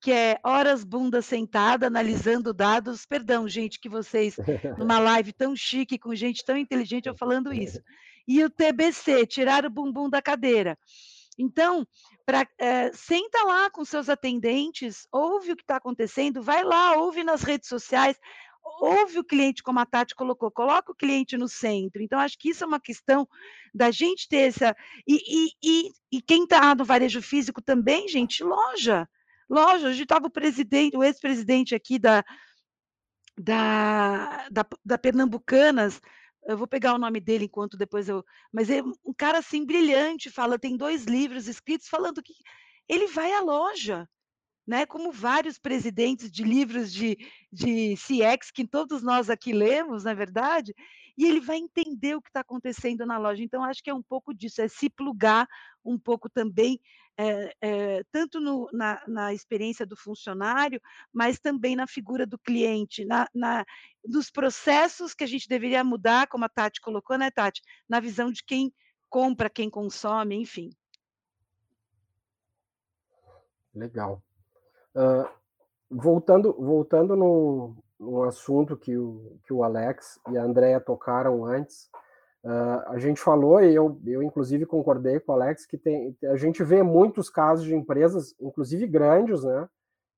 que 0.00 0.12
é 0.12 0.38
horas 0.44 0.84
bunda 0.84 1.22
sentada, 1.22 1.86
analisando 1.86 2.52
dados. 2.52 3.06
Perdão, 3.06 3.48
gente, 3.48 3.80
que 3.80 3.88
vocês, 3.88 4.36
numa 4.76 4.98
live 5.00 5.32
tão 5.32 5.56
chique, 5.56 5.98
com 5.98 6.14
gente 6.14 6.44
tão 6.44 6.56
inteligente, 6.56 7.06
eu 7.06 7.16
falando 7.16 7.52
isso. 7.52 7.80
E 8.28 8.44
o 8.44 8.50
TBC, 8.50 9.26
tirar 9.26 9.64
o 9.64 9.70
bumbum 9.70 10.10
da 10.10 10.20
cadeira. 10.20 10.76
Então, 11.38 11.86
pra, 12.26 12.46
é, 12.58 12.92
senta 12.92 13.42
lá 13.44 13.70
com 13.70 13.82
seus 13.84 14.10
atendentes, 14.10 15.06
ouve 15.10 15.52
o 15.52 15.56
que 15.56 15.62
está 15.62 15.76
acontecendo, 15.76 16.42
vai 16.42 16.62
lá, 16.62 16.96
ouve 16.96 17.24
nas 17.24 17.42
redes 17.42 17.68
sociais, 17.68 18.18
ouve 18.80 19.18
o 19.18 19.24
cliente, 19.24 19.62
como 19.62 19.80
a 19.80 19.86
Tati 19.86 20.14
colocou, 20.14 20.50
coloca 20.50 20.92
o 20.92 20.94
cliente 20.94 21.36
no 21.36 21.48
centro. 21.48 22.02
Então, 22.02 22.18
acho 22.18 22.38
que 22.38 22.50
isso 22.50 22.64
é 22.64 22.66
uma 22.66 22.80
questão 22.80 23.28
da 23.74 23.90
gente 23.90 24.28
ter 24.28 24.48
essa. 24.48 24.76
E, 25.06 25.16
e, 25.16 25.50
e, 25.62 25.92
e 26.12 26.22
quem 26.22 26.44
está 26.44 26.74
no 26.74 26.84
varejo 26.84 27.22
físico 27.22 27.62
também, 27.62 28.08
gente, 28.08 28.42
loja. 28.42 29.08
Loja, 29.48 29.88
hoje 29.88 30.02
estava 30.02 30.26
o 30.26 30.30
presidente, 30.30 30.96
o 30.96 31.02
ex-presidente 31.02 31.74
aqui 31.74 31.98
da, 31.98 32.24
da, 33.38 34.48
da, 34.48 34.66
da 34.84 34.98
Pernambucanas, 34.98 36.00
eu 36.46 36.56
vou 36.56 36.66
pegar 36.66 36.94
o 36.94 36.98
nome 36.98 37.20
dele 37.20 37.46
enquanto 37.46 37.76
depois 37.76 38.08
eu. 38.08 38.24
Mas 38.52 38.70
é 38.70 38.82
um 38.82 39.14
cara 39.16 39.38
assim 39.38 39.64
brilhante, 39.64 40.30
fala, 40.30 40.58
tem 40.58 40.76
dois 40.76 41.04
livros 41.04 41.48
escritos 41.48 41.88
falando 41.88 42.22
que 42.22 42.32
ele 42.88 43.06
vai 43.08 43.32
à 43.32 43.40
loja 43.40 44.08
né, 44.70 44.86
como 44.86 45.10
vários 45.10 45.58
presidentes 45.58 46.30
de 46.30 46.44
livros 46.44 46.92
de, 46.92 47.18
de 47.52 47.96
CX, 47.96 48.52
que 48.52 48.64
todos 48.64 49.02
nós 49.02 49.28
aqui 49.28 49.52
lemos, 49.52 50.04
na 50.04 50.12
é 50.12 50.14
verdade, 50.14 50.72
e 51.18 51.26
ele 51.26 51.40
vai 51.40 51.56
entender 51.56 52.14
o 52.14 52.22
que 52.22 52.28
está 52.28 52.38
acontecendo 52.38 53.04
na 53.04 53.18
loja. 53.18 53.42
Então, 53.42 53.64
acho 53.64 53.82
que 53.82 53.90
é 53.90 53.94
um 53.94 54.02
pouco 54.02 54.32
disso, 54.32 54.62
é 54.62 54.68
se 54.68 54.88
plugar 54.88 55.48
um 55.84 55.98
pouco 55.98 56.30
também, 56.30 56.80
é, 57.18 57.52
é, 57.60 58.04
tanto 58.12 58.38
no, 58.38 58.68
na, 58.72 59.02
na, 59.08 59.34
experiência 59.34 59.84
do 59.84 59.96
funcionário, 59.96 60.80
mas 61.12 61.40
também 61.40 61.74
na 61.74 61.88
figura 61.88 62.24
do 62.24 62.38
cliente, 62.38 63.04
na, 63.04 63.26
na, 63.34 63.64
nos 64.06 64.30
processos 64.30 65.14
que 65.14 65.24
a 65.24 65.26
gente 65.26 65.48
deveria 65.48 65.82
mudar, 65.82 66.28
como 66.28 66.44
a 66.44 66.48
Tati 66.48 66.80
colocou, 66.80 67.18
né, 67.18 67.28
Tati? 67.28 67.60
Na 67.88 67.98
visão 67.98 68.30
de 68.30 68.44
quem 68.44 68.72
compra, 69.08 69.50
quem 69.50 69.68
consome, 69.68 70.36
enfim. 70.36 70.70
Legal. 73.74 74.22
Voltando 75.90 76.52
voltando 76.52 77.16
no, 77.16 77.76
no 78.00 78.22
assunto 78.22 78.76
que 78.76 78.96
o, 78.96 79.38
que 79.44 79.52
o 79.52 79.62
Alex 79.62 80.18
e 80.30 80.38
a 80.38 80.42
Andrea 80.42 80.80
tocaram 80.80 81.44
antes, 81.44 81.90
uh, 82.42 82.88
a 82.88 82.98
gente 82.98 83.20
falou, 83.20 83.62
e 83.62 83.74
eu, 83.74 84.00
eu 84.06 84.22
inclusive 84.22 84.64
concordei 84.64 85.20
com 85.20 85.32
o 85.32 85.34
Alex, 85.34 85.66
que 85.66 85.76
tem, 85.76 86.16
a 86.24 86.36
gente 86.36 86.64
vê 86.64 86.82
muitos 86.82 87.28
casos 87.28 87.66
de 87.66 87.74
empresas, 87.74 88.34
inclusive 88.40 88.86
grandes, 88.86 89.44
né, 89.44 89.68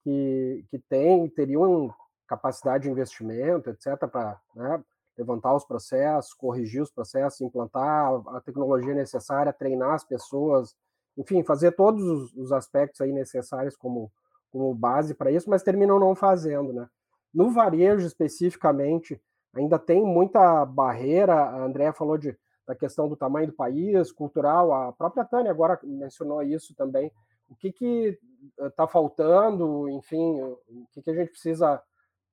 que, 0.04 0.64
que 0.70 0.78
tem, 0.78 1.28
teriam 1.28 1.92
capacidade 2.28 2.84
de 2.84 2.90
investimento, 2.90 3.68
etc., 3.68 4.08
para 4.08 4.40
né, 4.54 4.82
levantar 5.18 5.54
os 5.54 5.64
processos, 5.64 6.32
corrigir 6.32 6.82
os 6.82 6.90
processos, 6.90 7.40
implantar 7.40 8.12
a 8.28 8.40
tecnologia 8.40 8.94
necessária, 8.94 9.52
treinar 9.52 9.94
as 9.94 10.04
pessoas, 10.04 10.76
enfim, 11.18 11.42
fazer 11.42 11.72
todos 11.72 12.02
os, 12.02 12.34
os 12.34 12.52
aspectos 12.52 13.00
aí 13.00 13.12
necessários 13.12 13.76
como 13.76 14.10
como 14.52 14.74
base 14.74 15.14
para 15.14 15.32
isso, 15.32 15.48
mas 15.48 15.62
terminam 15.62 15.98
não 15.98 16.14
fazendo, 16.14 16.72
né? 16.72 16.86
No 17.32 17.50
varejo 17.50 18.06
especificamente, 18.06 19.20
ainda 19.54 19.78
tem 19.78 20.02
muita 20.02 20.64
barreira. 20.66 21.34
A 21.34 21.64
Andrea 21.64 21.92
falou 21.92 22.18
de, 22.18 22.36
da 22.66 22.74
questão 22.74 23.08
do 23.08 23.16
tamanho 23.16 23.46
do 23.46 23.54
país, 23.54 24.12
cultural. 24.12 24.72
A 24.72 24.92
própria 24.92 25.24
Tânia 25.24 25.50
agora 25.50 25.80
mencionou 25.82 26.42
isso 26.42 26.74
também. 26.74 27.10
O 27.48 27.56
que 27.56 27.72
que 27.72 28.18
está 28.60 28.86
faltando? 28.86 29.88
Enfim, 29.88 30.40
o 30.42 30.86
que 30.92 31.00
que 31.00 31.10
a 31.10 31.14
gente 31.14 31.30
precisa 31.30 31.82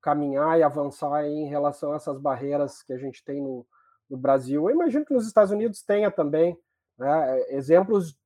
caminhar 0.01 0.59
e 0.59 0.63
avançar 0.63 1.25
em 1.25 1.47
relação 1.47 1.93
a 1.93 1.95
essas 1.95 2.19
barreiras 2.19 2.83
que 2.83 2.91
a 2.91 2.97
gente 2.97 3.23
tem 3.23 3.41
no, 3.41 3.65
no 4.09 4.17
Brasil? 4.17 4.69
Eu 4.69 4.75
imagino 4.75 5.05
que 5.05 5.13
nos 5.13 5.25
Estados 5.25 5.51
Unidos 5.51 5.81
tenha 5.81 6.11
também 6.11 6.57
né, 6.97 7.45
exemplos 7.49 8.17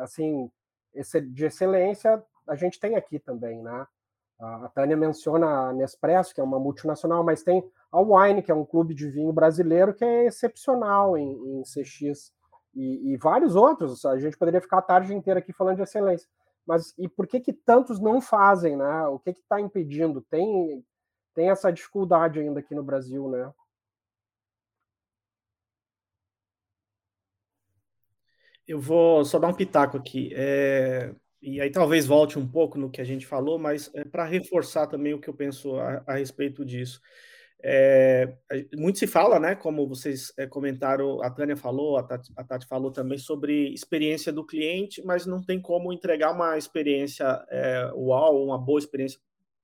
assim 0.00 0.50
de 1.30 1.44
excelência 1.44 2.22
a 2.46 2.54
gente 2.54 2.78
tem 2.78 2.96
aqui 2.96 3.18
também, 3.18 3.62
né? 3.62 3.86
A 4.38 4.68
Tânia 4.68 4.96
menciona 4.96 5.46
a 5.46 5.72
Nespresso, 5.72 6.34
que 6.34 6.40
é 6.40 6.44
uma 6.44 6.58
multinacional, 6.58 7.24
mas 7.24 7.42
tem 7.42 7.64
a 7.90 8.00
Wine, 8.00 8.42
que 8.42 8.50
é 8.50 8.54
um 8.54 8.66
clube 8.66 8.94
de 8.94 9.08
vinho 9.08 9.32
brasileiro 9.32 9.94
que 9.94 10.04
é 10.04 10.26
excepcional 10.26 11.16
em, 11.16 11.30
em 11.30 11.62
CX, 11.62 12.32
e, 12.74 13.12
e, 13.12 13.16
vários 13.16 13.56
outros. 13.56 14.04
A 14.04 14.18
gente 14.18 14.36
poderia 14.36 14.60
ficar 14.60 14.78
a 14.78 14.82
tarde 14.82 15.14
inteira 15.14 15.40
aqui 15.40 15.52
falando 15.52 15.76
de 15.76 15.82
excelência. 15.82 16.28
Mas 16.66 16.92
e 16.98 17.08
por 17.08 17.26
que, 17.26 17.40
que 17.40 17.52
tantos 17.52 17.98
não 17.98 18.20
fazem, 18.20 18.76
né? 18.76 19.06
O 19.06 19.18
que 19.18 19.30
está 19.30 19.58
impedindo? 19.58 20.20
Tem, 20.20 20.84
tem 21.34 21.48
essa 21.48 21.72
dificuldade 21.72 22.38
ainda 22.38 22.60
aqui 22.60 22.74
no 22.74 22.82
Brasil, 22.82 23.30
né? 23.30 23.50
Eu 28.66 28.80
vou 28.80 29.24
só 29.24 29.38
dar 29.38 29.48
um 29.48 29.54
pitaco 29.54 29.96
aqui. 29.96 30.30
É, 30.34 31.14
e 31.40 31.60
aí 31.60 31.70
talvez 31.70 32.06
volte 32.06 32.38
um 32.38 32.46
pouco 32.46 32.78
no 32.78 32.90
que 32.90 33.00
a 33.00 33.04
gente 33.04 33.26
falou, 33.26 33.58
mas 33.58 33.90
é 33.94 34.04
para 34.04 34.24
reforçar 34.24 34.86
também 34.86 35.14
o 35.14 35.20
que 35.20 35.28
eu 35.28 35.34
penso 35.34 35.76
a, 35.76 36.02
a 36.06 36.14
respeito 36.16 36.64
disso. 36.64 37.00
É, 37.62 38.36
muito 38.76 38.98
se 38.98 39.06
fala, 39.06 39.40
né? 39.40 39.54
Como 39.54 39.88
vocês 39.88 40.32
é, 40.36 40.46
comentaram, 40.46 41.22
a 41.22 41.30
Tânia 41.30 41.56
falou, 41.56 41.96
a 41.96 42.02
Tati, 42.02 42.32
a 42.36 42.44
Tati, 42.44 42.66
falou 42.66 42.90
também 42.90 43.18
sobre 43.18 43.72
experiência 43.72 44.32
do 44.32 44.44
cliente, 44.44 45.02
mas 45.04 45.26
não 45.26 45.42
tem 45.42 45.60
como 45.60 45.92
entregar 45.92 46.32
uma 46.32 46.56
experiência 46.58 47.24
é, 47.50 47.90
uau, 47.94 48.44
uma 48.44 48.58
boa 48.58 48.78
experiência 48.78 49.18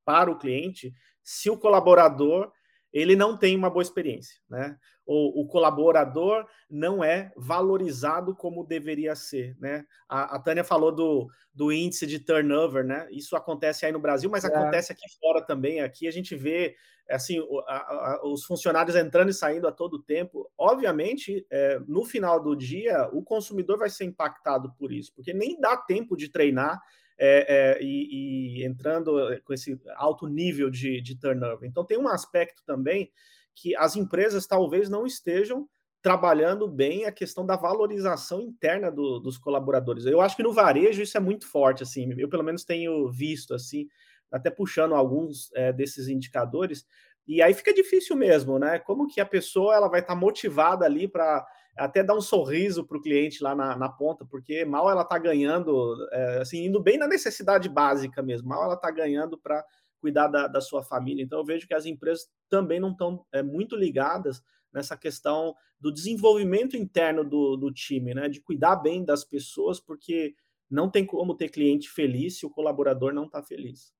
para 0.05 0.31
o 0.31 0.39
cliente, 0.39 0.93
se 1.23 1.49
o 1.51 1.57
colaborador 1.57 2.51
ele 2.93 3.17
não 3.17 3.37
tem 3.37 3.57
uma 3.57 3.71
boa 3.71 3.83
experiência, 3.83 4.37
né? 4.49 4.77
O, 5.05 5.43
o 5.43 5.47
colaborador 5.47 6.47
não 6.71 7.03
é 7.03 7.33
valorizado 7.37 8.37
como 8.37 8.65
deveria 8.65 9.17
ser, 9.17 9.57
né? 9.59 9.85
A, 10.09 10.37
a, 10.37 10.39
Tânia 10.39 10.63
falou 10.63 10.93
do, 10.93 11.29
do 11.53 11.73
índice 11.73 12.07
de 12.07 12.21
turnover, 12.21 12.85
né? 12.85 13.09
Isso 13.11 13.35
acontece 13.35 13.85
aí 13.85 13.93
no 13.93 13.99
Brasil, 13.99 14.31
mas 14.31 14.45
é. 14.45 14.49
acontece 14.49 14.93
aqui 14.93 15.09
fora 15.21 15.41
também. 15.41 15.81
Aqui 15.81 16.07
a 16.07 16.11
gente 16.13 16.37
vê 16.37 16.77
assim 17.11 17.39
a, 17.67 17.77
a, 17.77 18.21
os 18.25 18.45
funcionários 18.45 18.95
entrando 18.95 19.31
e 19.31 19.35
saindo 19.35 19.67
a 19.67 19.73
todo 19.73 20.03
tempo. 20.03 20.49
Obviamente, 20.57 21.45
é, 21.51 21.81
no 21.87 22.05
final 22.05 22.41
do 22.41 22.55
dia, 22.55 23.09
o 23.13 23.23
consumidor 23.23 23.79
vai 23.79 23.91
ser 23.91 24.05
impactado 24.05 24.73
por 24.79 24.93
isso, 24.93 25.13
porque 25.15 25.33
nem 25.33 25.59
dá 25.61 25.77
tempo 25.77 26.17
de 26.17 26.29
treinar 26.29 26.81
é, 27.25 27.47
é, 27.49 27.79
e, 27.81 28.59
e, 28.59 28.65
entrando 28.65 29.15
com 29.45 29.55
esse 29.55 29.81
alto 29.95 30.27
nível 30.27 30.69
de, 30.69 31.01
de 31.01 31.17
turnover. 31.17 31.69
Então, 31.69 31.85
tem 31.85 31.97
um 31.97 32.09
aspecto 32.09 32.65
também 32.67 33.13
que 33.55 33.77
as 33.77 33.95
empresas 33.95 34.45
talvez 34.45 34.89
não 34.89 35.07
estejam 35.07 35.69
trabalhando 36.03 36.67
bem 36.67 37.05
a 37.05 37.13
questão 37.13 37.47
da 37.47 37.55
valorização 37.55 38.41
interna 38.41 38.91
do, 38.91 39.21
dos 39.21 39.39
colaboradores. 39.39 40.05
Eu 40.05 40.21
acho 40.21 40.35
que 40.35 40.43
no 40.43 40.53
varejo 40.53 41.01
isso 41.01 41.17
é 41.17 41.21
muito 41.21 41.47
forte, 41.47 41.85
assim. 41.85 42.13
Eu 42.19 42.29
pelo 42.29 42.43
menos 42.43 42.65
tenho 42.65 43.09
visto 43.09 43.55
assim, 43.55 43.87
até 44.29 44.51
puxando 44.51 44.97
alguns 44.97 45.49
é, 45.55 45.73
desses 45.73 46.09
indicadores. 46.09 46.85
E 47.25 47.41
aí 47.41 47.55
fica 47.55 47.73
difícil 47.73 48.17
mesmo, 48.17 48.59
né? 48.59 48.81
Como 48.81 49.07
que 49.07 49.21
a 49.21 49.27
pessoa 49.27 49.77
ela 49.77 49.89
vai 49.89 50.01
estar 50.01 50.15
tá 50.15 50.21
motivada 50.21 50.85
ali 50.85 51.07
para 51.07 51.47
até 51.77 52.03
dar 52.03 52.15
um 52.15 52.21
sorriso 52.21 52.85
para 52.85 52.99
o 52.99 53.01
cliente 53.01 53.43
lá 53.43 53.55
na, 53.55 53.77
na, 53.77 53.89
ponta, 53.89 54.25
porque 54.25 54.65
mal 54.65 54.91
ela 54.91 55.03
está 55.03 55.19
ganhando, 55.19 55.97
é, 56.13 56.39
assim, 56.41 56.65
indo 56.67 56.81
bem 56.81 56.99
na 56.99 57.09
necessidade 57.09 57.69
básica 57.69 58.23
mesmo, 58.23 58.49
mal 58.49 58.65
ela 58.65 58.75
está 58.75 58.91
ganhando 58.91 59.39
para 59.39 59.65
cuidar 59.99 60.29
da, 60.29 60.47
da, 60.47 60.61
sua 60.61 60.83
família. 60.83 61.23
Então 61.23 61.39
eu 61.39 61.45
vejo 61.45 61.67
que 61.67 61.75
as 61.75 61.87
empresas 61.87 62.29
também 62.49 62.79
não 62.79 62.91
estão 62.91 63.25
é, 63.33 63.43
muito 63.43 63.77
ligadas 63.77 64.43
nessa 64.73 64.97
questão 64.97 65.55
do 65.81 65.93
desenvolvimento 65.93 66.77
interno 66.77 67.25
do, 67.25 67.57
do 67.57 67.73
time, 67.73 68.15
né? 68.15 68.29
De 68.29 68.41
cuidar 68.41 68.77
bem 68.77 69.05
das 69.05 69.25
pessoas, 69.25 69.81
porque 69.81 70.35
não 70.71 70.91
tem 70.91 71.07
como 71.07 71.37
ter 71.37 71.49
cliente 71.49 71.89
feliz 71.89 72.39
se 72.39 72.47
o 72.47 72.51
colaborador 72.51 73.13
não 73.13 73.25
está 73.27 73.43
feliz. 73.43 73.93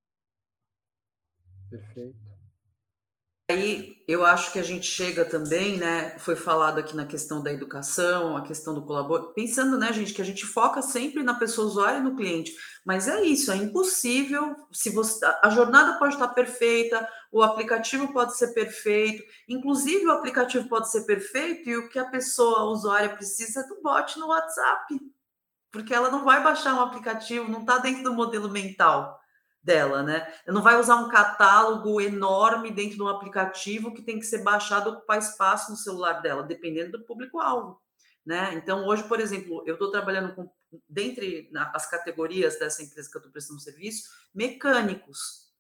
Perfeito 1.71 2.32
aí 3.53 4.03
eu 4.09 4.25
acho 4.27 4.53
que 4.53 4.59
a 4.59 4.63
gente 4.63 4.87
chega 4.87 5.25
também, 5.25 5.79
né? 5.79 6.19
Foi 6.19 6.35
falado 6.35 6.79
aqui 6.79 6.95
na 6.95 7.07
questão 7.07 7.43
da 7.43 7.53
educação, 7.53 8.37
a 8.37 8.43
questão 8.43 8.75
do 8.75 8.85
colaborador, 8.85 9.33
pensando, 9.33 9.79
né, 9.79 9.93
gente, 9.93 10.13
que 10.13 10.21
a 10.21 10.25
gente 10.25 10.45
foca 10.45 10.83
sempre 10.83 11.23
na 11.23 11.35
pessoa 11.35 11.67
usuária 11.67 11.99
e 11.99 12.03
no 12.03 12.17
cliente. 12.17 12.53
Mas 12.85 13.07
é 13.07 13.23
isso, 13.23 13.53
é 13.53 13.57
impossível. 13.57 14.57
Se 14.73 14.91
você 14.91 15.25
a 15.43 15.51
jornada 15.51 15.99
pode 15.99 16.15
estar 16.15 16.29
perfeita, 16.29 17.09
o 17.31 17.43
aplicativo 17.43 18.13
pode 18.13 18.37
ser 18.37 18.49
perfeito, 18.49 19.23
inclusive 19.49 20.07
o 20.07 20.13
aplicativo 20.13 20.69
pode 20.69 20.91
ser 20.91 21.03
perfeito 21.07 21.69
e 21.71 21.77
o 21.77 21.89
que 21.89 21.99
a 21.99 22.11
pessoa 22.11 22.61
a 22.61 22.65
usuária 22.65 23.11
precisa 23.11 23.61
é 23.61 23.69
do 23.69 23.81
bot 23.81 24.19
no 24.19 24.29
WhatsApp, 24.29 25.01
porque 25.71 25.95
ela 25.95 26.11
não 26.11 26.25
vai 26.25 26.43
baixar 26.43 26.75
um 26.75 26.81
aplicativo, 26.81 27.51
não 27.51 27.61
está 27.61 27.79
dentro 27.79 28.03
do 28.03 28.15
modelo 28.15 28.51
mental 28.51 29.22
dela, 29.63 30.03
né? 30.03 30.33
Não 30.47 30.63
vai 30.63 30.79
usar 30.79 30.97
um 30.97 31.09
catálogo 31.09 32.01
enorme 32.01 32.71
dentro 32.71 32.97
de 32.97 33.03
um 33.03 33.09
aplicativo 33.09 33.95
que 33.95 34.03
tem 34.03 34.19
que 34.19 34.27
ser 34.27 34.43
baixado 34.43 34.91
ocupar 34.91 35.19
espaço 35.19 35.71
no 35.71 35.77
celular 35.77 36.21
dela, 36.21 36.43
dependendo 36.43 36.99
do 36.99 37.05
público-alvo, 37.05 37.81
né? 38.27 38.55
Então, 38.55 38.87
hoje, 38.87 39.05
por 39.05 39.21
exemplo, 39.21 39.63
eu 39.67 39.75
estou 39.75 39.91
trabalhando 39.91 40.35
com, 40.35 40.51
dentre 40.89 41.51
as 41.73 41.89
categorias 41.89 42.59
dessa 42.59 42.83
empresa 42.83 43.09
que 43.09 43.17
eu 43.17 43.21
estou 43.21 43.33
prestando 43.33 43.61
serviço, 43.61 44.11
mecânicos. 44.35 45.53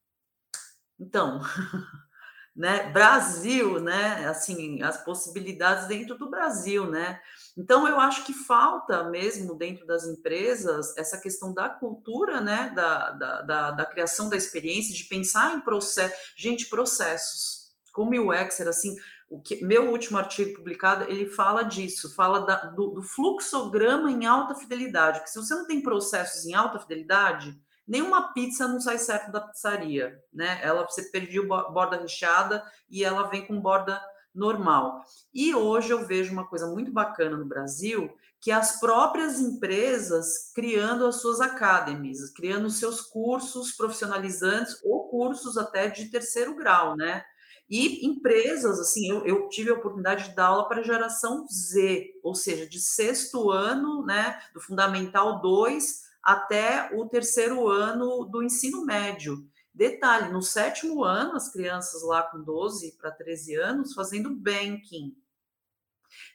Então, 0.98 1.40
né? 2.56 2.90
Brasil, 2.90 3.80
né? 3.80 4.26
Assim, 4.26 4.82
as 4.82 5.02
possibilidades 5.04 5.86
dentro 5.86 6.18
do 6.18 6.28
Brasil, 6.28 6.90
né? 6.90 7.20
Então, 7.56 7.86
eu 7.86 8.00
acho 8.00 8.24
que 8.24 8.32
falta 8.32 9.04
mesmo 9.04 9.54
dentro 9.54 9.86
das 9.86 10.06
empresas 10.06 10.96
essa 10.96 11.20
questão 11.20 11.52
da 11.52 11.68
cultura, 11.68 12.40
né? 12.40 12.72
Da, 12.74 13.10
da, 13.10 13.42
da, 13.42 13.70
da 13.72 13.86
criação 13.86 14.28
da 14.28 14.36
experiência, 14.36 14.94
de 14.94 15.04
pensar 15.04 15.54
em 15.54 15.60
processo, 15.60 16.14
gente, 16.36 16.66
processos. 16.66 17.62
Como 17.92 18.10
o 18.18 18.32
Exer, 18.32 18.68
assim, 18.68 18.96
o 19.32 19.40
que, 19.40 19.64
meu 19.64 19.90
último 19.90 20.18
artigo 20.18 20.54
publicado, 20.54 21.04
ele 21.04 21.26
fala 21.26 21.62
disso, 21.62 22.14
fala 22.14 22.40
da, 22.40 22.56
do, 22.66 22.88
do 22.88 23.02
fluxograma 23.02 24.10
em 24.10 24.26
alta 24.26 24.54
fidelidade, 24.54 25.22
que 25.22 25.30
se 25.30 25.38
você 25.38 25.54
não 25.54 25.66
tem 25.66 25.82
processos 25.82 26.44
em 26.46 26.54
alta 26.54 26.78
fidelidade, 26.78 27.58
nenhuma 27.86 28.32
pizza 28.34 28.68
não 28.68 28.78
sai 28.78 28.98
certo 28.98 29.32
da 29.32 29.40
pizzaria, 29.40 30.18
né? 30.32 30.60
Ela 30.62 30.84
você 30.84 31.02
perdeu 31.10 31.46
borda 31.48 31.96
recheada 31.96 32.62
e 32.90 33.04
ela 33.04 33.28
vem 33.28 33.46
com 33.46 33.60
borda 33.60 34.02
normal. 34.34 35.04
E 35.32 35.54
hoje 35.54 35.90
eu 35.90 36.06
vejo 36.06 36.32
uma 36.32 36.46
coisa 36.46 36.66
muito 36.66 36.92
bacana 36.92 37.36
no 37.36 37.44
Brasil, 37.44 38.10
que 38.40 38.50
é 38.50 38.54
as 38.54 38.80
próprias 38.80 39.40
empresas 39.40 40.50
criando 40.54 41.06
as 41.06 41.16
suas 41.16 41.40
academies, 41.40 42.28
criando 42.30 42.70
seus 42.70 43.00
cursos 43.00 43.72
profissionalizantes 43.72 44.80
ou 44.82 45.08
cursos 45.08 45.56
até 45.56 45.88
de 45.88 46.06
terceiro 46.06 46.56
grau, 46.56 46.96
né? 46.96 47.22
E 47.70 48.04
empresas, 48.06 48.78
assim, 48.78 49.08
eu, 49.08 49.24
eu, 49.24 49.48
tive 49.48 49.70
a 49.70 49.74
oportunidade 49.74 50.28
de 50.28 50.34
dar 50.34 50.48
aula 50.48 50.68
para 50.68 50.80
a 50.80 50.84
geração 50.84 51.46
Z, 51.48 52.10
ou 52.22 52.34
seja, 52.34 52.66
de 52.68 52.78
sexto 52.78 53.50
ano, 53.50 54.04
né, 54.04 54.38
do 54.52 54.60
Fundamental 54.60 55.40
2 55.40 56.02
até 56.22 56.90
o 56.94 57.08
terceiro 57.08 57.68
ano 57.68 58.24
do 58.26 58.42
ensino 58.42 58.84
médio. 58.84 59.48
Detalhe, 59.74 60.30
no 60.30 60.42
sétimo 60.42 61.02
ano, 61.02 61.34
as 61.34 61.50
crianças 61.50 62.02
lá 62.02 62.22
com 62.22 62.42
12 62.42 62.92
para 62.98 63.10
13 63.10 63.56
anos 63.56 63.94
fazendo 63.94 64.34
banking. 64.34 65.16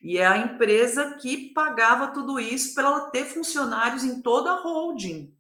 E 0.02 0.18
é 0.18 0.26
a 0.26 0.38
empresa 0.38 1.16
que 1.16 1.54
pagava 1.54 2.08
tudo 2.08 2.40
isso 2.40 2.74
para 2.74 2.88
ela 2.88 3.12
ter 3.12 3.26
funcionários 3.26 4.04
em 4.04 4.22
toda 4.22 4.52
a 4.52 4.62
holding, 4.62 5.36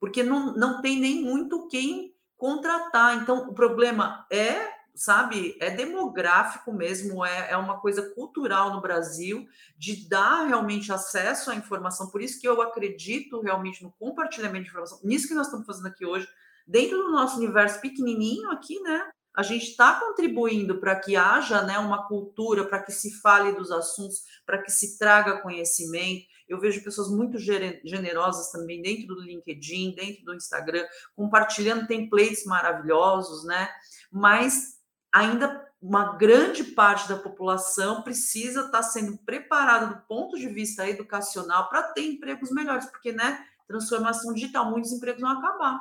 porque 0.00 0.22
não, 0.22 0.54
não 0.54 0.80
tem 0.80 0.98
nem 0.98 1.22
muito 1.22 1.68
quem 1.68 2.14
contratar. 2.36 3.22
Então, 3.22 3.48
o 3.48 3.54
problema 3.54 4.26
é 4.30 4.82
sabe, 4.94 5.56
é 5.58 5.70
demográfico 5.70 6.72
mesmo, 6.72 7.24
é, 7.24 7.52
é 7.52 7.56
uma 7.56 7.80
coisa 7.80 8.10
cultural 8.14 8.74
no 8.74 8.80
Brasil, 8.80 9.48
de 9.76 10.08
dar 10.08 10.46
realmente 10.46 10.92
acesso 10.92 11.50
à 11.50 11.54
informação. 11.54 12.10
Por 12.10 12.20
isso 12.20 12.40
que 12.40 12.46
eu 12.46 12.60
acredito 12.60 13.40
realmente 13.40 13.82
no 13.82 13.90
compartilhamento 13.92 14.64
de 14.64 14.70
informação, 14.70 15.00
nisso 15.02 15.28
que 15.28 15.34
nós 15.34 15.46
estamos 15.46 15.66
fazendo 15.66 15.86
aqui 15.86 16.04
hoje, 16.04 16.28
dentro 16.66 16.98
do 16.98 17.12
nosso 17.12 17.36
universo 17.36 17.80
pequenininho 17.80 18.50
aqui, 18.50 18.80
né? 18.80 19.10
A 19.34 19.42
gente 19.42 19.70
está 19.70 19.98
contribuindo 19.98 20.78
para 20.78 20.94
que 20.96 21.16
haja 21.16 21.62
né, 21.62 21.78
uma 21.78 22.06
cultura, 22.06 22.66
para 22.66 22.82
que 22.82 22.92
se 22.92 23.18
fale 23.20 23.52
dos 23.52 23.70
assuntos, 23.70 24.24
para 24.44 24.62
que 24.62 24.70
se 24.70 24.98
traga 24.98 25.40
conhecimento. 25.40 26.26
Eu 26.46 26.60
vejo 26.60 26.84
pessoas 26.84 27.08
muito 27.08 27.38
generosas 27.38 28.50
também 28.50 28.82
dentro 28.82 29.06
do 29.06 29.22
LinkedIn, 29.22 29.94
dentro 29.94 30.24
do 30.24 30.34
Instagram, 30.34 30.84
compartilhando 31.16 31.86
templates 31.86 32.44
maravilhosos, 32.44 33.44
né? 33.44 33.70
Mas 34.10 34.78
ainda 35.10 35.66
uma 35.80 36.16
grande 36.16 36.62
parte 36.62 37.08
da 37.08 37.16
população 37.16 38.02
precisa 38.02 38.66
estar 38.66 38.82
sendo 38.82 39.18
preparada 39.18 39.86
do 39.86 40.02
ponto 40.06 40.38
de 40.38 40.46
vista 40.48 40.88
educacional 40.88 41.68
para 41.68 41.82
ter 41.82 42.02
empregos 42.02 42.52
melhores, 42.52 42.86
porque, 42.86 43.12
né, 43.12 43.44
transformação 43.66 44.32
digital, 44.32 44.70
muitos 44.70 44.92
empregos 44.92 45.22
vão 45.22 45.30
acabar. 45.30 45.80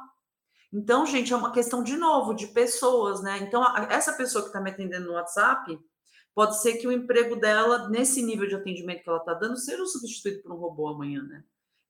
Então, 0.73 1.05
gente, 1.05 1.33
é 1.33 1.35
uma 1.35 1.51
questão 1.51 1.83
de 1.83 1.97
novo 1.97 2.33
de 2.33 2.47
pessoas, 2.47 3.21
né? 3.21 3.39
Então, 3.39 3.63
essa 3.89 4.13
pessoa 4.13 4.43
que 4.43 4.49
está 4.49 4.61
me 4.61 4.71
atendendo 4.71 5.07
no 5.07 5.13
WhatsApp, 5.13 5.77
pode 6.33 6.61
ser 6.61 6.77
que 6.77 6.87
o 6.87 6.91
emprego 6.91 7.35
dela, 7.35 7.89
nesse 7.89 8.21
nível 8.21 8.47
de 8.47 8.55
atendimento 8.55 9.03
que 9.03 9.09
ela 9.09 9.19
está 9.19 9.33
dando, 9.33 9.57
seja 9.57 9.85
substituído 9.85 10.41
por 10.43 10.53
um 10.53 10.57
robô 10.57 10.87
amanhã, 10.87 11.23
né? 11.23 11.43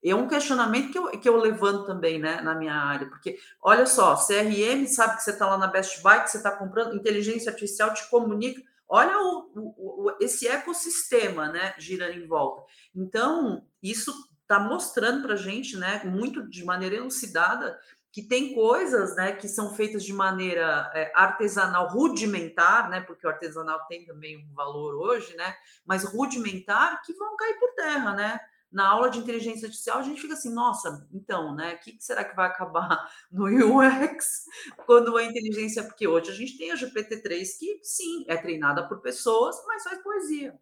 é 0.03 0.15
um 0.15 0.27
questionamento 0.27 0.91
que 0.91 0.97
eu, 0.97 1.11
que 1.11 1.29
eu 1.29 1.37
levanto 1.37 1.85
também 1.85 2.19
né, 2.19 2.41
na 2.41 2.55
minha 2.55 2.73
área, 2.73 3.07
porque 3.07 3.37
olha 3.61 3.85
só, 3.85 4.15
CRM 4.15 4.87
sabe 4.87 5.17
que 5.17 5.23
você 5.23 5.31
está 5.31 5.45
lá 5.45 5.57
na 5.57 5.67
Best 5.67 6.01
Buy, 6.01 6.23
que 6.23 6.31
você 6.31 6.37
está 6.37 6.51
comprando, 6.51 6.95
inteligência 6.95 7.51
artificial 7.51 7.93
te 7.93 8.09
comunica, 8.09 8.61
olha 8.89 9.15
o, 9.19 9.51
o, 9.55 10.07
o, 10.07 10.17
esse 10.19 10.47
ecossistema 10.47 11.49
né, 11.49 11.75
girando 11.77 12.17
em 12.17 12.27
volta. 12.27 12.63
Então, 12.95 13.63
isso 13.81 14.11
está 14.41 14.59
mostrando 14.59 15.21
para 15.21 15.35
a 15.35 15.37
gente, 15.37 15.77
né, 15.77 16.01
muito 16.03 16.49
de 16.49 16.65
maneira 16.65 16.95
elucidada, 16.95 17.79
que 18.11 18.21
tem 18.21 18.53
coisas 18.53 19.15
né, 19.15 19.31
que 19.31 19.47
são 19.47 19.73
feitas 19.73 20.03
de 20.03 20.13
maneira 20.13 20.91
é, 20.93 21.11
artesanal, 21.15 21.87
rudimentar, 21.87 22.89
né, 22.89 23.01
porque 23.01 23.25
o 23.25 23.29
artesanal 23.29 23.79
tem 23.87 24.05
também 24.05 24.37
um 24.37 24.53
valor 24.53 24.95
hoje, 24.95 25.35
né, 25.35 25.55
mas 25.85 26.03
rudimentar, 26.03 27.01
que 27.03 27.13
vão 27.13 27.35
cair 27.37 27.59
por 27.59 27.73
terra, 27.75 28.13
né? 28.13 28.39
na 28.71 28.87
aula 28.87 29.09
de 29.09 29.19
inteligência 29.19 29.65
artificial, 29.65 29.99
a 29.99 30.03
gente 30.03 30.21
fica 30.21 30.33
assim, 30.33 30.53
nossa, 30.53 31.05
então, 31.11 31.53
né? 31.53 31.73
O 31.73 31.79
que 31.79 31.97
será 31.99 32.23
que 32.23 32.35
vai 32.35 32.47
acabar 32.47 33.11
no 33.29 33.45
UX 33.45 34.45
quando 34.85 35.17
a 35.17 35.23
inteligência. 35.23 35.83
Porque 35.83 36.07
hoje 36.07 36.31
a 36.31 36.33
gente 36.33 36.57
tem 36.57 36.71
a 36.71 36.75
GPT-3 36.75 37.45
que, 37.59 37.79
sim, 37.83 38.23
é 38.27 38.37
treinada 38.37 38.87
por 38.87 39.01
pessoas, 39.01 39.61
mas 39.67 39.83
faz 39.83 40.01
poesia. 40.01 40.57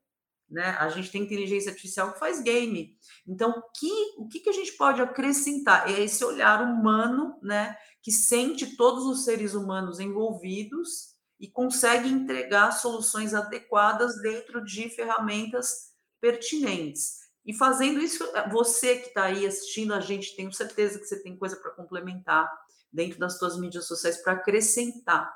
Né? 0.50 0.76
A 0.80 0.90
gente 0.90 1.12
tem 1.12 1.22
inteligência 1.22 1.70
artificial 1.70 2.12
que 2.14 2.20
faz 2.20 2.42
game. 2.42 2.98
Então, 3.28 3.62
que, 3.78 3.92
o 4.18 4.28
que, 4.28 4.40
que 4.40 4.50
a 4.50 4.54
gente 4.54 4.72
pode 4.74 5.02
acrescentar? 5.02 5.90
É 5.90 6.02
esse 6.02 6.26
olhar 6.26 6.64
humano, 6.64 7.38
né? 7.42 7.76
Que 8.02 8.12
sente 8.12 8.76
todos 8.76 9.06
os 9.06 9.26
seres 9.26 9.54
humanos 9.54 10.00
envolvidos 10.00 11.16
e 11.40 11.48
consegue 11.48 12.10
entregar 12.10 12.72
soluções 12.72 13.34
adequadas 13.34 14.20
dentro 14.22 14.64
de 14.64 14.90
ferramentas 14.90 15.94
pertinentes. 16.20 17.20
E 17.46 17.54
fazendo 17.54 18.00
isso, 18.00 18.28
você 18.52 18.98
que 18.98 19.08
está 19.08 19.26
aí 19.26 19.46
assistindo 19.46 19.94
a 19.94 20.00
gente, 20.00 20.36
tenho 20.36 20.52
certeza 20.52 21.00
que 21.00 21.06
você 21.06 21.22
tem 21.22 21.38
coisa 21.38 21.56
para 21.56 21.72
complementar 21.72 22.50
dentro 22.92 23.20
das 23.20 23.38
suas 23.38 23.58
mídias 23.58 23.88
sociais 23.88 24.22
para 24.22 24.34
acrescentar. 24.34 25.34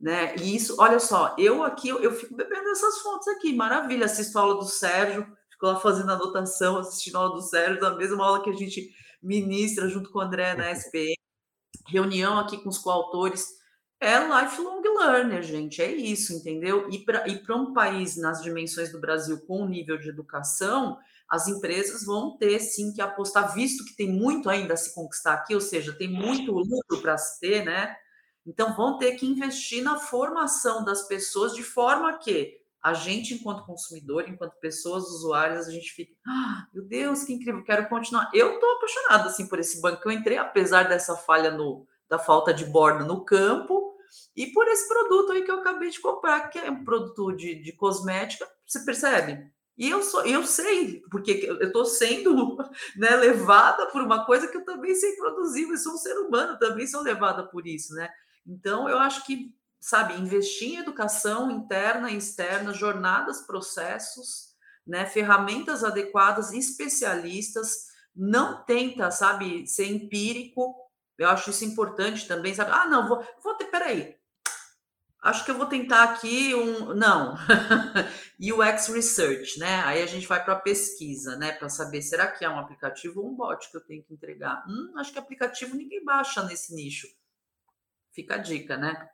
Né? 0.00 0.36
E 0.36 0.54
isso, 0.54 0.76
olha 0.78 1.00
só, 1.00 1.34
eu 1.36 1.62
aqui 1.64 1.88
eu, 1.88 2.12
fico 2.12 2.36
bebendo 2.36 2.68
essas 2.70 2.98
fontes 2.98 3.26
aqui, 3.28 3.54
maravilha. 3.54 4.06
Assisto 4.06 4.38
a 4.38 4.42
aula 4.42 4.54
do 4.54 4.64
Sérgio, 4.64 5.26
fico 5.50 5.66
lá 5.66 5.80
fazendo 5.80 6.12
anotação, 6.12 6.78
assistindo 6.78 7.16
a 7.16 7.20
aula 7.20 7.34
do 7.34 7.42
Sérgio, 7.42 7.80
da 7.80 7.96
mesma 7.96 8.24
aula 8.24 8.42
que 8.42 8.50
a 8.50 8.54
gente 8.54 8.90
ministra 9.20 9.88
junto 9.88 10.10
com 10.10 10.20
o 10.20 10.22
André 10.22 10.54
na 10.54 10.70
SPM, 10.70 11.16
reunião 11.88 12.38
aqui 12.38 12.58
com 12.58 12.68
os 12.68 12.78
coautores 12.78 13.58
é 14.00 14.16
lifelong 14.16 14.80
learner, 14.80 15.42
gente, 15.42 15.82
é 15.82 15.90
isso, 15.90 16.32
entendeu? 16.32 16.88
E 16.88 17.04
para 17.04 17.56
um 17.56 17.72
país 17.72 18.16
nas 18.16 18.40
dimensões 18.42 18.92
do 18.92 19.00
Brasil 19.00 19.40
com 19.44 19.62
o 19.62 19.68
nível 19.68 19.98
de 19.98 20.08
educação, 20.08 20.96
as 21.28 21.48
empresas 21.48 22.04
vão 22.04 22.36
ter 22.38 22.60
sim 22.60 22.92
que 22.92 23.00
apostar, 23.00 23.52
visto 23.52 23.84
que 23.84 23.96
tem 23.96 24.08
muito 24.08 24.48
ainda 24.48 24.74
a 24.74 24.76
se 24.76 24.94
conquistar 24.94 25.34
aqui, 25.34 25.54
ou 25.54 25.60
seja, 25.60 25.92
tem 25.92 26.08
muito 26.08 26.52
lucro 26.52 27.02
para 27.02 27.18
se 27.18 27.40
ter, 27.40 27.64
né? 27.64 27.96
Então 28.48 28.74
vão 28.74 28.96
ter 28.96 29.12
que 29.12 29.26
investir 29.26 29.82
na 29.82 29.98
formação 29.98 30.82
das 30.82 31.06
pessoas 31.06 31.54
de 31.54 31.62
forma 31.62 32.16
que 32.18 32.56
a 32.82 32.94
gente, 32.94 33.34
enquanto 33.34 33.66
consumidor, 33.66 34.28
enquanto 34.28 34.58
pessoas 34.58 35.04
usuárias, 35.04 35.68
a 35.68 35.70
gente 35.70 35.92
fica, 35.92 36.12
ah, 36.26 36.66
meu 36.72 36.84
Deus, 36.84 37.24
que 37.24 37.32
incrível, 37.32 37.62
quero 37.62 37.88
continuar. 37.88 38.30
Eu 38.32 38.54
estou 38.54 38.70
apaixonada 38.76 39.28
assim 39.28 39.46
por 39.48 39.58
esse 39.58 39.80
banco. 39.80 40.00
Eu 40.04 40.12
entrei, 40.12 40.38
apesar 40.38 40.88
dessa 40.88 41.16
falha 41.16 41.50
no, 41.50 41.86
da 42.08 42.18
falta 42.18 42.54
de 42.54 42.64
borda 42.64 43.04
no 43.04 43.24
campo, 43.24 43.94
e 44.34 44.46
por 44.46 44.66
esse 44.68 44.88
produto 44.88 45.32
aí 45.32 45.42
que 45.42 45.50
eu 45.50 45.58
acabei 45.58 45.90
de 45.90 46.00
comprar, 46.00 46.48
que 46.48 46.58
é 46.58 46.70
um 46.70 46.84
produto 46.84 47.32
de, 47.32 47.56
de 47.56 47.72
cosmética, 47.72 48.48
você 48.66 48.84
percebe? 48.84 49.50
E 49.76 49.90
eu 49.90 50.02
sou, 50.02 50.24
eu 50.24 50.44
sei, 50.44 51.02
porque 51.10 51.44
eu 51.46 51.60
estou 51.60 51.84
sendo 51.84 52.56
né, 52.96 53.14
levada 53.16 53.86
por 53.86 54.00
uma 54.00 54.24
coisa 54.24 54.48
que 54.48 54.56
eu 54.56 54.64
também 54.64 54.94
sei 54.94 55.14
produzir, 55.16 55.68
eu 55.68 55.76
sou 55.76 55.94
um 55.94 55.98
ser 55.98 56.18
humano, 56.18 56.58
também 56.58 56.86
sou 56.86 57.02
levada 57.02 57.44
por 57.44 57.66
isso, 57.66 57.94
né? 57.94 58.08
Então 58.46 58.88
eu 58.88 58.98
acho 58.98 59.24
que, 59.24 59.54
sabe, 59.80 60.14
investir 60.14 60.74
em 60.74 60.78
educação 60.78 61.50
interna 61.50 62.10
e 62.10 62.16
externa, 62.16 62.72
jornadas, 62.72 63.42
processos, 63.46 64.48
né, 64.86 65.04
ferramentas 65.04 65.84
adequadas, 65.84 66.52
especialistas, 66.52 67.86
não 68.16 68.64
tenta, 68.64 69.10
sabe, 69.10 69.66
ser 69.66 69.86
empírico, 69.86 70.74
eu 71.18 71.28
acho 71.28 71.50
isso 71.50 71.64
importante 71.64 72.26
também, 72.26 72.54
sabe? 72.54 72.70
Ah, 72.72 72.86
não, 72.86 73.08
vou, 73.08 73.26
vou 73.42 73.54
ter, 73.54 73.66
peraí. 73.66 74.16
Acho 75.20 75.44
que 75.44 75.50
eu 75.50 75.56
vou 75.56 75.66
tentar 75.66 76.04
aqui 76.04 76.54
um. 76.54 76.94
Não, 76.94 77.34
UX 78.40 78.86
Research, 78.86 79.58
né? 79.58 79.82
Aí 79.84 80.00
a 80.00 80.06
gente 80.06 80.28
vai 80.28 80.42
para 80.42 80.54
a 80.54 80.60
pesquisa, 80.60 81.36
né? 81.36 81.52
Para 81.52 81.68
saber 81.68 82.02
será 82.02 82.28
que 82.28 82.44
é 82.44 82.48
um 82.48 82.58
aplicativo 82.58 83.20
ou 83.20 83.28
um 83.28 83.34
bot 83.34 83.68
que 83.68 83.76
eu 83.76 83.80
tenho 83.80 84.02
que 84.04 84.14
entregar. 84.14 84.64
Hum, 84.68 84.92
acho 84.96 85.12
que 85.12 85.18
aplicativo 85.18 85.74
ninguém 85.74 86.04
baixa 86.04 86.44
nesse 86.44 86.72
nicho. 86.72 87.08
Fica 88.18 88.34
a 88.34 88.38
dica, 88.38 88.76
né? 88.76 89.08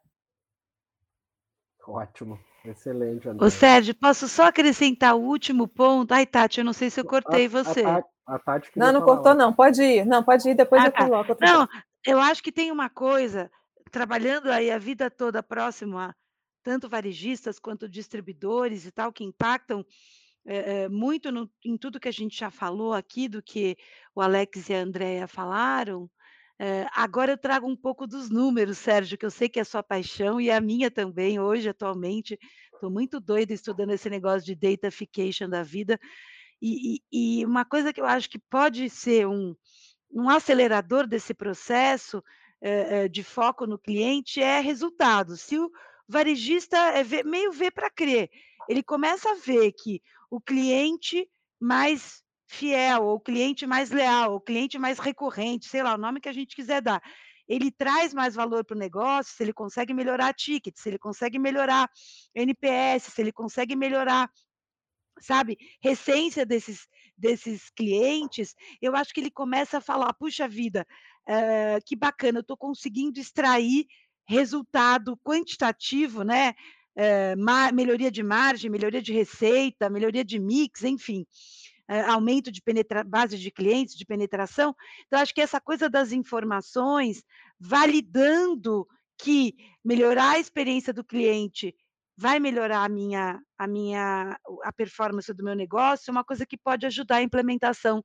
Ótimo, 1.86 2.40
excelente. 2.64 3.28
André. 3.28 3.46
Ô, 3.46 3.50
Sérgio, 3.50 3.94
posso 3.94 4.26
só 4.26 4.44
acrescentar 4.44 5.14
o 5.14 5.20
último 5.20 5.68
ponto? 5.68 6.14
Ai, 6.14 6.24
Tati, 6.24 6.60
eu 6.60 6.64
não 6.64 6.72
sei 6.72 6.88
se 6.88 7.00
eu 7.00 7.04
cortei 7.04 7.44
a, 7.44 7.48
você. 7.50 7.84
A, 7.84 8.02
a, 8.26 8.34
a 8.34 8.38
Tati 8.38 8.70
não, 8.74 8.90
não 8.90 9.02
cortou, 9.02 9.34
não. 9.34 9.52
Pode 9.52 9.82
ir. 9.82 10.06
Não, 10.06 10.24
pode 10.24 10.48
ir, 10.48 10.54
depois 10.54 10.82
ah, 10.82 10.86
eu 10.86 10.92
tá. 10.92 11.04
coloco. 11.04 11.36
Não, 11.38 11.68
eu 12.02 12.18
acho 12.18 12.42
que 12.42 12.50
tem 12.50 12.72
uma 12.72 12.88
coisa, 12.88 13.50
trabalhando 13.90 14.50
aí 14.50 14.70
a 14.70 14.78
vida 14.78 15.10
toda 15.10 15.42
próximo 15.42 15.98
a 15.98 16.14
tanto 16.62 16.88
varejistas 16.88 17.58
quanto 17.58 17.86
distribuidores 17.86 18.86
e 18.86 18.90
tal, 18.90 19.12
que 19.12 19.22
impactam 19.22 19.84
é, 20.46 20.88
muito 20.88 21.30
no, 21.30 21.50
em 21.62 21.76
tudo 21.76 22.00
que 22.00 22.08
a 22.08 22.12
gente 22.12 22.38
já 22.38 22.50
falou 22.50 22.94
aqui, 22.94 23.28
do 23.28 23.42
que 23.42 23.76
o 24.14 24.22
Alex 24.22 24.70
e 24.70 24.72
a 24.72 24.80
Andrea 24.80 25.28
falaram. 25.28 26.08
É, 26.58 26.86
agora 26.94 27.32
eu 27.32 27.38
trago 27.38 27.66
um 27.66 27.76
pouco 27.76 28.06
dos 28.06 28.30
números, 28.30 28.78
Sérgio, 28.78 29.18
que 29.18 29.26
eu 29.26 29.30
sei 29.30 29.48
que 29.48 29.58
é 29.58 29.64
sua 29.64 29.82
paixão 29.82 30.40
e 30.40 30.50
a 30.50 30.60
minha 30.60 30.90
também, 30.90 31.38
hoje, 31.38 31.68
atualmente. 31.68 32.38
Estou 32.72 32.90
muito 32.90 33.20
doida 33.20 33.52
estudando 33.52 33.90
esse 33.90 34.08
negócio 34.08 34.44
de 34.44 34.54
datafication 34.54 35.48
da 35.48 35.62
vida. 35.62 35.98
E, 36.62 37.00
e, 37.12 37.40
e 37.40 37.46
uma 37.46 37.64
coisa 37.64 37.92
que 37.92 38.00
eu 38.00 38.06
acho 38.06 38.30
que 38.30 38.38
pode 38.38 38.88
ser 38.88 39.26
um, 39.26 39.54
um 40.10 40.30
acelerador 40.30 41.06
desse 41.06 41.34
processo 41.34 42.22
é, 42.60 43.08
de 43.08 43.22
foco 43.22 43.66
no 43.66 43.78
cliente 43.78 44.40
é 44.40 44.60
resultado. 44.60 45.36
Se 45.36 45.58
o 45.58 45.70
varejista 46.08 46.76
é 46.76 47.02
ver, 47.02 47.24
meio 47.24 47.52
ver 47.52 47.70
para 47.72 47.90
crer, 47.90 48.30
ele 48.68 48.82
começa 48.82 49.30
a 49.30 49.34
ver 49.34 49.72
que 49.72 50.00
o 50.30 50.40
cliente 50.40 51.28
mais 51.60 52.23
fiel, 52.46 53.04
ou 53.04 53.20
cliente 53.20 53.66
mais 53.66 53.90
leal, 53.90 54.32
ou 54.32 54.40
cliente 54.40 54.78
mais 54.78 54.98
recorrente, 54.98 55.66
sei 55.66 55.82
lá, 55.82 55.94
o 55.94 55.98
nome 55.98 56.20
que 56.20 56.28
a 56.28 56.32
gente 56.32 56.54
quiser 56.54 56.82
dar, 56.82 57.02
ele 57.48 57.70
traz 57.70 58.14
mais 58.14 58.34
valor 58.34 58.64
para 58.64 58.76
o 58.76 58.78
negócio, 58.78 59.34
se 59.34 59.42
ele 59.42 59.52
consegue 59.52 59.92
melhorar 59.92 60.32
ticket, 60.32 60.76
se 60.76 60.88
ele 60.88 60.98
consegue 60.98 61.38
melhorar 61.38 61.90
NPS, 62.34 63.12
se 63.12 63.20
ele 63.20 63.32
consegue 63.32 63.76
melhorar 63.76 64.30
sabe, 65.20 65.56
recência 65.80 66.44
desses, 66.44 66.88
desses 67.16 67.70
clientes, 67.70 68.54
eu 68.80 68.94
acho 68.96 69.12
que 69.12 69.20
ele 69.20 69.30
começa 69.30 69.78
a 69.78 69.80
falar: 69.80 70.12
puxa 70.14 70.48
vida, 70.48 70.86
uh, 71.28 71.84
que 71.84 71.96
bacana, 71.96 72.38
eu 72.38 72.42
estou 72.42 72.56
conseguindo 72.56 73.20
extrair 73.20 73.86
resultado 74.26 75.16
quantitativo, 75.18 76.22
né? 76.22 76.54
Uh, 76.96 77.74
melhoria 77.74 78.10
de 78.10 78.22
margem, 78.22 78.70
melhoria 78.70 79.02
de 79.02 79.12
receita, 79.12 79.90
melhoria 79.90 80.24
de 80.24 80.38
mix, 80.38 80.84
enfim. 80.84 81.26
Uh, 81.90 82.10
aumento 82.10 82.50
de 82.50 82.62
base 83.06 83.38
de 83.38 83.50
clientes, 83.50 83.94
de 83.94 84.06
penetração. 84.06 84.74
Então, 85.06 85.20
acho 85.20 85.34
que 85.34 85.40
essa 85.40 85.60
coisa 85.60 85.88
das 85.88 86.12
informações, 86.12 87.22
validando 87.60 88.86
que 89.18 89.54
melhorar 89.84 90.30
a 90.30 90.38
experiência 90.38 90.92
do 90.92 91.04
cliente 91.04 91.74
vai 92.16 92.38
melhorar 92.38 92.84
a 92.84 92.88
minha, 92.88 93.40
a 93.58 93.66
minha 93.66 94.38
a 94.62 94.72
performance 94.72 95.32
do 95.34 95.44
meu 95.44 95.54
negócio, 95.54 96.10
uma 96.10 96.24
coisa 96.24 96.46
que 96.46 96.56
pode 96.56 96.86
ajudar 96.86 97.16
a 97.16 97.22
implementação 97.22 98.02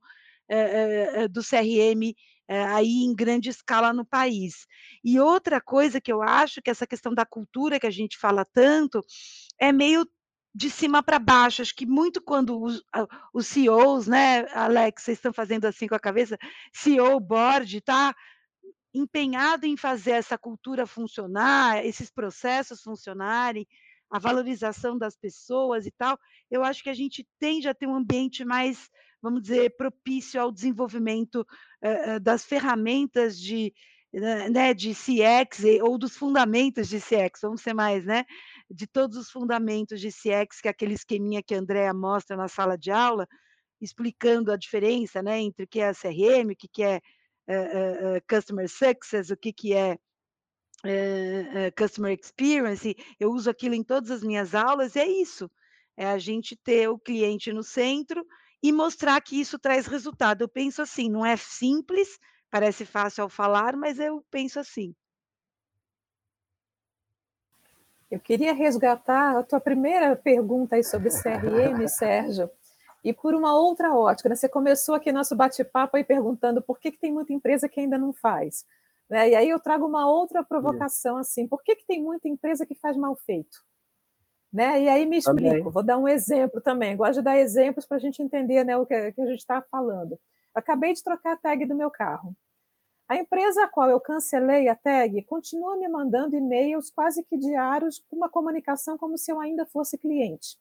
é, 0.48 1.22
é, 1.22 1.28
do 1.28 1.42
CRM 1.42 2.12
é, 2.48 2.64
aí 2.64 3.04
em 3.04 3.14
grande 3.14 3.48
escala 3.48 3.92
no 3.92 4.04
país. 4.04 4.66
E 5.04 5.20
outra 5.20 5.60
coisa 5.60 6.00
que 6.00 6.12
eu 6.12 6.20
acho 6.20 6.60
que 6.60 6.68
essa 6.68 6.86
questão 6.86 7.14
da 7.14 7.24
cultura 7.24 7.78
que 7.78 7.86
a 7.86 7.90
gente 7.90 8.18
fala 8.18 8.44
tanto 8.44 9.00
é 9.60 9.72
meio 9.72 10.04
de 10.54 10.70
cima 10.70 11.02
para 11.02 11.18
baixo. 11.18 11.62
Acho 11.62 11.74
que 11.74 11.86
muito 11.86 12.20
quando 12.20 12.60
os, 12.60 12.82
os 13.32 13.46
CEOs, 13.46 14.06
né, 14.06 14.46
Alex, 14.52 15.02
vocês 15.02 15.18
estão 15.18 15.32
fazendo 15.32 15.64
assim 15.64 15.86
com 15.86 15.94
a 15.94 16.00
cabeça, 16.00 16.38
CEO 16.72 17.18
board, 17.20 17.80
tá? 17.80 18.14
empenhado 18.92 19.66
em 19.66 19.76
fazer 19.76 20.12
essa 20.12 20.36
cultura 20.36 20.86
funcionar, 20.86 21.84
esses 21.84 22.10
processos 22.10 22.82
funcionarem, 22.82 23.66
a 24.10 24.18
valorização 24.18 24.98
das 24.98 25.16
pessoas 25.16 25.86
e 25.86 25.92
tal, 25.92 26.18
eu 26.50 26.64
acho 26.64 26.82
que 26.82 26.90
a 26.90 26.94
gente 26.94 27.26
tende 27.38 27.68
a 27.68 27.74
ter 27.74 27.86
um 27.86 27.94
ambiente 27.94 28.44
mais, 28.44 28.90
vamos 29.22 29.42
dizer, 29.42 29.76
propício 29.76 30.40
ao 30.40 30.50
desenvolvimento 30.50 31.46
uh, 31.84 32.18
das 32.20 32.44
ferramentas 32.44 33.38
de, 33.38 33.72
né, 34.12 34.74
de 34.74 34.92
CX 34.92 35.80
ou 35.82 35.96
dos 35.96 36.16
fundamentos 36.16 36.88
de 36.88 36.98
CX, 36.98 37.40
vamos 37.42 37.60
ser 37.60 37.74
mais, 37.74 38.04
né? 38.04 38.24
De 38.68 38.86
todos 38.86 39.16
os 39.16 39.30
fundamentos 39.30 40.00
de 40.00 40.08
CX, 40.08 40.60
que 40.60 40.68
é 40.68 40.70
aquele 40.70 40.94
esqueminha 40.94 41.42
que 41.42 41.54
a 41.54 41.58
Andrea 41.58 41.94
mostra 41.94 42.36
na 42.36 42.48
sala 42.48 42.76
de 42.76 42.90
aula, 42.90 43.26
explicando 43.80 44.52
a 44.52 44.56
diferença 44.56 45.22
né, 45.22 45.40
entre 45.40 45.64
o 45.64 45.68
que 45.68 45.80
é 45.80 45.92
CRM, 45.92 46.52
o 46.52 46.56
que 46.56 46.82
é 46.82 47.00
uh, 47.48 48.16
uh, 48.16 48.22
Customer 48.28 48.68
Success, 48.68 49.30
o 49.30 49.36
que, 49.36 49.52
que 49.52 49.74
é 49.74 49.96
uh, 50.84 51.72
customer 51.76 52.12
experience, 52.12 52.96
eu 53.18 53.30
uso 53.30 53.50
aquilo 53.50 53.74
em 53.74 53.82
todas 53.82 54.10
as 54.10 54.22
minhas 54.22 54.54
aulas, 54.54 54.96
é 54.96 55.06
isso. 55.06 55.50
É 55.96 56.06
a 56.06 56.18
gente 56.18 56.56
ter 56.56 56.88
o 56.88 56.98
cliente 56.98 57.52
no 57.52 57.62
centro 57.62 58.24
e 58.62 58.72
mostrar 58.72 59.20
que 59.20 59.40
isso 59.40 59.58
traz 59.58 59.86
resultado. 59.86 60.42
Eu 60.42 60.48
penso 60.48 60.82
assim, 60.82 61.08
não 61.08 61.24
é 61.24 61.36
simples, 61.36 62.18
parece 62.50 62.84
fácil 62.84 63.22
ao 63.22 63.28
falar, 63.28 63.76
mas 63.76 63.98
eu 63.98 64.24
penso 64.30 64.58
assim. 64.58 64.94
Eu 68.10 68.18
queria 68.18 68.52
resgatar 68.52 69.38
a 69.38 69.42
tua 69.42 69.60
primeira 69.60 70.16
pergunta 70.16 70.74
aí 70.74 70.82
sobre 70.82 71.10
CRM, 71.10 71.86
Sérgio, 71.86 72.50
e 73.04 73.12
por 73.12 73.34
uma 73.34 73.54
outra 73.54 73.94
ótica. 73.94 74.28
Né? 74.28 74.34
Você 74.34 74.48
começou 74.48 74.96
aqui 74.96 75.12
nosso 75.12 75.36
bate-papo 75.36 75.96
aí 75.96 76.02
perguntando 76.02 76.60
por 76.60 76.80
que, 76.80 76.90
que 76.90 76.98
tem 76.98 77.12
muita 77.12 77.32
empresa 77.32 77.68
que 77.68 77.78
ainda 77.78 77.96
não 77.96 78.12
faz. 78.12 78.66
Né? 79.08 79.30
E 79.30 79.34
aí 79.36 79.48
eu 79.48 79.60
trago 79.60 79.86
uma 79.86 80.10
outra 80.10 80.42
provocação 80.42 81.16
assim: 81.16 81.46
por 81.46 81.62
que, 81.62 81.76
que 81.76 81.86
tem 81.86 82.02
muita 82.02 82.28
empresa 82.28 82.66
que 82.66 82.74
faz 82.74 82.96
mal 82.96 83.14
feito? 83.14 83.58
Né? 84.52 84.82
E 84.82 84.88
aí 84.88 85.06
me 85.06 85.18
explico, 85.18 85.48
também. 85.48 85.62
vou 85.62 85.82
dar 85.82 85.96
um 85.96 86.08
exemplo 86.08 86.60
também. 86.60 86.96
Gosto 86.96 87.18
de 87.18 87.22
dar 87.22 87.38
exemplos 87.38 87.86
para 87.86 87.96
a 87.96 88.00
gente 88.00 88.20
entender 88.20 88.64
né, 88.64 88.76
o 88.76 88.84
que, 88.84 89.12
que 89.12 89.20
a 89.20 89.26
gente 89.26 89.38
está 89.38 89.62
falando. 89.62 90.18
Acabei 90.54 90.92
de 90.92 91.02
trocar 91.02 91.32
a 91.32 91.36
tag 91.36 91.64
do 91.66 91.74
meu 91.74 91.90
carro. 91.90 92.34
A 93.08 93.16
empresa 93.16 93.64
a 93.64 93.68
qual 93.68 93.90
eu 93.90 94.00
cancelei 94.00 94.68
a 94.68 94.76
tag 94.76 95.20
continua 95.24 95.76
me 95.76 95.88
mandando 95.88 96.36
e-mails 96.36 96.90
quase 96.90 97.24
que 97.24 97.36
diários 97.36 97.98
com 98.08 98.16
uma 98.16 98.28
comunicação 98.28 98.96
como 98.96 99.18
se 99.18 99.32
eu 99.32 99.40
ainda 99.40 99.66
fosse 99.66 99.98
cliente. 99.98 100.56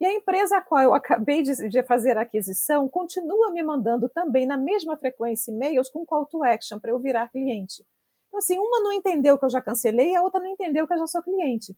E 0.00 0.06
a 0.06 0.12
empresa 0.12 0.56
a 0.56 0.62
qual 0.62 0.82
eu 0.82 0.94
acabei 0.94 1.42
de, 1.42 1.82
fazer 1.82 2.16
a 2.16 2.22
aquisição 2.22 2.88
continua 2.88 3.50
me 3.50 3.62
mandando 3.62 4.08
também 4.08 4.46
na 4.46 4.56
mesma 4.56 4.96
frequência 4.96 5.50
e-mails 5.50 5.90
com 5.90 6.06
call 6.06 6.26
to 6.26 6.42
action 6.42 6.78
para 6.78 6.90
eu 6.90 6.98
virar 6.98 7.28
cliente. 7.28 7.84
Então, 8.28 8.38
assim, 8.38 8.58
uma 8.58 8.80
não 8.80 8.92
entendeu 8.92 9.38
que 9.38 9.44
eu 9.44 9.50
já 9.50 9.60
cancelei, 9.60 10.14
a 10.14 10.22
outra 10.22 10.40
não 10.40 10.48
entendeu 10.48 10.86
que 10.86 10.92
eu 10.94 10.98
já 10.98 11.06
sou 11.06 11.22
cliente. 11.22 11.76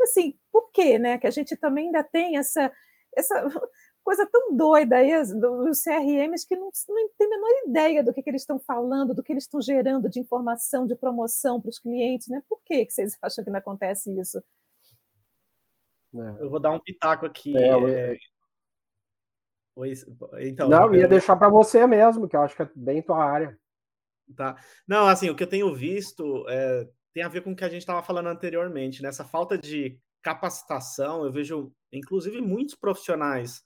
Assim, 0.00 0.38
por 0.52 0.70
quê, 0.72 0.98
né? 0.98 1.18
Que 1.18 1.26
a 1.26 1.30
gente 1.30 1.56
também 1.56 1.86
ainda 1.86 2.02
tem 2.02 2.36
essa, 2.36 2.70
essa 3.16 3.46
coisa 4.04 4.26
tão 4.26 4.54
doida 4.54 4.96
aí 4.96 5.10
dos 5.34 5.82
CRMs 5.82 6.46
que 6.46 6.54
não, 6.54 6.68
não 6.88 7.08
tem 7.18 7.26
a 7.26 7.30
menor 7.30 7.50
ideia 7.66 8.04
do 8.04 8.12
que, 8.12 8.22
que 8.22 8.30
eles 8.30 8.42
estão 8.42 8.58
falando, 8.58 9.14
do 9.14 9.22
que 9.22 9.32
eles 9.32 9.44
estão 9.44 9.60
gerando 9.60 10.10
de 10.10 10.20
informação, 10.20 10.86
de 10.86 10.94
promoção 10.94 11.60
para 11.60 11.70
os 11.70 11.78
clientes, 11.78 12.28
né? 12.28 12.42
Por 12.48 12.60
que, 12.64 12.84
que 12.84 12.92
vocês 12.92 13.16
acham 13.22 13.42
que 13.42 13.50
não 13.50 13.58
acontece 13.58 14.12
isso? 14.20 14.38
É. 16.14 16.42
Eu 16.44 16.50
vou 16.50 16.60
dar 16.60 16.70
um 16.70 16.78
pitaco 16.78 17.24
aqui. 17.24 17.56
É, 17.56 18.12
é... 18.12 18.18
Então, 20.42 20.68
não, 20.68 20.94
ia 20.94 21.08
deixar 21.08 21.34
para 21.34 21.48
você 21.48 21.84
mesmo, 21.84 22.28
que 22.28 22.36
eu 22.36 22.42
acho 22.42 22.54
que 22.54 22.62
é 22.62 22.70
bem 22.76 23.02
tua 23.02 23.24
área. 23.24 23.58
Tá. 24.36 24.56
Não, 24.86 25.08
assim, 25.08 25.30
o 25.30 25.34
que 25.34 25.42
eu 25.42 25.48
tenho 25.48 25.74
visto 25.74 26.48
é, 26.48 26.88
tem 27.12 27.24
a 27.24 27.28
ver 27.28 27.42
com 27.42 27.50
o 27.50 27.56
que 27.56 27.64
a 27.64 27.68
gente 27.68 27.80
estava 27.80 28.02
falando 28.02 28.28
anteriormente, 28.28 29.02
nessa 29.02 29.24
né? 29.24 29.28
falta 29.28 29.58
de 29.58 29.98
capacitação. 30.22 31.24
Eu 31.24 31.32
vejo, 31.32 31.74
inclusive, 31.92 32.40
muitos 32.40 32.76
profissionais 32.76 33.64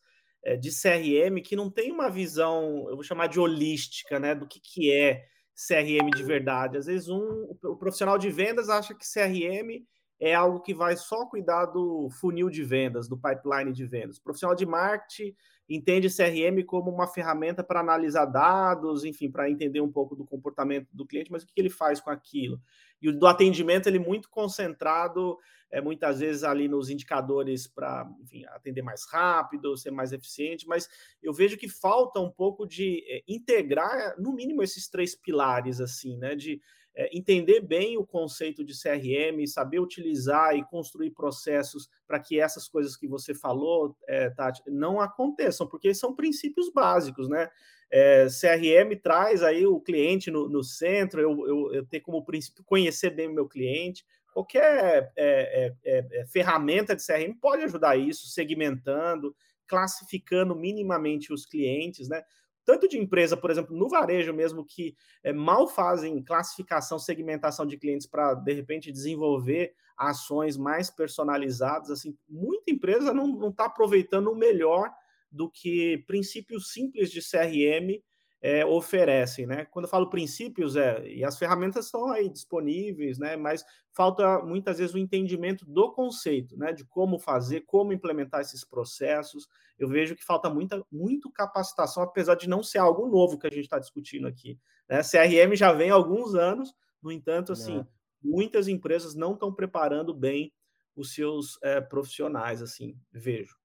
de 0.61 0.71
CRM 0.71 1.43
que 1.43 1.57
não 1.57 1.71
tem 1.71 1.93
uma 1.93 2.09
visão, 2.09 2.87
eu 2.89 2.95
vou 2.95 3.03
chamar 3.03 3.27
de 3.27 3.41
holística, 3.41 4.19
né, 4.19 4.35
do 4.35 4.47
que, 4.47 4.61
que 4.61 4.93
é 4.93 5.25
CRM 5.55 6.11
de 6.15 6.23
verdade. 6.23 6.79
Às 6.79 6.87
vezes 6.87 7.09
um, 7.09 7.51
o 7.65 7.77
profissional 7.77 8.17
de 8.17 8.31
vendas 8.31 8.69
acha 8.69 8.95
que 8.95 9.05
CRM 9.05 9.85
é 10.21 10.35
algo 10.35 10.61
que 10.61 10.75
vai 10.75 10.97
só 10.97 11.27
cuidar 11.27 11.67
do 11.67 12.09
funil 12.21 12.49
de 12.49 12.65
vendas, 12.65 13.09
do 13.09 13.19
pipeline 13.19 13.73
de 13.73 13.87
vendas. 13.87 14.19
O 14.19 14.23
profissional 14.23 14.57
de 14.57 14.67
marketing 14.67 15.35
entende 15.69 16.09
CRM 16.09 16.65
como 16.65 16.91
uma 16.91 17.07
ferramenta 17.07 17.63
para 17.63 17.81
analisar 17.81 18.25
dados, 18.25 19.05
enfim, 19.05 19.31
para 19.31 19.51
entender 19.51 19.81
um 19.81 19.91
pouco 19.91 20.17
do 20.17 20.25
comportamento 20.25 20.89
do 20.93 21.07
cliente, 21.07 21.31
mas 21.31 21.43
o 21.43 21.47
que 21.47 21.53
ele 21.57 21.69
faz 21.69 22.01
com 22.01 22.11
aquilo? 22.11 22.61
E 23.01 23.09
o 23.09 23.19
do 23.19 23.27
atendimento, 23.27 23.87
ele 23.87 23.99
muito 23.99 24.31
concentrado, 24.31 25.37
é, 25.71 25.81
muitas 25.81 26.21
vezes 26.21 26.43
ali 26.45 26.67
nos 26.69 26.89
indicadores 26.89 27.67
para 27.67 28.09
atender 28.55 28.83
mais 28.83 29.05
rápido, 29.05 29.77
ser 29.77 29.91
mais 29.91 30.13
eficiente, 30.13 30.67
mas 30.67 30.89
eu 31.23 31.33
vejo 31.33 31.59
que 31.59 31.69
falta 31.69 32.19
um 32.19 32.31
pouco 32.31 32.67
de 32.67 33.05
é, 33.07 33.23
integrar, 33.29 34.15
no 34.19 34.33
mínimo, 34.33 34.63
esses 34.63 34.89
três 34.89 35.15
pilares, 35.15 35.81
assim, 35.81 36.17
né? 36.17 36.35
De 36.35 36.61
é, 36.99 37.17
entender 37.17 37.61
bem 37.61 37.97
o 37.97 38.05
conceito 38.05 38.65
de 38.65 38.73
CRM, 38.75 39.47
saber 39.47 39.79
utilizar 39.79 40.57
e 40.57 40.65
construir 40.65 41.13
processos 41.13 41.89
para 42.09 42.19
que 42.19 42.41
essas 42.41 42.69
coisas 42.69 42.97
que 42.97 43.07
você 43.07 43.33
falou, 43.33 43.97
é, 44.09 44.29
Tati, 44.31 44.61
não 44.67 45.01
aconteçam, 45.01 45.65
porque 45.69 45.95
são 45.95 46.13
princípios 46.13 46.73
básicos, 46.73 47.29
né? 47.29 47.49
É, 47.89 48.27
CRM 48.27 49.01
traz 49.01 49.45
aí 49.45 49.65
o 49.65 49.81
cliente 49.81 50.29
no, 50.29 50.49
no 50.49 50.65
centro, 50.65 51.21
eu, 51.21 51.47
eu, 51.47 51.75
eu 51.75 51.87
ter 51.87 52.01
como 52.01 52.25
princípio 52.25 52.65
conhecer 52.65 53.11
bem 53.11 53.29
o 53.29 53.33
meu 53.33 53.47
cliente. 53.49 54.05
Qualquer 54.35 55.13
é, 55.17 55.73
é, 55.85 56.05
é, 56.13 56.27
ferramenta 56.27 56.97
de 56.97 57.07
CRM 57.07 57.33
pode 57.41 57.63
ajudar 57.63 57.97
isso, 57.97 58.27
segmentando, 58.27 59.35
classificando 59.69 60.57
minimamente 60.57 61.33
os 61.33 61.47
clientes, 61.47 62.09
né? 62.09 62.25
Tanto 62.69 62.87
de 62.87 62.99
empresa, 62.99 63.35
por 63.35 63.51
exemplo, 63.51 63.75
no 63.75 63.89
varejo 63.89 64.31
mesmo, 64.35 64.63
que 64.63 64.95
é, 65.25 65.33
mal 65.33 65.67
fazem 65.67 66.23
classificação, 66.23 66.99
segmentação 66.99 67.65
de 67.65 67.79
clientes 67.79 68.07
para, 68.07 68.35
de 68.35 68.53
repente, 68.53 68.93
desenvolver 68.93 69.73
ações 69.97 70.59
mais 70.59 70.91
personalizadas, 70.91 71.91
assim, 71.91 72.15
muita 72.29 72.71
empresa 72.71 73.15
não 73.15 73.49
está 73.49 73.65
aproveitando 73.65 74.31
o 74.31 74.37
melhor 74.37 74.93
do 75.33 75.51
que 75.51 76.05
princípios 76.07 76.71
simples 76.71 77.11
de 77.11 77.23
CRM 77.23 78.03
é, 78.41 78.65
oferecem, 78.65 79.47
né? 79.47 79.65
Quando 79.67 79.87
eu 79.87 79.91
falo 79.91 80.09
princípios, 80.09 80.77
é, 80.77 81.07
e 81.07 81.25
as 81.25 81.37
ferramentas 81.39 81.87
estão 81.87 82.11
aí 82.11 82.29
disponíveis, 82.29 83.19
né? 83.19 83.37
Mas 83.37 83.65
falta 83.93 84.41
muitas 84.41 84.79
vezes 84.79 84.95
o 84.95 84.99
entendimento 84.99 85.65
do 85.67 85.93
conceito, 85.93 86.57
né? 86.57 86.73
De 86.73 86.85
como 86.85 87.19
fazer, 87.19 87.63
como 87.63 87.93
implementar 87.93 88.41
esses 88.41 88.65
processos. 88.65 89.49
Eu 89.79 89.89
vejo 89.89 90.15
que 90.15 90.25
falta 90.25 90.49
muita, 90.49 90.85
muito 90.91 91.31
capacitação, 91.31 92.03
apesar 92.03 92.37
de 92.37 92.49
não 92.49 92.63
ser 92.63 92.79
algo 92.79 93.09
novo 93.09 93.39
que 93.39 93.47
a 93.47 93.51
gente 93.51 93.65
está 93.65 93.79
discutindo 93.79 94.27
aqui. 94.27 94.59
Né? 94.89 95.01
CRM 95.03 95.55
já 95.55 95.73
vem 95.73 95.91
há 95.91 95.95
alguns 95.95 96.35
anos, 96.35 96.75
no 97.03 97.13
entanto, 97.13 97.53
assim, 97.53 97.79
é. 97.79 97.87
muitas 98.23 98.69
empresas 98.69 99.15
não 99.15 99.35
estão 99.35 99.53
preparando 99.53 100.15
bem 100.15 100.53
os 100.97 101.15
seus 101.15 101.59
é, 101.63 101.81
profissionais, 101.81 102.61
assim, 102.61 102.99
vejo. 103.13 103.57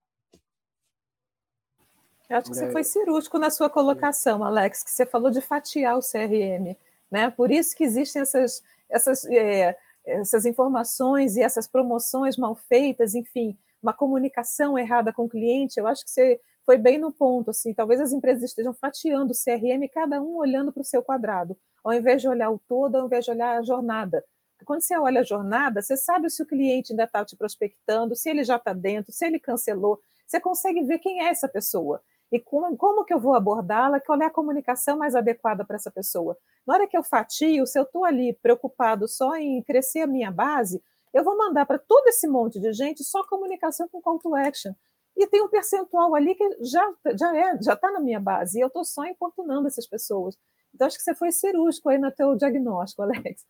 Eu 2.33 2.39
acho 2.39 2.49
que 2.49 2.57
você 2.57 2.71
foi 2.71 2.83
cirúrgico 2.83 3.37
na 3.37 3.51
sua 3.51 3.69
colocação, 3.69 4.43
Alex, 4.43 4.83
que 4.83 4.89
você 4.89 5.05
falou 5.05 5.29
de 5.29 5.39
fatiar 5.39 5.95
o 5.95 6.01
CRM. 6.01 6.75
Né? 7.11 7.29
Por 7.29 7.51
isso 7.51 7.75
que 7.75 7.83
existem 7.83 8.23
essas, 8.23 8.63
essas, 8.89 9.23
é, 9.25 9.77
essas 10.03 10.43
informações 10.43 11.37
e 11.37 11.43
essas 11.43 11.67
promoções 11.67 12.35
mal 12.35 12.55
feitas, 12.55 13.13
enfim, 13.13 13.55
uma 13.83 13.93
comunicação 13.93 14.79
errada 14.79 15.13
com 15.13 15.25
o 15.25 15.29
cliente. 15.29 15.79
Eu 15.79 15.85
acho 15.85 16.03
que 16.03 16.09
você 16.09 16.41
foi 16.65 16.75
bem 16.75 16.97
no 16.97 17.11
ponto. 17.11 17.51
Assim, 17.51 17.71
talvez 17.71 18.01
as 18.01 18.11
empresas 18.11 18.41
estejam 18.41 18.73
fatiando 18.73 19.31
o 19.31 19.35
CRM, 19.35 19.87
cada 19.93 20.19
um 20.19 20.37
olhando 20.37 20.73
para 20.73 20.81
o 20.81 20.85
seu 20.85 21.03
quadrado, 21.03 21.55
ao 21.83 21.93
invés 21.93 22.19
de 22.19 22.27
olhar 22.27 22.49
o 22.49 22.59
todo, 22.67 22.95
ao 22.95 23.05
invés 23.05 23.25
de 23.25 23.29
olhar 23.29 23.59
a 23.59 23.61
jornada. 23.61 24.25
Quando 24.65 24.81
você 24.81 24.97
olha 24.97 25.21
a 25.21 25.23
jornada, 25.23 25.83
você 25.83 25.95
sabe 25.95 26.31
se 26.31 26.41
o 26.41 26.47
cliente 26.47 26.93
ainda 26.93 27.03
está 27.03 27.23
te 27.23 27.35
prospectando, 27.35 28.15
se 28.15 28.27
ele 28.27 28.43
já 28.43 28.55
está 28.55 28.73
dentro, 28.73 29.11
se 29.11 29.23
ele 29.23 29.39
cancelou. 29.39 30.01
Você 30.25 30.39
consegue 30.39 30.81
ver 30.81 30.97
quem 30.97 31.21
é 31.21 31.29
essa 31.29 31.47
pessoa 31.47 32.01
e 32.31 32.39
como, 32.39 32.75
como 32.77 33.05
que 33.05 33.13
eu 33.13 33.19
vou 33.19 33.35
abordá-la, 33.35 33.99
qual 33.99 34.19
é 34.21 34.25
a 34.25 34.31
comunicação 34.31 34.97
mais 34.97 35.15
adequada 35.15 35.63
para 35.63 35.75
essa 35.75 35.91
pessoa. 35.91 36.37
Na 36.65 36.73
hora 36.75 36.87
que 36.87 36.97
eu 36.97 37.03
fatio, 37.03 37.67
se 37.67 37.77
eu 37.77 37.83
estou 37.83 38.05
ali 38.05 38.33
preocupado 38.41 39.07
só 39.07 39.35
em 39.35 39.61
crescer 39.61 40.01
a 40.01 40.07
minha 40.07 40.31
base, 40.31 40.81
eu 41.13 41.23
vou 41.23 41.37
mandar 41.37 41.65
para 41.65 41.77
todo 41.77 42.07
esse 42.07 42.27
monte 42.27 42.59
de 42.59 42.73
gente 42.73 43.03
só 43.03 43.23
comunicação 43.27 43.87
com 43.87 44.01
call 44.01 44.19
to 44.19 44.35
action. 44.35 44.73
E 45.15 45.27
tem 45.27 45.43
um 45.43 45.47
percentual 45.47 46.15
ali 46.15 46.33
que 46.33 46.57
já 46.61 46.91
já 47.15 47.37
é, 47.37 47.61
já 47.61 47.73
está 47.73 47.91
na 47.91 47.99
minha 47.99 48.19
base, 48.19 48.57
e 48.57 48.61
eu 48.61 48.67
estou 48.67 48.83
só 48.83 49.05
importunando 49.05 49.67
essas 49.67 49.85
pessoas. 49.85 50.35
Então, 50.73 50.87
acho 50.87 50.97
que 50.97 51.03
você 51.03 51.13
foi 51.13 51.31
cirúrgico 51.31 51.89
aí 51.89 51.99
no 51.99 52.11
teu 52.11 52.35
diagnóstico, 52.35 53.03
Alex. 53.03 53.45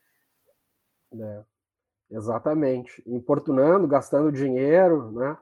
É, 1.17 1.43
exatamente. 2.11 3.01
Importunando, 3.07 3.87
gastando 3.87 4.31
dinheiro, 4.31 5.11
né? 5.11 5.37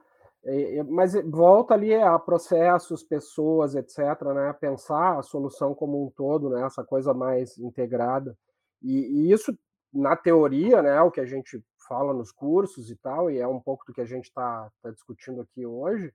Mas 0.88 1.14
volta 1.24 1.74
ali 1.74 1.94
a 1.94 2.18
processos, 2.18 3.02
pessoas, 3.04 3.74
etc., 3.76 3.98
né? 4.34 4.52
Pensar 4.54 5.18
a 5.18 5.22
solução 5.22 5.74
como 5.74 6.04
um 6.04 6.10
todo, 6.10 6.50
né? 6.50 6.64
Essa 6.64 6.84
coisa 6.84 7.14
mais 7.14 7.56
integrada. 7.58 8.36
E, 8.82 9.28
e, 9.28 9.32
isso, 9.32 9.56
na 9.92 10.16
teoria, 10.16 10.82
né? 10.82 11.00
O 11.02 11.10
que 11.12 11.20
a 11.20 11.26
gente 11.26 11.62
fala 11.86 12.12
nos 12.12 12.32
cursos 12.32 12.90
e 12.90 12.96
tal, 12.96 13.30
e 13.30 13.38
é 13.38 13.46
um 13.46 13.60
pouco 13.60 13.84
do 13.86 13.92
que 13.92 14.00
a 14.00 14.06
gente 14.06 14.24
está 14.24 14.68
tá 14.82 14.90
discutindo 14.90 15.42
aqui 15.42 15.64
hoje, 15.64 16.12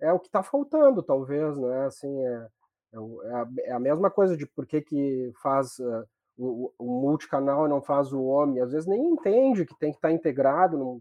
é 0.00 0.12
o 0.12 0.18
que 0.18 0.26
está 0.26 0.42
faltando, 0.42 1.02
talvez, 1.02 1.56
né? 1.56 1.86
Assim, 1.86 2.24
é, 2.26 2.48
é, 2.92 2.96
é, 2.96 3.34
a, 3.34 3.48
é, 3.60 3.72
a, 3.72 3.78
mesma 3.78 4.10
coisa 4.10 4.36
de 4.36 4.46
por 4.46 4.66
que, 4.66 4.82
que 4.82 5.32
faz 5.42 5.78
uh, 5.78 6.04
o, 6.36 6.72
o, 6.78 7.00
multicanal 7.00 7.64
e 7.66 7.70
não 7.70 7.80
faz 7.80 8.12
o 8.12 8.22
homem. 8.22 8.60
Às 8.60 8.72
vezes 8.72 8.86
nem 8.86 9.02
entende 9.02 9.64
que 9.64 9.78
tem 9.78 9.92
que 9.92 9.98
estar 9.98 10.08
tá 10.08 10.14
integrado, 10.14 10.76
não, 10.76 11.00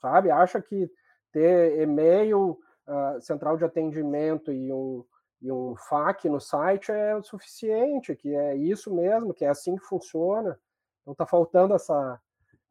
sabe? 0.00 0.30
Acha 0.30 0.60
que 0.62 0.88
ter 1.36 1.82
e-mail, 1.82 2.58
uh, 2.88 3.20
central 3.20 3.58
de 3.58 3.64
atendimento 3.64 4.50
e 4.50 4.72
um, 4.72 5.04
e 5.42 5.52
um 5.52 5.76
FAQ 5.76 6.30
no 6.30 6.40
site 6.40 6.90
é 6.90 7.14
o 7.14 7.22
suficiente, 7.22 8.16
que 8.16 8.34
é 8.34 8.56
isso 8.56 8.94
mesmo, 8.94 9.34
que 9.34 9.44
é 9.44 9.48
assim 9.48 9.76
que 9.76 9.84
funciona. 9.84 10.58
Então 11.02 11.12
está 11.12 11.26
faltando 11.26 11.74
essa, 11.74 12.18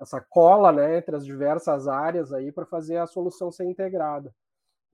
essa 0.02 0.20
cola 0.20 0.72
né, 0.72 0.98
entre 0.98 1.16
as 1.16 1.24
diversas 1.24 1.88
áreas 1.88 2.34
aí 2.34 2.52
para 2.52 2.66
fazer 2.66 2.98
a 2.98 3.06
solução 3.06 3.52
ser 3.52 3.66
integrada. 3.66 4.34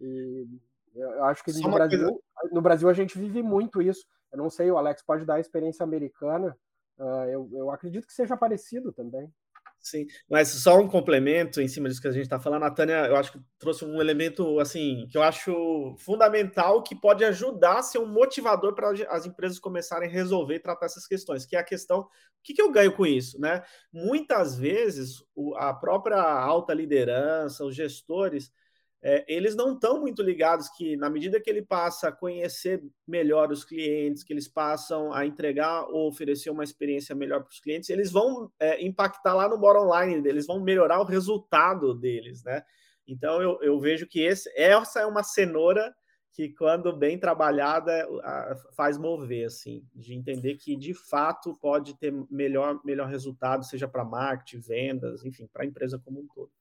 E 0.02 0.46
eu 0.94 1.24
acho 1.24 1.42
que 1.42 1.54
no 1.62 1.72
Brasil, 1.72 2.22
no 2.52 2.62
Brasil 2.62 2.90
a 2.90 2.94
gente 2.94 3.18
vive 3.18 3.42
muito 3.42 3.82
isso. 3.82 4.06
Eu 4.34 4.38
não 4.38 4.50
sei, 4.50 4.70
o 4.70 4.78
Alex 4.78 5.02
pode 5.02 5.24
dar 5.24 5.36
a 5.36 5.40
experiência 5.40 5.86
americana. 5.86 6.58
Uh, 7.00 7.26
eu, 7.30 7.50
eu 7.54 7.72
acredito 7.72 8.06
que 8.06 8.14
seja 8.14 8.36
parecido 8.36 8.92
também. 8.92 9.32
Sim, 9.82 10.06
mas 10.30 10.48
só 10.50 10.80
um 10.80 10.88
complemento 10.88 11.60
em 11.60 11.68
cima 11.68 11.90
disso 11.90 12.00
que 12.02 12.08
a 12.08 12.12
gente 12.12 12.24
está 12.24 12.40
falando. 12.40 12.64
A 12.64 12.70
Tânia, 12.70 13.08
eu 13.08 13.16
acho 13.16 13.32
que 13.32 13.40
trouxe 13.58 13.84
um 13.84 14.00
elemento 14.00 14.60
assim 14.60 15.08
que 15.10 15.18
eu 15.18 15.24
acho 15.24 15.96
fundamental 15.98 16.84
que 16.84 16.96
pode 16.96 17.26
ajudar 17.26 17.80
a 17.80 17.84
ser 17.84 17.98
um 17.98 18.06
motivador 18.06 18.76
para 18.76 18.92
as 19.10 19.26
empresas 19.26 19.58
começarem 19.58 20.08
a 20.08 20.12
resolver 20.12 20.56
e 20.56 20.60
tratar 20.60 20.86
essas 20.86 21.08
questões, 21.08 21.48
que 21.48 21.56
é 21.56 21.60
a 21.60 21.64
questão: 21.64 22.02
o 22.02 22.08
que, 22.44 22.54
que 22.54 22.62
eu 22.62 22.72
ganho 22.72 22.96
com 22.96 23.08
isso? 23.08 23.40
Né? 23.42 23.64
Muitas 23.92 24.56
vezes 24.56 25.24
a 25.56 25.74
própria 25.74 26.22
alta 26.22 26.76
liderança, 26.76 27.66
os 27.66 27.76
gestores, 27.76 28.52
é, 29.04 29.26
eles 29.28 29.56
não 29.56 29.74
estão 29.74 30.00
muito 30.00 30.22
ligados 30.22 30.70
que, 30.70 30.96
na 30.96 31.10
medida 31.10 31.42
que 31.42 31.50
ele 31.50 31.64
passa 31.64 32.10
a 32.10 32.12
conhecer 32.12 32.84
melhor 33.08 33.52
os 33.52 33.66
clientes, 33.66 34.24
que 34.24 34.32
eles 34.32 34.48
passam 34.48 35.12
a 35.12 35.26
entregar 35.26 35.88
ou 35.90 36.08
oferecer 36.08 36.52
uma 36.52 36.64
experiência 36.64 37.16
melhor 37.16 37.42
para 37.42 37.50
os 37.50 37.60
clientes, 37.60 37.90
eles 37.90 38.12
vão 38.12 38.52
é, 38.60 38.84
impactar 38.86 39.34
lá 39.34 39.50
no 39.50 39.58
bottom 39.58 39.90
line 40.00 40.22
deles, 40.22 40.46
vão 40.46 40.62
melhorar 40.62 41.02
o 41.02 41.06
resultado 41.06 41.96
deles, 41.96 42.44
né? 42.44 42.64
Então 43.08 43.42
eu, 43.42 43.58
eu 43.62 43.80
vejo 43.80 44.08
que 44.08 44.22
esse, 44.22 44.52
essa 44.56 45.02
é 45.02 45.06
uma 45.06 45.24
cenoura 45.24 45.94
que, 46.34 46.50
quando 46.50 46.96
bem 46.96 47.20
trabalhada, 47.20 48.08
faz 48.76 48.98
mover, 48.98 49.48
assim, 49.48 49.84
de 49.94 50.14
entender 50.14 50.56
que 50.56 50.78
de 50.78 50.94
fato 50.94 51.56
pode 51.56 51.98
ter 51.98 52.14
melhor, 52.30 52.80
melhor 52.86 53.08
resultado, 53.10 53.66
seja 53.66 53.88
para 53.88 54.06
marketing, 54.06 54.62
vendas, 54.62 55.26
enfim, 55.26 55.48
para 55.52 55.64
a 55.64 55.66
empresa 55.66 56.00
como 56.00 56.22
um 56.22 56.28
todo. 56.34 56.52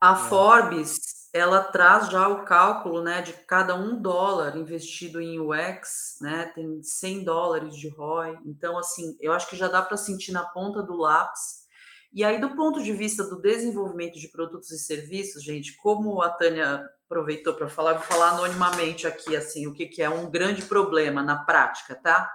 A 0.00 0.12
é. 0.12 0.28
Forbes, 0.28 1.28
ela 1.32 1.60
traz 1.60 2.08
já 2.08 2.28
o 2.28 2.44
cálculo, 2.44 3.02
né, 3.02 3.20
de 3.20 3.32
cada 3.32 3.74
um 3.74 4.00
dólar 4.00 4.56
investido 4.56 5.20
em 5.20 5.40
UX, 5.40 6.18
né, 6.20 6.52
tem 6.54 6.80
100 6.82 7.24
dólares 7.24 7.76
de 7.76 7.88
ROI. 7.88 8.38
Então, 8.46 8.78
assim, 8.78 9.16
eu 9.20 9.32
acho 9.32 9.48
que 9.48 9.56
já 9.56 9.66
dá 9.66 9.82
para 9.82 9.96
sentir 9.96 10.30
na 10.30 10.44
ponta 10.44 10.82
do 10.82 10.96
lápis. 10.96 11.66
E 12.12 12.24
aí, 12.24 12.40
do 12.40 12.54
ponto 12.54 12.82
de 12.82 12.92
vista 12.92 13.24
do 13.24 13.40
desenvolvimento 13.40 14.18
de 14.20 14.28
produtos 14.28 14.70
e 14.70 14.78
serviços, 14.78 15.42
gente, 15.42 15.76
como 15.76 16.22
a 16.22 16.30
Tânia 16.30 16.88
aproveitou 17.04 17.54
para 17.54 17.68
falar, 17.68 17.94
vou 17.94 18.02
falar 18.02 18.30
anonimamente 18.30 19.06
aqui, 19.06 19.36
assim, 19.36 19.66
o 19.66 19.74
que, 19.74 19.86
que 19.86 20.00
é 20.00 20.08
um 20.08 20.30
grande 20.30 20.62
problema 20.62 21.22
na 21.22 21.44
prática, 21.44 21.94
tá? 21.96 22.30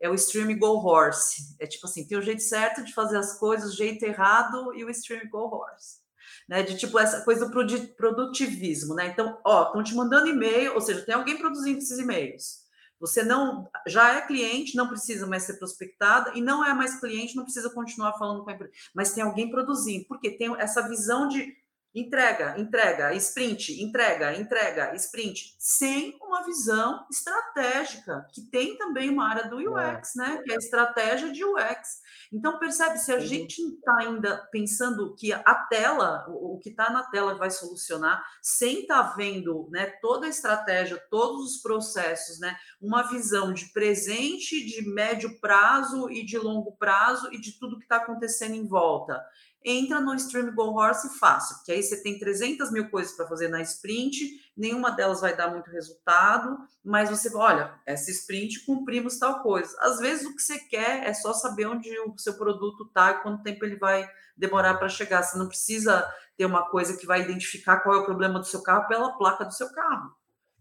É 0.00 0.10
o 0.10 0.14
Stream 0.14 0.58
Go 0.58 0.84
Horse. 0.84 1.56
É 1.60 1.66
tipo 1.66 1.86
assim, 1.86 2.06
tem 2.06 2.18
o 2.18 2.22
jeito 2.22 2.42
certo 2.42 2.84
de 2.84 2.92
fazer 2.92 3.16
as 3.16 3.38
coisas, 3.38 3.72
o 3.72 3.76
jeito 3.76 4.04
errado 4.04 4.74
e 4.74 4.84
o 4.84 4.90
Stream 4.90 5.28
Go 5.30 5.46
Horse 5.54 6.05
né? 6.48 6.62
De 6.62 6.76
tipo 6.76 6.98
essa 6.98 7.22
coisa 7.22 7.46
do 7.46 7.94
produtivismo, 7.96 8.94
né? 8.94 9.08
Então, 9.08 9.38
ó, 9.44 9.66
estão 9.66 9.82
te 9.82 9.94
mandando 9.94 10.28
e-mail, 10.28 10.74
ou 10.74 10.80
seja, 10.80 11.04
tem 11.04 11.14
alguém 11.14 11.36
produzindo 11.38 11.78
esses 11.78 11.98
e-mails. 11.98 12.66
Você 12.98 13.22
não 13.22 13.68
já 13.86 14.14
é 14.14 14.26
cliente, 14.26 14.76
não 14.76 14.88
precisa 14.88 15.26
mais 15.26 15.42
ser 15.42 15.54
prospectada 15.54 16.32
e 16.34 16.40
não 16.40 16.64
é 16.64 16.72
mais 16.72 16.98
cliente, 16.98 17.36
não 17.36 17.44
precisa 17.44 17.70
continuar 17.70 18.14
falando 18.14 18.42
com 18.42 18.50
a 18.50 18.54
empresa, 18.54 18.72
mas 18.94 19.12
tem 19.12 19.22
alguém 19.22 19.50
produzindo, 19.50 20.06
porque 20.08 20.30
tem 20.30 20.54
essa 20.56 20.88
visão 20.88 21.28
de 21.28 21.54
entrega, 21.96 22.54
entrega, 22.58 23.14
sprint, 23.14 23.82
entrega, 23.82 24.38
entrega, 24.38 24.94
sprint, 24.96 25.56
sem 25.58 26.14
uma 26.20 26.44
visão 26.44 27.06
estratégica, 27.10 28.26
que 28.34 28.42
tem 28.42 28.76
também 28.76 29.08
uma 29.08 29.26
área 29.26 29.48
do 29.48 29.56
UX, 29.56 30.14
é. 30.14 30.18
né? 30.18 30.42
Que 30.44 30.52
é 30.52 30.56
a 30.56 30.58
estratégia 30.58 31.32
de 31.32 31.42
UX. 31.42 32.02
Então, 32.30 32.58
percebe, 32.58 32.98
se 32.98 33.10
a 33.12 33.14
uhum. 33.14 33.20
gente 33.22 33.62
está 33.62 33.96
ainda 34.00 34.46
pensando 34.52 35.14
que 35.14 35.32
a 35.32 35.54
tela, 35.70 36.26
o, 36.28 36.58
que 36.62 36.68
está 36.68 36.90
na 36.90 37.02
tela 37.04 37.34
vai 37.34 37.50
solucionar, 37.50 38.22
sem 38.42 38.80
estar 38.80 39.02
tá 39.02 39.14
vendo 39.16 39.66
né, 39.70 39.86
toda 40.02 40.26
a 40.26 40.28
estratégia, 40.30 41.02
todos 41.10 41.54
os 41.54 41.62
processos, 41.62 42.38
né? 42.38 42.54
Uma 42.78 43.04
visão 43.04 43.54
de 43.54 43.72
presente, 43.72 44.66
de 44.66 44.86
médio 44.86 45.40
prazo 45.40 46.10
e 46.10 46.26
de 46.26 46.36
longo 46.36 46.76
prazo 46.76 47.32
e 47.32 47.40
de 47.40 47.58
tudo 47.58 47.78
que 47.78 47.84
está 47.84 47.96
acontecendo 47.96 48.54
em 48.54 48.68
volta 48.68 49.24
entra 49.66 50.00
no 50.00 50.14
Stream 50.14 50.54
Go 50.54 50.78
Horse 50.78 51.18
fácil, 51.18 51.56
porque 51.56 51.72
aí 51.72 51.82
você 51.82 52.00
tem 52.00 52.16
300 52.20 52.70
mil 52.70 52.88
coisas 52.88 53.12
para 53.16 53.26
fazer 53.26 53.48
na 53.48 53.60
sprint, 53.62 54.40
nenhuma 54.56 54.92
delas 54.92 55.20
vai 55.20 55.36
dar 55.36 55.50
muito 55.50 55.68
resultado, 55.72 56.56
mas 56.84 57.10
você, 57.10 57.34
olha, 57.34 57.74
essa 57.84 58.08
sprint 58.12 58.64
cumprimos 58.64 59.18
tal 59.18 59.42
coisa. 59.42 59.76
Às 59.80 59.98
vezes 59.98 60.24
o 60.24 60.36
que 60.36 60.42
você 60.42 60.60
quer 60.60 61.04
é 61.04 61.12
só 61.12 61.32
saber 61.32 61.66
onde 61.66 61.90
o 61.98 62.16
seu 62.16 62.34
produto 62.34 62.84
está 62.84 63.10
e 63.10 63.22
quanto 63.22 63.42
tempo 63.42 63.64
ele 63.64 63.76
vai 63.76 64.08
demorar 64.36 64.74
para 64.74 64.88
chegar. 64.88 65.24
Você 65.24 65.36
não 65.36 65.48
precisa 65.48 66.08
ter 66.36 66.46
uma 66.46 66.70
coisa 66.70 66.96
que 66.96 67.06
vai 67.06 67.22
identificar 67.22 67.80
qual 67.80 67.96
é 67.96 67.98
o 67.98 68.04
problema 68.04 68.38
do 68.38 68.46
seu 68.46 68.62
carro 68.62 68.86
pela 68.86 69.18
placa 69.18 69.44
do 69.44 69.52
seu 69.52 69.72
carro 69.72 70.15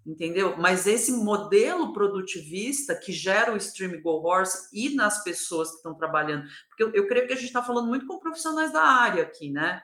entendeu? 0.06 0.56
Mas 0.58 0.86
esse 0.86 1.12
modelo 1.12 1.92
produtivista 1.92 2.96
que 2.96 3.12
gera 3.12 3.54
o 3.54 3.58
Stream 3.58 4.02
Go 4.02 4.22
Horse 4.26 4.70
e 4.72 4.94
nas 4.94 5.24
pessoas 5.24 5.72
que 5.72 5.78
estão 5.78 5.96
trabalhando, 5.96 6.48
porque 6.70 6.84
eu, 6.84 6.94
eu 6.94 7.08
creio 7.08 7.28
que 7.28 7.34
a 7.34 7.36
gente 7.36 7.48
está 7.48 7.64
falando 7.64 7.88
muito 7.88 8.06
com 8.06 8.20
profissionais 8.20 8.72
da 8.72 8.84
área 8.84 9.24
aqui, 9.24 9.50
né? 9.50 9.82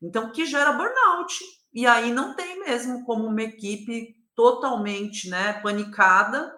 Então, 0.00 0.30
que 0.30 0.46
gera 0.46 0.72
burnout. 0.72 1.34
E 1.72 1.86
aí 1.86 2.12
não 2.12 2.34
tem 2.34 2.60
mesmo 2.60 3.04
como 3.04 3.26
uma 3.26 3.42
equipe 3.42 4.14
totalmente 4.34 5.28
né, 5.28 5.54
panicada 5.54 6.55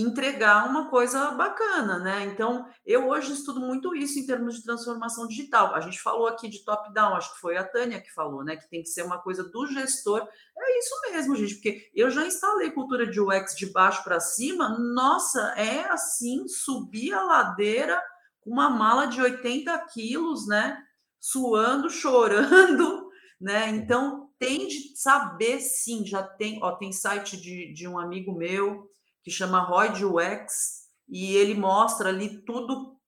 entregar 0.00 0.68
uma 0.70 0.88
coisa 0.88 1.32
bacana, 1.32 1.98
né? 1.98 2.24
Então, 2.26 2.64
eu 2.86 3.08
hoje 3.08 3.32
estudo 3.32 3.58
muito 3.58 3.96
isso 3.96 4.16
em 4.20 4.26
termos 4.26 4.54
de 4.54 4.62
transformação 4.62 5.26
digital. 5.26 5.74
A 5.74 5.80
gente 5.80 6.00
falou 6.00 6.28
aqui 6.28 6.48
de 6.48 6.64
top-down, 6.64 7.16
acho 7.16 7.34
que 7.34 7.40
foi 7.40 7.56
a 7.56 7.64
Tânia 7.64 8.00
que 8.00 8.14
falou, 8.14 8.44
né? 8.44 8.54
Que 8.54 8.70
tem 8.70 8.80
que 8.80 8.88
ser 8.88 9.02
uma 9.02 9.18
coisa 9.18 9.42
do 9.42 9.66
gestor. 9.66 10.28
É 10.56 10.78
isso 10.78 10.94
mesmo, 11.10 11.34
gente, 11.34 11.54
porque 11.56 11.90
eu 11.92 12.10
já 12.10 12.24
instalei 12.24 12.70
cultura 12.70 13.08
de 13.08 13.20
UX 13.20 13.56
de 13.56 13.66
baixo 13.66 14.04
para 14.04 14.20
cima. 14.20 14.78
Nossa, 14.78 15.40
é 15.56 15.90
assim, 15.90 16.46
subir 16.46 17.12
a 17.12 17.24
ladeira 17.24 18.00
com 18.40 18.50
uma 18.50 18.70
mala 18.70 19.06
de 19.06 19.20
80 19.20 19.76
quilos, 19.92 20.46
né? 20.46 20.80
Suando, 21.18 21.90
chorando, 21.90 23.10
né? 23.40 23.68
Então, 23.70 24.30
tem 24.38 24.68
de 24.68 24.96
saber 24.96 25.58
sim, 25.58 26.06
já 26.06 26.22
tem, 26.22 26.60
ó, 26.62 26.76
tem 26.76 26.92
site 26.92 27.36
de, 27.36 27.72
de 27.72 27.88
um 27.88 27.98
amigo 27.98 28.32
meu 28.32 28.88
que 29.28 29.34
chama 29.34 29.60
Roy 29.60 29.90
UX, 30.02 30.88
e 31.06 31.36
ele 31.36 31.54
mostra 31.54 32.08
ali 32.08 32.42
tudo, 32.44 32.98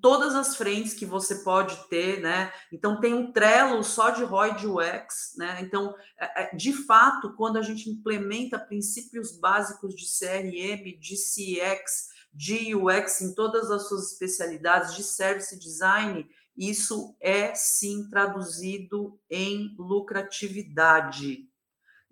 todas 0.00 0.34
as 0.34 0.54
frentes 0.56 0.92
que 0.92 1.06
você 1.06 1.36
pode 1.36 1.88
ter, 1.88 2.20
né? 2.20 2.52
Então 2.70 3.00
tem 3.00 3.14
um 3.14 3.32
Trello 3.32 3.82
só 3.82 4.10
de 4.10 4.22
Roy 4.22 4.50
UX, 4.50 5.32
né? 5.38 5.58
Então, 5.62 5.94
é, 6.18 6.42
é, 6.42 6.54
de 6.54 6.72
fato, 6.72 7.34
quando 7.34 7.56
a 7.56 7.62
gente 7.62 7.88
implementa 7.88 8.58
princípios 8.58 9.38
básicos 9.38 9.94
de 9.94 10.04
CRM, 10.04 10.98
de 11.00 11.16
CX, 11.16 12.08
de 12.32 12.74
UX 12.74 13.22
em 13.22 13.34
todas 13.34 13.70
as 13.70 13.88
suas 13.88 14.12
especialidades, 14.12 14.94
de 14.94 15.02
service 15.02 15.58
design, 15.58 16.28
isso 16.56 17.16
é 17.20 17.54
sim 17.54 18.06
traduzido 18.10 19.18
em 19.30 19.74
lucratividade, 19.78 21.49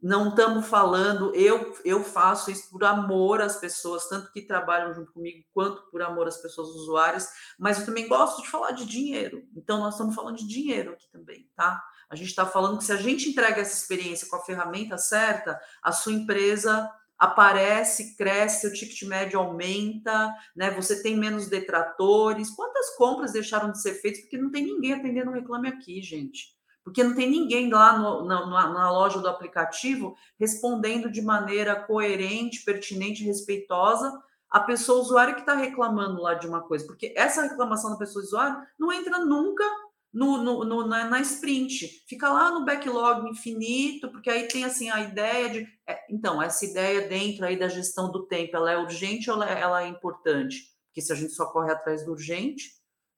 não 0.01 0.29
estamos 0.29 0.67
falando, 0.67 1.35
eu, 1.35 1.77
eu 1.85 2.05
faço 2.05 2.51
isso 2.51 2.71
por 2.71 2.85
amor 2.85 3.41
às 3.41 3.57
pessoas, 3.57 4.09
tanto 4.09 4.31
que 4.33 4.43
trabalham 4.43 4.95
junto 4.95 5.13
comigo, 5.13 5.45
quanto 5.53 5.83
por 5.91 6.01
amor 6.03 6.29
às 6.29 6.37
pessoas 6.37 6.69
usuárias, 6.69 7.29
mas 7.59 7.81
eu 7.81 7.87
também 7.87 8.07
gosto 8.07 8.41
de 8.43 8.49
falar 8.49 8.71
de 8.71 8.87
dinheiro. 8.87 9.45
Então, 9.57 9.81
nós 9.81 9.95
estamos 9.95 10.15
falando 10.15 10.37
de 10.37 10.47
dinheiro 10.47 10.93
aqui 10.93 11.09
também, 11.11 11.51
tá? 11.57 11.83
A 12.09 12.15
gente 12.15 12.29
está 12.29 12.47
falando 12.47 12.79
que 12.79 12.85
se 12.85 12.93
a 12.93 12.97
gente 12.97 13.29
entrega 13.29 13.61
essa 13.61 13.77
experiência 13.77 14.29
com 14.29 14.37
a 14.37 14.45
ferramenta 14.45 14.97
certa, 14.97 15.61
a 15.83 15.91
sua 15.91 16.13
empresa 16.13 16.89
aparece, 17.19 18.17
cresce, 18.17 18.69
o 18.69 18.73
ticket 18.73 19.03
médio 19.03 19.41
aumenta, 19.41 20.33
né? 20.55 20.71
Você 20.71 21.03
tem 21.03 21.17
menos 21.17 21.49
detratores. 21.49 22.51
Quantas 22.51 22.91
compras 22.97 23.33
deixaram 23.33 23.73
de 23.73 23.83
ser 23.83 23.95
feitas 23.95 24.21
porque 24.21 24.39
não 24.39 24.53
tem 24.53 24.65
ninguém 24.65 24.95
atendendo 24.95 25.31
o 25.31 25.35
reclame 25.35 25.69
aqui, 25.69 26.01
gente? 26.01 26.57
Porque 26.89 27.05
não 27.05 27.15
tem 27.15 27.31
ninguém 27.31 27.71
lá 27.71 27.99
no, 27.99 28.25
na, 28.25 28.47
na, 28.47 28.91
loja 28.91 29.21
do 29.21 29.29
aplicativo 29.29 30.17
respondendo 30.41 31.11
de 31.11 31.21
maneira 31.21 31.77
coerente, 31.77 32.65
pertinente, 32.65 33.25
respeitosa 33.25 34.11
a 34.51 34.61
pessoa 34.61 35.03
usuária 35.03 35.35
que 35.35 35.41
está 35.41 35.55
reclamando 35.55 36.23
lá 36.23 36.33
de 36.33 36.47
uma 36.47 36.63
coisa, 36.63 36.87
porque 36.87 37.13
essa 37.15 37.43
reclamação 37.43 37.91
da 37.91 37.99
pessoa 37.99 38.25
usuária 38.25 38.67
não 38.79 38.91
entra 38.91 39.19
nunca 39.19 39.63
no, 40.11 40.39
no, 40.43 40.65
no 40.65 40.87
na, 40.87 41.05
na, 41.05 41.21
sprint, 41.21 42.05
fica 42.09 42.33
lá 42.33 42.51
no 42.51 42.65
backlog 42.65 43.29
infinito, 43.29 44.11
porque 44.11 44.31
aí 44.31 44.49
tem 44.49 44.65
assim 44.65 44.89
a 44.89 45.03
ideia 45.03 45.51
de. 45.51 45.69
É, 45.87 46.07
então, 46.09 46.43
essa 46.43 46.65
ideia 46.65 47.07
dentro 47.07 47.45
aí 47.45 47.59
da 47.59 47.69
gestão 47.69 48.11
do 48.11 48.27
tempo, 48.27 48.57
ela 48.57 48.73
é 48.73 48.79
urgente 48.79 49.31
ou 49.31 49.37
ela 49.37 49.51
é, 49.51 49.61
ela 49.61 49.83
é 49.83 49.89
importante? 49.89 50.73
Porque 50.87 51.03
se 51.03 51.13
a 51.13 51.17
gente 51.17 51.35
só 51.35 51.45
corre 51.53 51.71
atrás 51.71 52.07
do 52.07 52.13
urgente, 52.13 52.71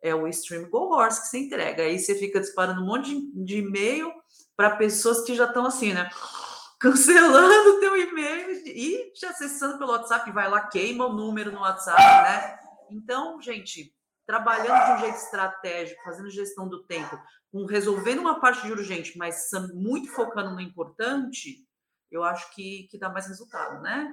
é 0.03 0.15
o 0.15 0.27
Stream 0.29 0.69
Go 0.71 0.95
Horse 0.95 1.23
que 1.23 1.27
você 1.29 1.39
entrega. 1.39 1.83
Aí 1.83 1.99
você 1.99 2.15
fica 2.15 2.41
disparando 2.41 2.83
um 2.83 2.87
monte 2.87 3.31
de, 3.33 3.59
e-mail 3.59 4.13
para 4.57 4.77
pessoas 4.77 5.23
que 5.23 5.35
já 5.35 5.47
estão 5.47 5.67
assim, 5.67 5.93
né? 5.93 6.09
Cancelando 6.81 7.77
o 7.77 7.81
teu 7.81 7.97
e-mail 7.97 8.51
e 8.67 9.13
te 9.13 9.27
acessando 9.27 9.79
pelo 9.79 9.93
WhatsApp, 9.93 10.31
vai 10.33 10.49
lá, 10.49 10.67
queima 10.67 11.07
o 11.07 11.13
número 11.13 11.53
no 11.53 11.61
WhatsApp, 11.61 12.01
né? 12.01 12.59
Então, 12.91 13.41
gente, 13.41 13.95
trabalhando 14.27 14.87
de 14.87 14.93
um 14.93 14.99
jeito 15.01 15.17
estratégico, 15.17 16.03
fazendo 16.03 16.31
gestão 16.31 16.67
do 16.67 16.83
tempo, 16.85 17.21
com 17.53 17.67
resolvendo 17.67 18.21
uma 18.21 18.41
parte 18.41 18.65
de 18.65 18.73
urgente, 18.73 19.19
mas 19.19 19.51
muito 19.75 20.11
focando 20.11 20.51
no 20.51 20.61
importante, 20.61 21.67
eu 22.11 22.25
acho 22.25 22.55
que, 22.55 22.89
que 22.91 22.99
dá 22.99 23.11
mais 23.11 23.27
resultado, 23.27 23.83
né? 23.83 24.13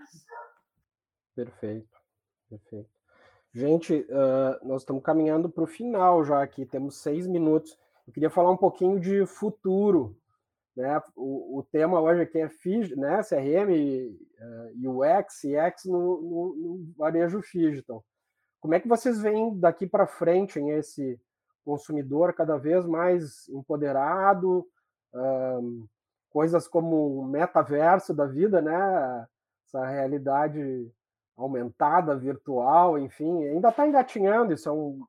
Perfeito, 1.35 1.95
perfeito. 2.49 2.96
Gente, 3.57 4.05
uh, 4.11 4.67
nós 4.67 4.83
estamos 4.83 5.01
caminhando 5.01 5.49
para 5.49 5.63
o 5.63 5.67
final 5.67 6.23
já 6.23 6.43
aqui, 6.43 6.63
temos 6.63 7.01
seis 7.01 7.25
minutos. 7.25 7.75
Eu 8.05 8.13
queria 8.13 8.29
falar 8.29 8.51
um 8.51 8.57
pouquinho 8.57 8.99
de 8.99 9.25
futuro. 9.25 10.15
Né? 10.75 11.01
O, 11.15 11.57
o 11.57 11.63
tema 11.63 11.99
hoje 11.99 12.21
aqui 12.21 12.37
é 12.37 12.47
FIG, 12.49 12.95
né? 12.95 13.23
CRM, 13.23 14.15
uh, 14.83 15.01
UX, 15.01 15.41
CX 15.41 15.85
no, 15.85 16.21
no, 16.21 16.55
no 16.55 16.93
varejo 16.95 17.41
Digital. 17.41 18.05
Como 18.61 18.75
é 18.75 18.79
que 18.79 18.87
vocês 18.87 19.19
veem 19.19 19.59
daqui 19.59 19.87
para 19.87 20.05
frente 20.05 20.59
em 20.59 20.69
esse 20.69 21.19
consumidor 21.65 22.33
cada 22.33 22.57
vez 22.57 22.85
mais 22.85 23.49
empoderado, 23.49 24.67
um, 25.11 25.87
coisas 26.29 26.67
como 26.67 27.21
o 27.21 27.25
metaverso 27.25 28.13
da 28.13 28.27
vida, 28.27 28.61
né? 28.61 29.27
Essa 29.65 29.83
realidade 29.83 30.91
aumentada, 31.37 32.15
virtual, 32.15 32.97
enfim, 32.97 33.45
ainda 33.45 33.69
está 33.69 33.87
engatinhando. 33.87 34.53
Isso 34.53 34.67
é 34.67 34.71
um, 34.71 34.99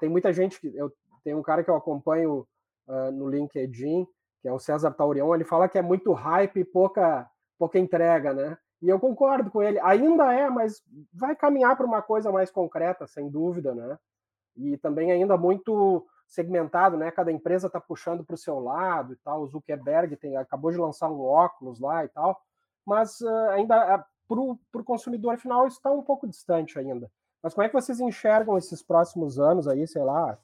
tem 0.00 0.08
muita 0.08 0.32
gente 0.32 0.60
que 0.60 0.74
eu 0.76 0.92
tem 1.24 1.34
um 1.34 1.42
cara 1.42 1.62
que 1.62 1.70
eu 1.70 1.76
acompanho 1.76 2.46
uh, 2.88 3.10
no 3.12 3.28
LinkedIn, 3.28 4.06
que 4.40 4.48
é 4.48 4.52
o 4.52 4.58
César 4.58 4.90
Taurion, 4.90 5.34
ele 5.34 5.44
fala 5.44 5.68
que 5.68 5.78
é 5.78 5.82
muito 5.82 6.12
hype 6.12 6.60
e 6.60 6.64
pouca 6.64 7.28
pouca 7.58 7.78
entrega, 7.78 8.32
né? 8.32 8.58
E 8.80 8.88
eu 8.88 8.98
concordo 8.98 9.48
com 9.48 9.62
ele. 9.62 9.78
Ainda 9.80 10.32
é, 10.32 10.50
mas 10.50 10.82
vai 11.12 11.36
caminhar 11.36 11.76
para 11.76 11.86
uma 11.86 12.02
coisa 12.02 12.32
mais 12.32 12.50
concreta, 12.50 13.06
sem 13.06 13.30
dúvida, 13.30 13.72
né? 13.72 13.96
E 14.56 14.76
também 14.78 15.12
ainda 15.12 15.36
muito 15.36 16.04
segmentado, 16.26 16.96
né? 16.96 17.12
Cada 17.12 17.30
empresa 17.30 17.68
está 17.68 17.80
puxando 17.80 18.24
para 18.24 18.34
o 18.34 18.38
seu 18.38 18.58
lado 18.58 19.12
e 19.12 19.16
tal. 19.16 19.42
O 19.42 19.46
Zuckerberg 19.46 20.16
tem, 20.16 20.36
acabou 20.36 20.72
de 20.72 20.78
lançar 20.78 21.08
um 21.08 21.20
óculos 21.20 21.78
lá 21.78 22.04
e 22.04 22.08
tal, 22.08 22.36
mas 22.84 23.20
uh, 23.20 23.50
ainda 23.50 23.96
uh, 23.96 24.04
para 24.70 24.80
o 24.80 24.84
consumidor 24.84 25.38
final 25.38 25.66
está 25.66 25.90
um 25.90 26.02
pouco 26.02 26.28
distante 26.28 26.78
ainda. 26.78 27.10
Mas 27.42 27.54
como 27.54 27.64
é 27.64 27.68
que 27.68 27.74
vocês 27.74 27.98
enxergam 28.00 28.56
esses 28.56 28.82
próximos 28.82 29.38
anos 29.38 29.66
aí, 29.66 29.86
sei 29.86 30.02
lá, 30.02 30.38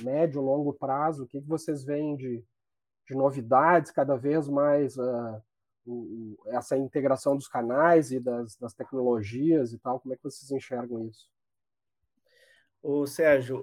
médio, 0.00 0.40
longo 0.40 0.72
prazo? 0.72 1.24
O 1.24 1.26
que, 1.26 1.40
que 1.40 1.48
vocês 1.48 1.84
veem 1.84 2.16
de, 2.16 2.42
de 3.06 3.14
novidades 3.14 3.90
cada 3.90 4.16
vez 4.16 4.48
mais 4.48 4.96
uh, 4.96 5.42
o, 5.86 6.36
essa 6.48 6.78
integração 6.78 7.36
dos 7.36 7.46
canais 7.46 8.10
e 8.10 8.18
das, 8.18 8.56
das 8.56 8.72
tecnologias 8.72 9.72
e 9.72 9.78
tal? 9.78 10.00
Como 10.00 10.14
é 10.14 10.16
que 10.16 10.24
vocês 10.24 10.50
enxergam 10.50 11.06
isso? 11.06 11.28
O 12.82 13.06
Sérgio, 13.06 13.62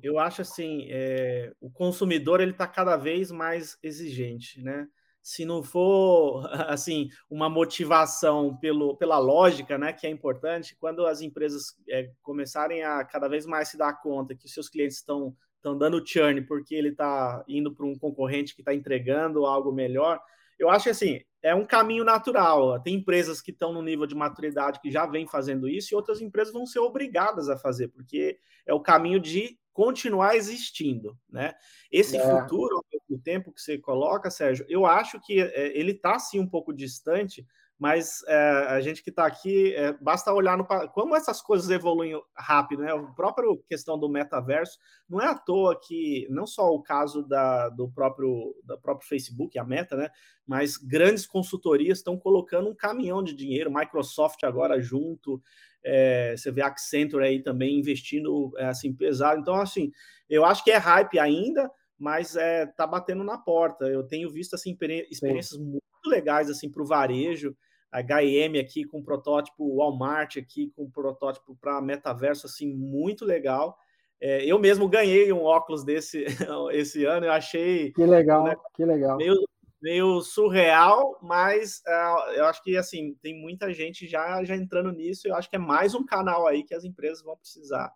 eu 0.00 0.16
acho 0.18 0.42
assim, 0.42 0.86
é, 0.88 1.52
o 1.60 1.68
consumidor 1.68 2.40
ele 2.40 2.52
está 2.52 2.68
cada 2.68 2.96
vez 2.96 3.32
mais 3.32 3.76
exigente, 3.82 4.62
né? 4.62 4.86
Se 5.24 5.46
não 5.46 5.62
for 5.62 6.44
assim 6.68 7.08
uma 7.30 7.48
motivação 7.48 8.56
pelo, 8.58 8.94
pela 8.96 9.18
lógica, 9.18 9.78
né, 9.78 9.92
que 9.92 10.06
é 10.06 10.10
importante, 10.10 10.76
quando 10.78 11.06
as 11.06 11.22
empresas 11.22 11.74
é, 11.88 12.10
começarem 12.22 12.84
a 12.84 13.02
cada 13.02 13.26
vez 13.26 13.46
mais 13.46 13.68
se 13.68 13.78
dar 13.78 13.94
conta 13.94 14.34
que 14.34 14.44
os 14.44 14.52
seus 14.52 14.68
clientes 14.68 14.98
estão 14.98 15.34
estão 15.56 15.78
dando 15.78 16.06
churn 16.06 16.42
porque 16.42 16.74
ele 16.74 16.90
está 16.90 17.42
indo 17.48 17.74
para 17.74 17.86
um 17.86 17.98
concorrente 17.98 18.54
que 18.54 18.60
está 18.60 18.74
entregando 18.74 19.46
algo 19.46 19.72
melhor, 19.72 20.20
eu 20.58 20.68
acho 20.68 20.84
que 20.84 20.90
assim, 20.90 21.20
é 21.42 21.54
um 21.54 21.64
caminho 21.64 22.04
natural. 22.04 22.80
Tem 22.80 22.94
empresas 22.94 23.40
que 23.40 23.50
estão 23.50 23.72
no 23.72 23.82
nível 23.82 24.06
de 24.06 24.14
maturidade 24.14 24.80
que 24.80 24.90
já 24.90 25.06
vem 25.06 25.26
fazendo 25.26 25.66
isso 25.66 25.92
e 25.92 25.96
outras 25.96 26.20
empresas 26.20 26.52
vão 26.52 26.66
ser 26.66 26.80
obrigadas 26.80 27.48
a 27.48 27.56
fazer, 27.56 27.88
porque 27.88 28.38
é 28.66 28.74
o 28.74 28.80
caminho 28.80 29.18
de 29.18 29.58
continuar 29.72 30.36
existindo, 30.36 31.18
né? 31.28 31.52
Esse 31.90 32.16
é. 32.16 32.20
futuro, 32.20 32.84
tempo 33.24 33.52
que 33.52 33.60
você 33.60 33.78
coloca, 33.78 34.30
Sérgio, 34.30 34.64
eu 34.68 34.86
acho 34.86 35.20
que 35.20 35.40
é, 35.40 35.76
ele 35.76 35.92
está 35.92 36.18
sim 36.18 36.38
um 36.38 36.48
pouco 36.48 36.72
distante, 36.72 37.44
mas 37.76 38.22
é, 38.28 38.38
a 38.68 38.80
gente 38.80 39.02
que 39.02 39.10
está 39.10 39.26
aqui, 39.26 39.74
é, 39.74 39.92
basta 39.94 40.32
olhar 40.32 40.56
no 40.56 40.64
como 40.92 41.16
essas 41.16 41.42
coisas 41.42 41.68
evoluem 41.70 42.20
rápido, 42.36 42.82
né? 42.82 42.92
A 42.92 43.02
própria 43.14 43.48
questão 43.68 43.98
do 43.98 44.08
metaverso 44.08 44.78
não 45.08 45.20
é 45.20 45.26
à 45.26 45.34
toa 45.34 45.78
que 45.78 46.26
não 46.30 46.46
só 46.46 46.72
o 46.72 46.82
caso 46.82 47.26
da, 47.26 47.68
do 47.70 47.90
próprio 47.90 48.54
da 48.64 48.76
próprio 48.76 49.08
Facebook, 49.08 49.58
a 49.58 49.64
Meta, 49.64 49.96
né? 49.96 50.08
Mas 50.46 50.76
grandes 50.76 51.26
consultorias 51.26 51.98
estão 51.98 52.16
colocando 52.16 52.68
um 52.68 52.76
caminhão 52.76 53.24
de 53.24 53.34
dinheiro, 53.34 53.74
Microsoft 53.74 54.44
agora 54.44 54.80
junto, 54.80 55.42
é, 55.84 56.34
você 56.36 56.50
vê 56.50 56.62
a 56.62 56.68
Accenture 56.68 57.24
aí 57.24 57.42
também 57.42 57.78
investindo 57.78 58.52
é, 58.56 58.66
assim 58.66 58.94
pesado. 58.94 59.40
Então, 59.40 59.56
assim, 59.56 59.92
eu 60.28 60.44
acho 60.44 60.64
que 60.64 60.70
é 60.70 60.76
hype 60.76 61.18
ainda, 61.18 61.70
mas 62.04 62.36
é, 62.36 62.66
tá 62.66 62.86
batendo 62.86 63.24
na 63.24 63.38
porta. 63.38 63.86
Eu 63.86 64.02
tenho 64.02 64.30
visto 64.30 64.52
assim 64.52 64.76
experiências 65.10 65.58
Sim. 65.58 65.64
muito 65.64 65.80
legais 66.06 66.50
assim 66.50 66.70
para 66.70 66.82
o 66.82 66.86
varejo. 66.86 67.56
A 67.90 68.02
HM 68.02 68.60
aqui 68.60 68.84
com 68.84 69.02
protótipo, 69.02 69.76
Walmart 69.76 70.36
aqui 70.36 70.70
com 70.76 70.90
protótipo 70.90 71.56
para 71.58 71.80
metaverso 71.80 72.46
assim 72.46 72.70
muito 72.70 73.24
legal. 73.24 73.74
É, 74.20 74.44
eu 74.44 74.58
mesmo 74.58 74.86
ganhei 74.86 75.32
um 75.32 75.44
óculos 75.44 75.82
desse 75.82 76.26
esse 76.72 77.06
ano. 77.06 77.24
Eu 77.24 77.32
achei 77.32 77.90
que 77.92 78.04
legal, 78.04 78.44
né, 78.44 78.54
que 78.74 78.84
legal. 78.84 79.16
Meio, 79.16 79.36
meio 79.80 80.20
surreal, 80.20 81.18
mas 81.22 81.80
uh, 81.86 82.32
eu 82.32 82.44
acho 82.44 82.62
que 82.62 82.76
assim 82.76 83.16
tem 83.22 83.40
muita 83.40 83.72
gente 83.72 84.06
já 84.06 84.44
já 84.44 84.54
entrando 84.54 84.92
nisso. 84.92 85.26
Eu 85.26 85.34
acho 85.36 85.48
que 85.48 85.56
é 85.56 85.58
mais 85.58 85.94
um 85.94 86.04
canal 86.04 86.46
aí 86.46 86.64
que 86.64 86.74
as 86.74 86.84
empresas 86.84 87.24
vão 87.24 87.34
precisar 87.38 87.90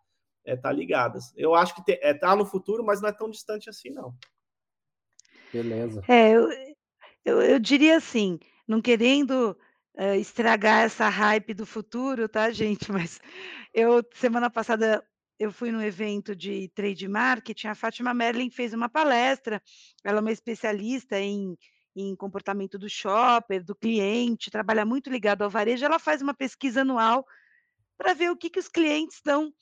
é, 0.48 0.56
tá 0.56 0.72
ligadas. 0.72 1.32
Eu 1.36 1.54
acho 1.54 1.74
que 1.74 1.84
te, 1.84 1.98
é, 2.02 2.14
tá 2.14 2.34
no 2.34 2.46
futuro, 2.46 2.82
mas 2.82 3.02
não 3.02 3.08
é 3.10 3.12
tão 3.12 3.28
distante 3.30 3.68
assim, 3.68 3.90
não. 3.90 4.14
Beleza. 5.52 6.02
É, 6.08 6.30
eu, 6.30 6.48
eu, 7.24 7.42
eu 7.42 7.58
diria 7.58 7.98
assim, 7.98 8.38
não 8.66 8.80
querendo 8.80 9.56
uh, 9.94 10.14
estragar 10.14 10.84
essa 10.84 11.08
hype 11.08 11.52
do 11.52 11.66
futuro, 11.66 12.28
tá, 12.28 12.50
gente? 12.50 12.90
Mas 12.90 13.20
eu, 13.74 14.02
semana 14.14 14.48
passada, 14.48 15.04
eu 15.38 15.52
fui 15.52 15.70
num 15.70 15.82
evento 15.82 16.34
de 16.34 16.68
trade 16.74 17.06
marketing, 17.06 17.68
a 17.68 17.74
Fátima 17.74 18.14
Merlin 18.14 18.50
fez 18.50 18.72
uma 18.72 18.88
palestra, 18.88 19.62
ela 20.02 20.18
é 20.18 20.20
uma 20.20 20.32
especialista 20.32 21.20
em, 21.20 21.58
em 21.94 22.16
comportamento 22.16 22.78
do 22.78 22.88
shopper, 22.88 23.62
do 23.62 23.76
cliente, 23.76 24.50
trabalha 24.50 24.86
muito 24.86 25.10
ligado 25.10 25.42
ao 25.42 25.50
varejo, 25.50 25.84
ela 25.84 25.98
faz 25.98 26.22
uma 26.22 26.32
pesquisa 26.32 26.80
anual 26.80 27.26
para 27.98 28.14
ver 28.14 28.30
o 28.30 28.36
que, 28.36 28.48
que 28.48 28.60
os 28.60 28.68
clientes 28.68 29.16
estão, 29.16 29.52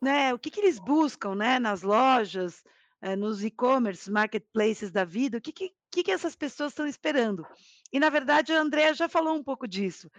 né, 0.00 0.32
o 0.32 0.38
que, 0.38 0.50
que 0.50 0.60
eles 0.60 0.78
buscam, 0.78 1.34
né, 1.34 1.58
nas 1.58 1.82
lojas, 1.82 2.62
eh, 3.00 3.16
nos 3.16 3.44
e-commerce, 3.44 4.10
marketplaces 4.10 4.90
da 4.90 5.04
vida, 5.04 5.38
o 5.38 5.40
que, 5.40 5.52
que, 5.52 5.72
que, 5.90 6.02
que 6.04 6.10
essas 6.10 6.36
pessoas 6.36 6.72
estão 6.72 6.86
esperando. 6.86 7.46
E, 7.92 7.98
na 7.98 8.10
verdade, 8.10 8.52
a 8.52 8.60
Andrea 8.60 8.94
já 8.94 9.08
falou 9.08 9.34
um 9.34 9.42
pouco 9.42 9.66
disso. 9.66 10.10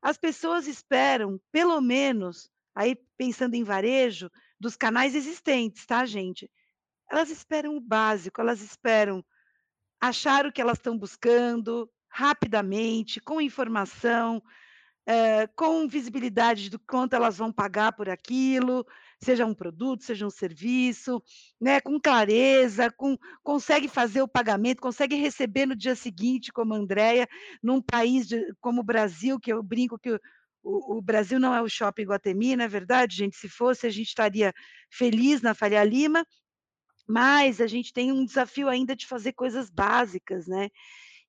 As 0.00 0.16
pessoas 0.16 0.66
esperam, 0.66 1.40
pelo 1.50 1.80
menos, 1.80 2.50
aí 2.74 2.96
pensando 3.16 3.54
em 3.54 3.64
varejo, 3.64 4.30
dos 4.58 4.76
canais 4.76 5.14
existentes, 5.14 5.84
tá, 5.86 6.04
gente? 6.06 6.50
Elas 7.10 7.30
esperam 7.30 7.76
o 7.76 7.80
básico, 7.80 8.40
elas 8.40 8.60
esperam 8.62 9.24
achar 10.00 10.46
o 10.46 10.52
que 10.52 10.60
elas 10.60 10.78
estão 10.78 10.96
buscando 10.96 11.90
rapidamente, 12.08 13.20
com 13.20 13.40
informação, 13.40 14.42
é, 15.04 15.46
com 15.48 15.86
visibilidade 15.86 16.70
do 16.70 16.78
quanto 16.78 17.14
elas 17.14 17.36
vão 17.36 17.52
pagar 17.52 17.92
por 17.92 18.08
aquilo, 18.08 18.86
seja 19.22 19.46
um 19.46 19.54
produto, 19.54 20.04
seja 20.04 20.26
um 20.26 20.30
serviço, 20.30 21.22
né, 21.60 21.80
com 21.80 21.98
clareza, 22.00 22.90
com, 22.90 23.16
consegue 23.42 23.88
fazer 23.88 24.22
o 24.22 24.28
pagamento, 24.28 24.82
consegue 24.82 25.16
receber 25.16 25.66
no 25.66 25.74
dia 25.74 25.94
seguinte, 25.94 26.52
como 26.52 26.74
a 26.74 26.76
Andrea, 26.76 27.26
num 27.62 27.80
país 27.80 28.26
de, 28.26 28.42
como 28.60 28.80
o 28.80 28.84
Brasil, 28.84 29.40
que 29.40 29.52
eu 29.52 29.62
brinco 29.62 29.98
que 29.98 30.20
o, 30.62 30.98
o, 30.98 31.02
Brasil 31.02 31.38
não 31.38 31.54
é 31.54 31.62
o 31.62 31.68
shopping 31.68 32.04
Guatemi, 32.04 32.56
não 32.56 32.64
é 32.64 32.68
verdade, 32.68 33.16
gente? 33.16 33.36
Se 33.36 33.48
fosse, 33.48 33.86
a 33.86 33.90
gente 33.90 34.08
estaria 34.08 34.52
feliz 34.90 35.40
na 35.40 35.54
Faria 35.54 35.84
Lima, 35.84 36.26
mas 37.06 37.60
a 37.60 37.66
gente 37.66 37.92
tem 37.92 38.10
um 38.10 38.24
desafio 38.24 38.68
ainda 38.68 38.96
de 38.96 39.06
fazer 39.06 39.32
coisas 39.32 39.70
básicas, 39.70 40.46
né? 40.46 40.68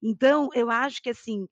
Então, 0.01 0.49
eu 0.53 0.71
acho 0.71 1.01
que 1.01 1.09
assim, 1.09 1.47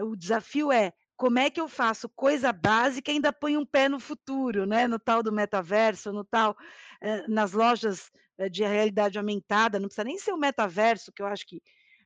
o 0.00 0.16
desafio 0.16 0.72
é 0.72 0.92
como 1.18 1.40
é 1.40 1.50
que 1.50 1.60
eu 1.60 1.68
faço 1.68 2.08
coisa 2.08 2.52
básica 2.52 3.10
e 3.10 3.14
ainda 3.14 3.32
ponho 3.32 3.60
um 3.60 3.66
pé 3.66 3.88
no 3.88 3.98
futuro, 3.98 4.64
né? 4.64 4.86
No 4.86 5.00
tal 5.00 5.20
do 5.20 5.32
metaverso, 5.32 6.12
no 6.12 6.24
tal, 6.24 6.56
eh, 7.02 7.26
nas 7.26 7.50
lojas 7.52 8.08
eh, 8.38 8.48
de 8.48 8.62
realidade 8.62 9.18
aumentada, 9.18 9.80
não 9.80 9.88
precisa 9.88 10.04
nem 10.04 10.16
ser 10.16 10.32
o 10.32 10.38
metaverso, 10.38 11.12
que 11.12 11.20
eu 11.20 11.26
acho 11.26 11.44
que. 11.44 11.60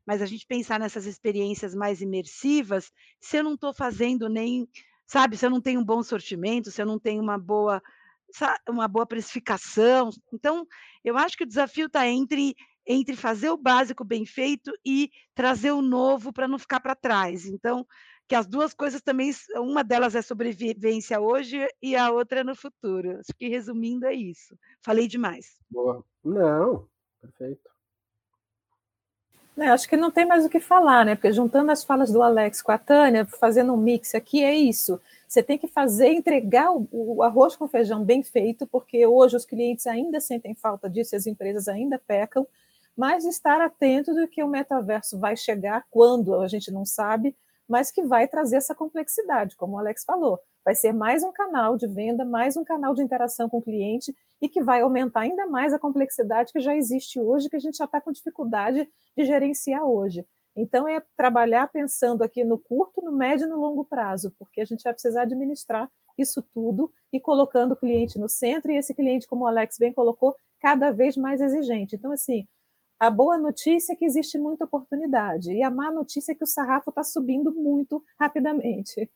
Mas 0.07 0.23
a 0.23 0.27
gente 0.27 0.47
pensar 0.47 0.81
nessas 0.81 1.05
experiências 1.05 1.75
mais 1.75 2.01
imersivas, 2.01 2.91
se 3.21 3.37
eu 3.37 3.45
não 3.45 3.53
estou 3.53 3.75
fazendo 3.75 4.31
nem, 4.31 4.67
sabe, 5.07 5.37
se 5.37 5.45
eu 5.45 5.51
não 5.51 5.61
tenho 5.61 5.81
um 5.81 5.85
bom 5.85 6.03
sortimento, 6.03 6.71
se 6.71 6.81
eu 6.81 6.87
não 6.87 6.99
tenho 6.99 7.23
uma 7.23 7.39
boa, 7.39 7.83
uma 8.67 8.89
boa 8.89 9.07
precificação. 9.07 10.09
Então, 10.33 10.67
eu 11.05 11.19
acho 11.19 11.37
que 11.37 11.45
o 11.45 11.47
desafio 11.47 11.87
está 11.87 12.09
entre 12.09 12.57
entre 12.85 13.15
fazer 13.15 13.49
o 13.49 13.57
básico 13.57 14.05
bem 14.05 14.27
feito 14.27 14.73
e 14.85 15.09
trazer 15.37 15.71
o 15.71 15.81
novo 15.81 16.33
para 16.33 16.49
não 16.49 16.59
ficar 16.59 16.81
para 16.81 16.97
trás. 16.97 17.47
Então, 17.47 17.87
que 18.33 18.37
as 18.37 18.47
duas 18.47 18.73
coisas 18.73 19.03
também, 19.03 19.31
uma 19.57 19.85
delas 19.85 20.15
é 20.15 20.23
sobrevivência 20.23 21.21
hoje 21.21 21.69
e 21.83 21.95
a 21.95 22.11
outra 22.11 22.41
é 22.41 22.43
no 22.43 22.57
futuro. 22.57 23.19
Acho 23.19 23.35
que 23.37 23.47
resumindo 23.47 24.07
é 24.07 24.15
isso. 24.15 24.57
Falei 24.81 25.07
demais. 25.07 25.59
Boa. 25.71 26.03
Não, 26.25 26.89
perfeito. 27.21 27.71
É, 29.59 29.69
acho 29.69 29.87
que 29.87 29.99
não 29.99 30.11
tem 30.11 30.25
mais 30.25 30.47
o 30.47 30.49
que 30.49 30.61
falar, 30.61 31.05
né? 31.05 31.15
Porque 31.15 31.31
juntando 31.31 31.71
as 31.71 31.85
falas 31.85 32.11
do 32.11 32.23
Alex 32.23 32.63
com 32.63 32.73
a 32.73 32.79
Tânia, 32.79 33.27
fazendo 33.27 33.75
um 33.75 33.77
mix 33.77 34.15
aqui, 34.15 34.43
é 34.43 34.57
isso. 34.57 34.99
Você 35.29 35.43
tem 35.43 35.59
que 35.59 35.69
fazer, 35.69 36.09
entregar 36.09 36.73
o, 36.73 36.89
o 36.91 37.23
arroz 37.23 37.55
com 37.55 37.69
feijão 37.69 38.03
bem 38.03 38.23
feito, 38.23 38.67
porque 38.67 39.07
hoje 39.07 39.37
os 39.37 39.45
clientes 39.45 39.87
ainda 39.87 40.21
sentem 40.21 40.55
falta 40.55 40.89
disso, 40.89 41.15
as 41.15 41.27
empresas 41.27 41.69
ainda 41.69 41.99
pecam, 41.99 42.47
mas 42.97 43.27
estar 43.27 43.61
atento 43.61 44.15
do 44.15 44.27
que 44.27 44.43
o 44.43 44.49
metaverso 44.49 45.19
vai 45.19 45.37
chegar, 45.37 45.85
quando 45.91 46.41
a 46.41 46.49
gente 46.49 46.71
não 46.71 46.87
sabe, 46.87 47.37
mas 47.73 47.91
que 47.91 48.03
vai 48.03 48.29
trazer 48.29 48.57
essa 48.57 48.75
complexidade, 48.75 49.57
como 49.57 49.77
o 49.77 49.79
Alex 49.79 50.05
falou. 50.05 50.39
Vai 50.63 50.75
ser 50.75 50.93
mais 50.93 51.25
um 51.25 51.33
canal 51.33 51.75
de 51.75 51.87
venda, 51.87 52.23
mais 52.23 52.55
um 52.55 52.63
canal 52.63 52.93
de 52.93 53.03
interação 53.03 53.49
com 53.49 53.61
o 53.61 53.63
cliente 53.63 54.15
e 54.43 54.47
que 54.47 54.63
vai 54.63 54.83
aumentar 54.83 55.21
ainda 55.21 55.47
mais 55.47 55.73
a 55.73 55.79
complexidade 55.79 56.53
que 56.53 56.61
já 56.61 56.77
existe 56.77 57.19
hoje, 57.19 57.49
que 57.49 57.57
a 57.57 57.59
gente 57.59 57.79
já 57.79 57.87
está 57.87 57.99
com 57.99 58.13
dificuldade 58.13 58.87
de 59.17 59.25
gerenciar 59.25 59.87
hoje. 59.87 60.23
Então, 60.55 60.87
é 60.87 61.03
trabalhar 61.17 61.67
pensando 61.69 62.21
aqui 62.21 62.45
no 62.45 62.59
curto, 62.59 63.01
no 63.01 63.11
médio 63.11 63.47
e 63.47 63.49
no 63.49 63.59
longo 63.59 63.87
prazo, 63.87 64.35
porque 64.39 64.61
a 64.61 64.67
gente 64.67 64.83
vai 64.83 64.93
precisar 64.93 65.23
administrar 65.23 65.91
isso 66.19 66.43
tudo 66.53 66.93
e 67.11 67.19
colocando 67.19 67.73
o 67.73 67.77
cliente 67.77 68.19
no 68.19 68.29
centro, 68.29 68.71
e 68.71 68.77
esse 68.77 68.95
cliente, 68.95 69.27
como 69.27 69.45
o 69.45 69.47
Alex 69.47 69.79
bem 69.79 69.95
colocou, 69.95 70.37
cada 70.61 70.91
vez 70.91 71.17
mais 71.17 71.41
exigente. 71.41 71.97
Então, 71.97 72.13
assim, 72.13 72.47
a 73.03 73.11
boa 73.11 73.37
notícia 73.37 73.95
é 73.95 73.97
que 73.97 74.05
existe 74.05 74.39
muita 74.39 74.65
oportunidade, 74.65 75.51
e 75.53 75.61
a 75.61 75.69
má 75.69 75.91
notícia 75.91 76.31
é 76.31 76.35
que 76.37 76.45
o 76.45 76.47
sarrafo 76.47 76.91
está 76.91 77.03
subindo 77.03 77.53
muito 77.53 78.01
rapidamente. 78.17 79.11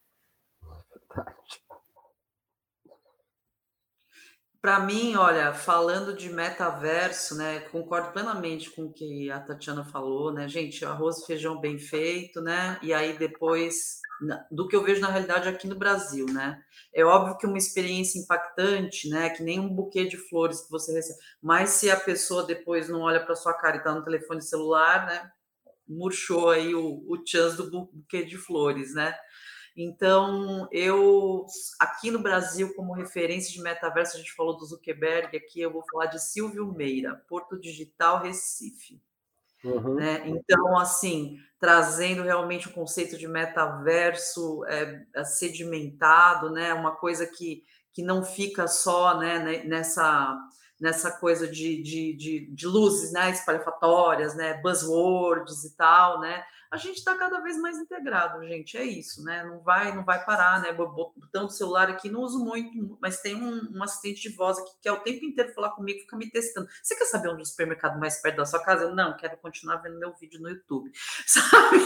Verdade. 1.09 1.66
Para 4.67 4.81
mim, 4.81 5.15
olha, 5.15 5.55
falando 5.55 6.13
de 6.13 6.29
metaverso, 6.29 7.37
né, 7.37 7.61
concordo 7.71 8.11
plenamente 8.11 8.69
com 8.69 8.87
o 8.87 8.93
que 8.93 9.31
a 9.31 9.39
Tatiana 9.39 9.85
falou, 9.85 10.33
né, 10.33 10.49
gente, 10.49 10.85
arroz 10.85 11.19
e 11.19 11.27
feijão 11.27 11.61
bem 11.61 11.79
feito, 11.79 12.41
né, 12.41 12.77
e 12.83 12.93
aí 12.93 13.17
depois 13.17 14.01
do 14.51 14.67
que 14.67 14.75
eu 14.75 14.83
vejo 14.83 15.01
na 15.01 15.09
realidade 15.09 15.49
aqui 15.49 15.69
no 15.69 15.77
Brasil, 15.77 16.27
né, 16.27 16.61
é 16.93 17.05
óbvio 17.05 17.39
que 17.39 17.47
uma 17.47 17.57
experiência 17.57 18.19
impactante, 18.19 19.09
né, 19.09 19.31
que 19.31 19.41
nem 19.41 19.61
um 19.61 19.73
buquê 19.73 20.05
de 20.05 20.17
flores 20.17 20.63
que 20.63 20.71
você 20.73 20.93
recebe, 20.93 21.21
mas 21.41 21.71
se 21.71 21.89
a 21.89 21.97
pessoa 21.97 22.43
depois 22.43 22.89
não 22.89 23.03
olha 23.03 23.25
para 23.25 23.37
sua 23.37 23.55
cara 23.55 23.77
e 23.77 23.79
está 23.79 23.95
no 23.95 24.03
telefone 24.03 24.43
celular, 24.43 25.07
né, 25.07 25.31
murchou 25.87 26.51
aí 26.51 26.75
o, 26.75 27.05
o 27.07 27.23
chance 27.25 27.57
do 27.57 27.71
buquê 27.71 28.25
de 28.25 28.37
flores, 28.37 28.95
né, 28.95 29.15
então, 29.77 30.67
eu, 30.73 31.47
aqui 31.79 32.11
no 32.11 32.19
Brasil, 32.19 32.75
como 32.75 32.95
referência 32.95 33.53
de 33.53 33.61
metaverso, 33.61 34.17
a 34.17 34.19
gente 34.19 34.33
falou 34.33 34.57
do 34.57 34.65
Zuckerberg, 34.65 35.37
aqui 35.37 35.61
eu 35.61 35.71
vou 35.71 35.85
falar 35.93 36.07
de 36.07 36.23
Silvio 36.23 36.73
Meira, 36.73 37.23
Porto 37.29 37.61
Digital 37.61 38.23
Recife. 38.23 39.03
Uhum. 39.63 39.97
Né? 39.97 40.23
Então, 40.27 40.79
assim, 40.79 41.37
trazendo 41.61 42.23
realmente 42.23 42.69
o 42.69 42.73
conceito 42.73 43.19
de 43.19 43.29
metaverso 43.29 44.65
é, 44.67 45.05
é, 45.15 45.25
sedimentado, 45.25 46.51
né? 46.51 46.73
uma 46.73 46.97
coisa 46.97 47.27
que, 47.27 47.63
que 47.93 48.03
não 48.03 48.25
fica 48.25 48.67
só 48.67 49.19
né, 49.19 49.63
nessa 49.65 50.39
nessa 50.79 51.11
coisa 51.11 51.49
de, 51.49 51.83
de, 51.83 52.13
de, 52.13 52.55
de 52.55 52.67
luzes 52.67 53.11
né, 53.11 53.31
espalhafatórias, 53.31 54.37
né, 54.37 54.61
buzzwords 54.61 55.65
e 55.65 55.75
tal, 55.75 56.21
né? 56.21 56.45
A 56.77 56.79
gente 56.79 56.99
está 56.99 57.17
cada 57.17 57.41
vez 57.41 57.59
mais 57.59 57.79
integrado, 57.79 58.47
gente. 58.47 58.77
É 58.77 58.85
isso, 58.85 59.25
né? 59.25 59.43
Não 59.45 59.61
vai, 59.61 59.95
não 59.95 60.05
vai 60.05 60.23
parar, 60.25 60.61
né? 60.61 60.73
Botando 60.75 61.47
o 61.47 61.51
celular 61.51 61.89
aqui, 61.89 62.11
não 62.11 62.21
uso 62.21 62.39
muito, 62.39 62.99
mas 63.01 63.21
tem 63.21 63.35
um, 63.35 63.75
um, 63.75 63.83
assistente 63.83 64.29
de 64.29 64.37
voz 64.37 64.59
aqui 64.59 64.71
que 64.83 64.89
é 64.89 64.93
o 64.93 65.01
tempo 65.01 65.25
inteiro 65.25 65.55
falar 65.55 65.71
comigo, 65.71 66.01
fica 66.01 66.17
me 66.17 66.31
testando. 66.31 66.69
Você 66.83 66.95
quer 66.95 67.07
saber 67.07 67.31
onde 67.31 67.41
é 67.41 67.43
o 67.43 67.47
supermercado 67.47 67.99
mais 67.99 68.21
perto 68.21 68.37
da 68.37 68.45
sua 68.45 68.63
casa? 68.63 68.95
Não, 68.95 69.17
quero 69.17 69.39
continuar 69.39 69.77
vendo 69.77 69.99
meu 69.99 70.15
vídeo 70.15 70.39
no 70.41 70.51
YouTube, 70.51 70.91
sabe? 71.27 71.79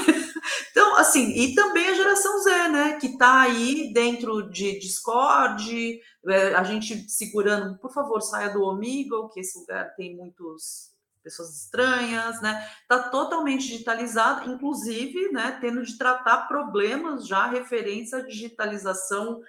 Então, 0.72 0.96
assim, 0.96 1.30
e 1.38 1.54
também 1.54 1.88
a 1.88 1.94
geração 1.94 2.42
Z, 2.42 2.68
né? 2.68 2.98
Que 2.98 3.16
tá 3.16 3.42
aí 3.42 3.92
dentro 3.92 4.50
de 4.50 4.76
Discord, 4.80 6.00
é, 6.26 6.54
a 6.54 6.64
gente 6.64 7.08
segurando, 7.08 7.78
por 7.78 7.92
favor, 7.92 8.20
saia 8.20 8.50
do 8.50 8.64
Omegle, 8.64 9.30
que 9.30 9.38
esse 9.38 9.56
lugar 9.56 9.94
tem 9.94 10.16
muitos 10.16 10.90
pessoas 11.22 11.54
estranhas, 11.64 12.40
né? 12.40 12.66
Está 12.82 13.10
totalmente 13.10 13.66
digitalizado, 13.66 14.50
inclusive, 14.50 15.30
né, 15.32 15.58
tendo 15.60 15.82
de 15.82 15.96
tratar 15.96 16.48
problemas 16.48 17.26
já 17.26 17.46
referentes 17.46 18.12
à 18.12 18.20
digitalização 18.20 19.40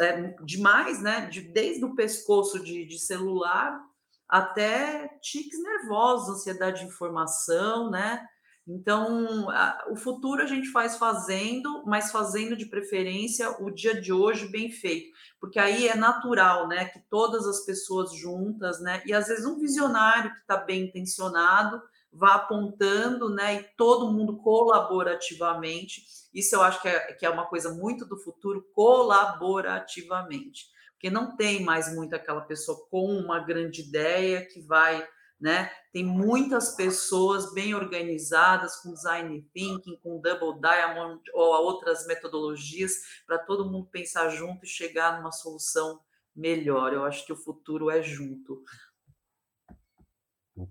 é, 0.00 0.34
demais, 0.44 1.00
né? 1.02 1.26
De, 1.26 1.40
desde 1.40 1.84
o 1.84 1.94
pescoço 1.94 2.62
de, 2.62 2.84
de 2.84 2.98
celular 2.98 3.80
até 4.28 5.08
tiques 5.20 5.62
nervosos, 5.62 6.36
ansiedade 6.36 6.80
de 6.80 6.86
informação, 6.86 7.90
né? 7.90 8.26
Então, 8.66 9.50
a, 9.50 9.86
o 9.90 9.96
futuro 9.96 10.42
a 10.42 10.46
gente 10.46 10.68
faz 10.70 10.96
fazendo, 10.96 11.82
mas 11.84 12.12
fazendo 12.12 12.56
de 12.56 12.66
preferência 12.66 13.50
o 13.60 13.70
dia 13.70 14.00
de 14.00 14.12
hoje 14.12 14.46
bem 14.48 14.70
feito, 14.70 15.10
porque 15.40 15.58
aí 15.58 15.88
é 15.88 15.96
natural, 15.96 16.68
né, 16.68 16.84
que 16.84 17.00
todas 17.10 17.44
as 17.46 17.64
pessoas 17.64 18.14
juntas, 18.14 18.80
né, 18.80 19.02
e 19.04 19.12
às 19.12 19.26
vezes 19.26 19.44
um 19.44 19.58
visionário 19.58 20.32
que 20.32 20.40
está 20.40 20.56
bem 20.56 20.84
intencionado 20.84 21.82
vá 22.12 22.34
apontando, 22.34 23.30
né, 23.30 23.54
e 23.56 23.64
todo 23.76 24.12
mundo 24.12 24.36
colaborativamente. 24.36 26.02
Isso 26.32 26.54
eu 26.54 26.62
acho 26.62 26.80
que 26.80 26.88
é, 26.88 27.12
que 27.14 27.26
é 27.26 27.30
uma 27.30 27.46
coisa 27.46 27.74
muito 27.74 28.04
do 28.06 28.16
futuro, 28.18 28.64
colaborativamente, 28.74 30.66
porque 30.92 31.10
não 31.10 31.34
tem 31.36 31.64
mais 31.64 31.92
muito 31.92 32.14
aquela 32.14 32.42
pessoa 32.42 32.86
com 32.90 33.06
uma 33.16 33.40
grande 33.40 33.80
ideia 33.80 34.46
que 34.46 34.60
vai 34.60 35.04
né? 35.42 35.68
Tem 35.92 36.04
muitas 36.04 36.76
pessoas 36.76 37.52
bem 37.52 37.74
organizadas 37.74 38.76
com 38.76 38.94
design 38.94 39.42
thinking, 39.52 39.98
com 40.00 40.20
double 40.20 40.60
diamond 40.60 41.20
ou 41.34 41.52
outras 41.64 42.06
metodologias 42.06 42.92
para 43.26 43.38
todo 43.38 43.68
mundo 43.68 43.88
pensar 43.90 44.28
junto 44.28 44.64
e 44.64 44.68
chegar 44.68 45.18
numa 45.18 45.32
solução 45.32 46.00
melhor. 46.34 46.92
Eu 46.92 47.04
acho 47.04 47.26
que 47.26 47.32
o 47.32 47.36
futuro 47.36 47.90
é 47.90 48.00
junto. 48.00 48.62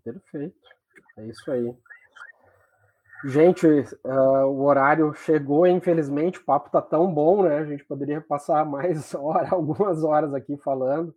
Perfeito. 0.05 0.55
É 1.17 1.28
isso 1.28 1.51
aí. 1.51 1.76
Gente, 3.26 3.67
uh, 3.67 4.45
o 4.47 4.63
horário 4.63 5.13
chegou, 5.13 5.67
infelizmente, 5.67 6.39
o 6.39 6.45
papo 6.45 6.72
tá 6.72 6.82
tão 6.82 7.13
bom, 7.13 7.43
né? 7.43 7.57
A 7.57 7.65
gente 7.65 7.84
poderia 7.84 8.22
passar 8.22 8.63
mais 8.65 9.13
hora, 9.13 9.49
algumas 9.51 10.01
horas 10.01 10.34
aqui 10.34 10.55
falando 10.57 11.13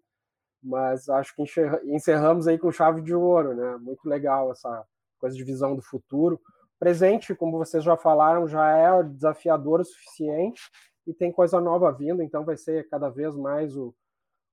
mas 0.64 1.08
acho 1.08 1.34
que 1.36 1.44
encerramos 1.84 2.48
aí 2.48 2.58
com 2.58 2.72
chave 2.72 3.02
de 3.02 3.14
ouro, 3.14 3.54
né? 3.54 3.76
Muito 3.76 4.08
legal 4.08 4.50
essa 4.50 4.84
coisa 5.18 5.36
de 5.36 5.44
visão 5.44 5.76
do 5.76 5.82
futuro. 5.82 6.40
Presente, 6.78 7.34
como 7.34 7.58
vocês 7.58 7.84
já 7.84 7.96
falaram, 7.96 8.48
já 8.48 8.76
é 8.76 9.02
desafiador 9.02 9.80
o 9.80 9.84
suficiente 9.84 10.62
e 11.06 11.12
tem 11.12 11.30
coisa 11.30 11.60
nova 11.60 11.92
vindo, 11.92 12.22
então 12.22 12.44
vai 12.44 12.56
ser 12.56 12.88
cada 12.88 13.08
vez 13.10 13.36
mais 13.36 13.76
o, 13.76 13.94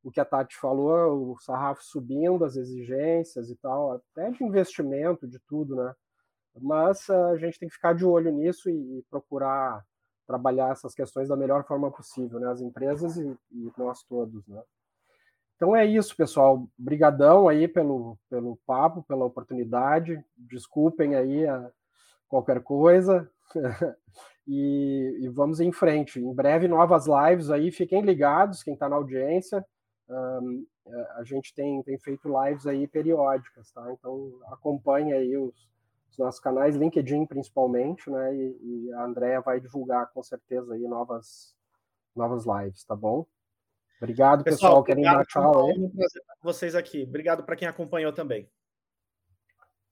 o 0.03 0.11
que 0.11 0.19
a 0.19 0.25
Tati 0.25 0.55
falou, 0.57 1.31
o 1.31 1.39
sarrafo 1.39 1.83
subindo, 1.83 2.43
as 2.43 2.55
exigências 2.57 3.49
e 3.49 3.55
tal, 3.55 3.93
até 3.93 4.29
de 4.31 4.43
investimento, 4.43 5.27
de 5.27 5.39
tudo, 5.47 5.75
né? 5.75 5.93
Mas 6.61 7.09
a 7.09 7.37
gente 7.37 7.57
tem 7.57 7.69
que 7.69 7.75
ficar 7.75 7.93
de 7.93 8.05
olho 8.05 8.31
nisso 8.31 8.69
e, 8.69 8.99
e 8.99 9.03
procurar 9.09 9.83
trabalhar 10.27 10.71
essas 10.71 10.93
questões 10.93 11.27
da 11.27 11.35
melhor 11.35 11.65
forma 11.65 11.91
possível, 11.91 12.39
né? 12.39 12.49
As 12.49 12.61
empresas 12.61 13.17
e, 13.17 13.37
e 13.51 13.71
nós 13.77 14.03
todos, 14.03 14.45
né? 14.47 14.61
Então 15.61 15.75
é 15.75 15.85
isso, 15.85 16.17
pessoal. 16.17 16.67
Brigadão 16.75 17.47
aí 17.47 17.67
pelo, 17.67 18.17
pelo 18.27 18.57
papo, 18.65 19.03
pela 19.03 19.25
oportunidade. 19.25 20.19
Desculpem 20.35 21.13
aí 21.13 21.43
qualquer 22.27 22.63
coisa. 22.63 23.29
e, 24.47 25.19
e, 25.21 25.29
vamos 25.29 25.59
em 25.59 25.71
frente. 25.71 26.19
Em 26.19 26.33
breve, 26.33 26.67
novas 26.67 27.05
lives 27.05 27.51
aí. 27.51 27.71
Fiquem 27.71 28.01
ligados, 28.01 28.63
quem 28.63 28.73
está 28.73 28.89
na 28.89 28.95
audiência. 28.95 29.63
Um, 30.09 30.65
a 31.17 31.23
gente 31.23 31.53
tem, 31.53 31.83
tem 31.83 31.99
feito 31.99 32.27
lives 32.43 32.65
aí 32.65 32.87
periódicas, 32.87 33.71
tá? 33.71 33.85
Então 33.93 34.39
acompanhe 34.47 35.13
aí 35.13 35.37
os, 35.37 35.69
os 36.09 36.17
nossos 36.17 36.41
canais, 36.41 36.75
LinkedIn 36.75 37.27
principalmente, 37.27 38.09
né? 38.09 38.35
E, 38.35 38.57
e 38.63 38.93
a 38.93 39.03
Andrea 39.03 39.39
vai 39.41 39.59
divulgar 39.59 40.11
com 40.11 40.23
certeza 40.23 40.73
aí 40.73 40.87
novas, 40.87 41.55
novas 42.15 42.47
lives, 42.47 42.83
tá 42.83 42.95
bom? 42.95 43.27
Obrigado, 44.01 44.43
pessoal. 44.43 44.81
pessoal. 44.81 44.83
Querem 44.83 45.03
dar 45.03 45.25
tchau 45.27 45.67
aí? 45.67 45.91
Vocês 46.41 46.73
aqui. 46.73 47.03
Obrigado 47.03 47.43
para 47.43 47.55
quem 47.55 47.67
acompanhou 47.67 48.11
também. 48.11 48.49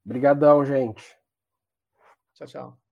Obrigadão, 0.03 0.65
gente. 0.65 1.15
Tchau, 2.33 2.47
tchau. 2.47 2.88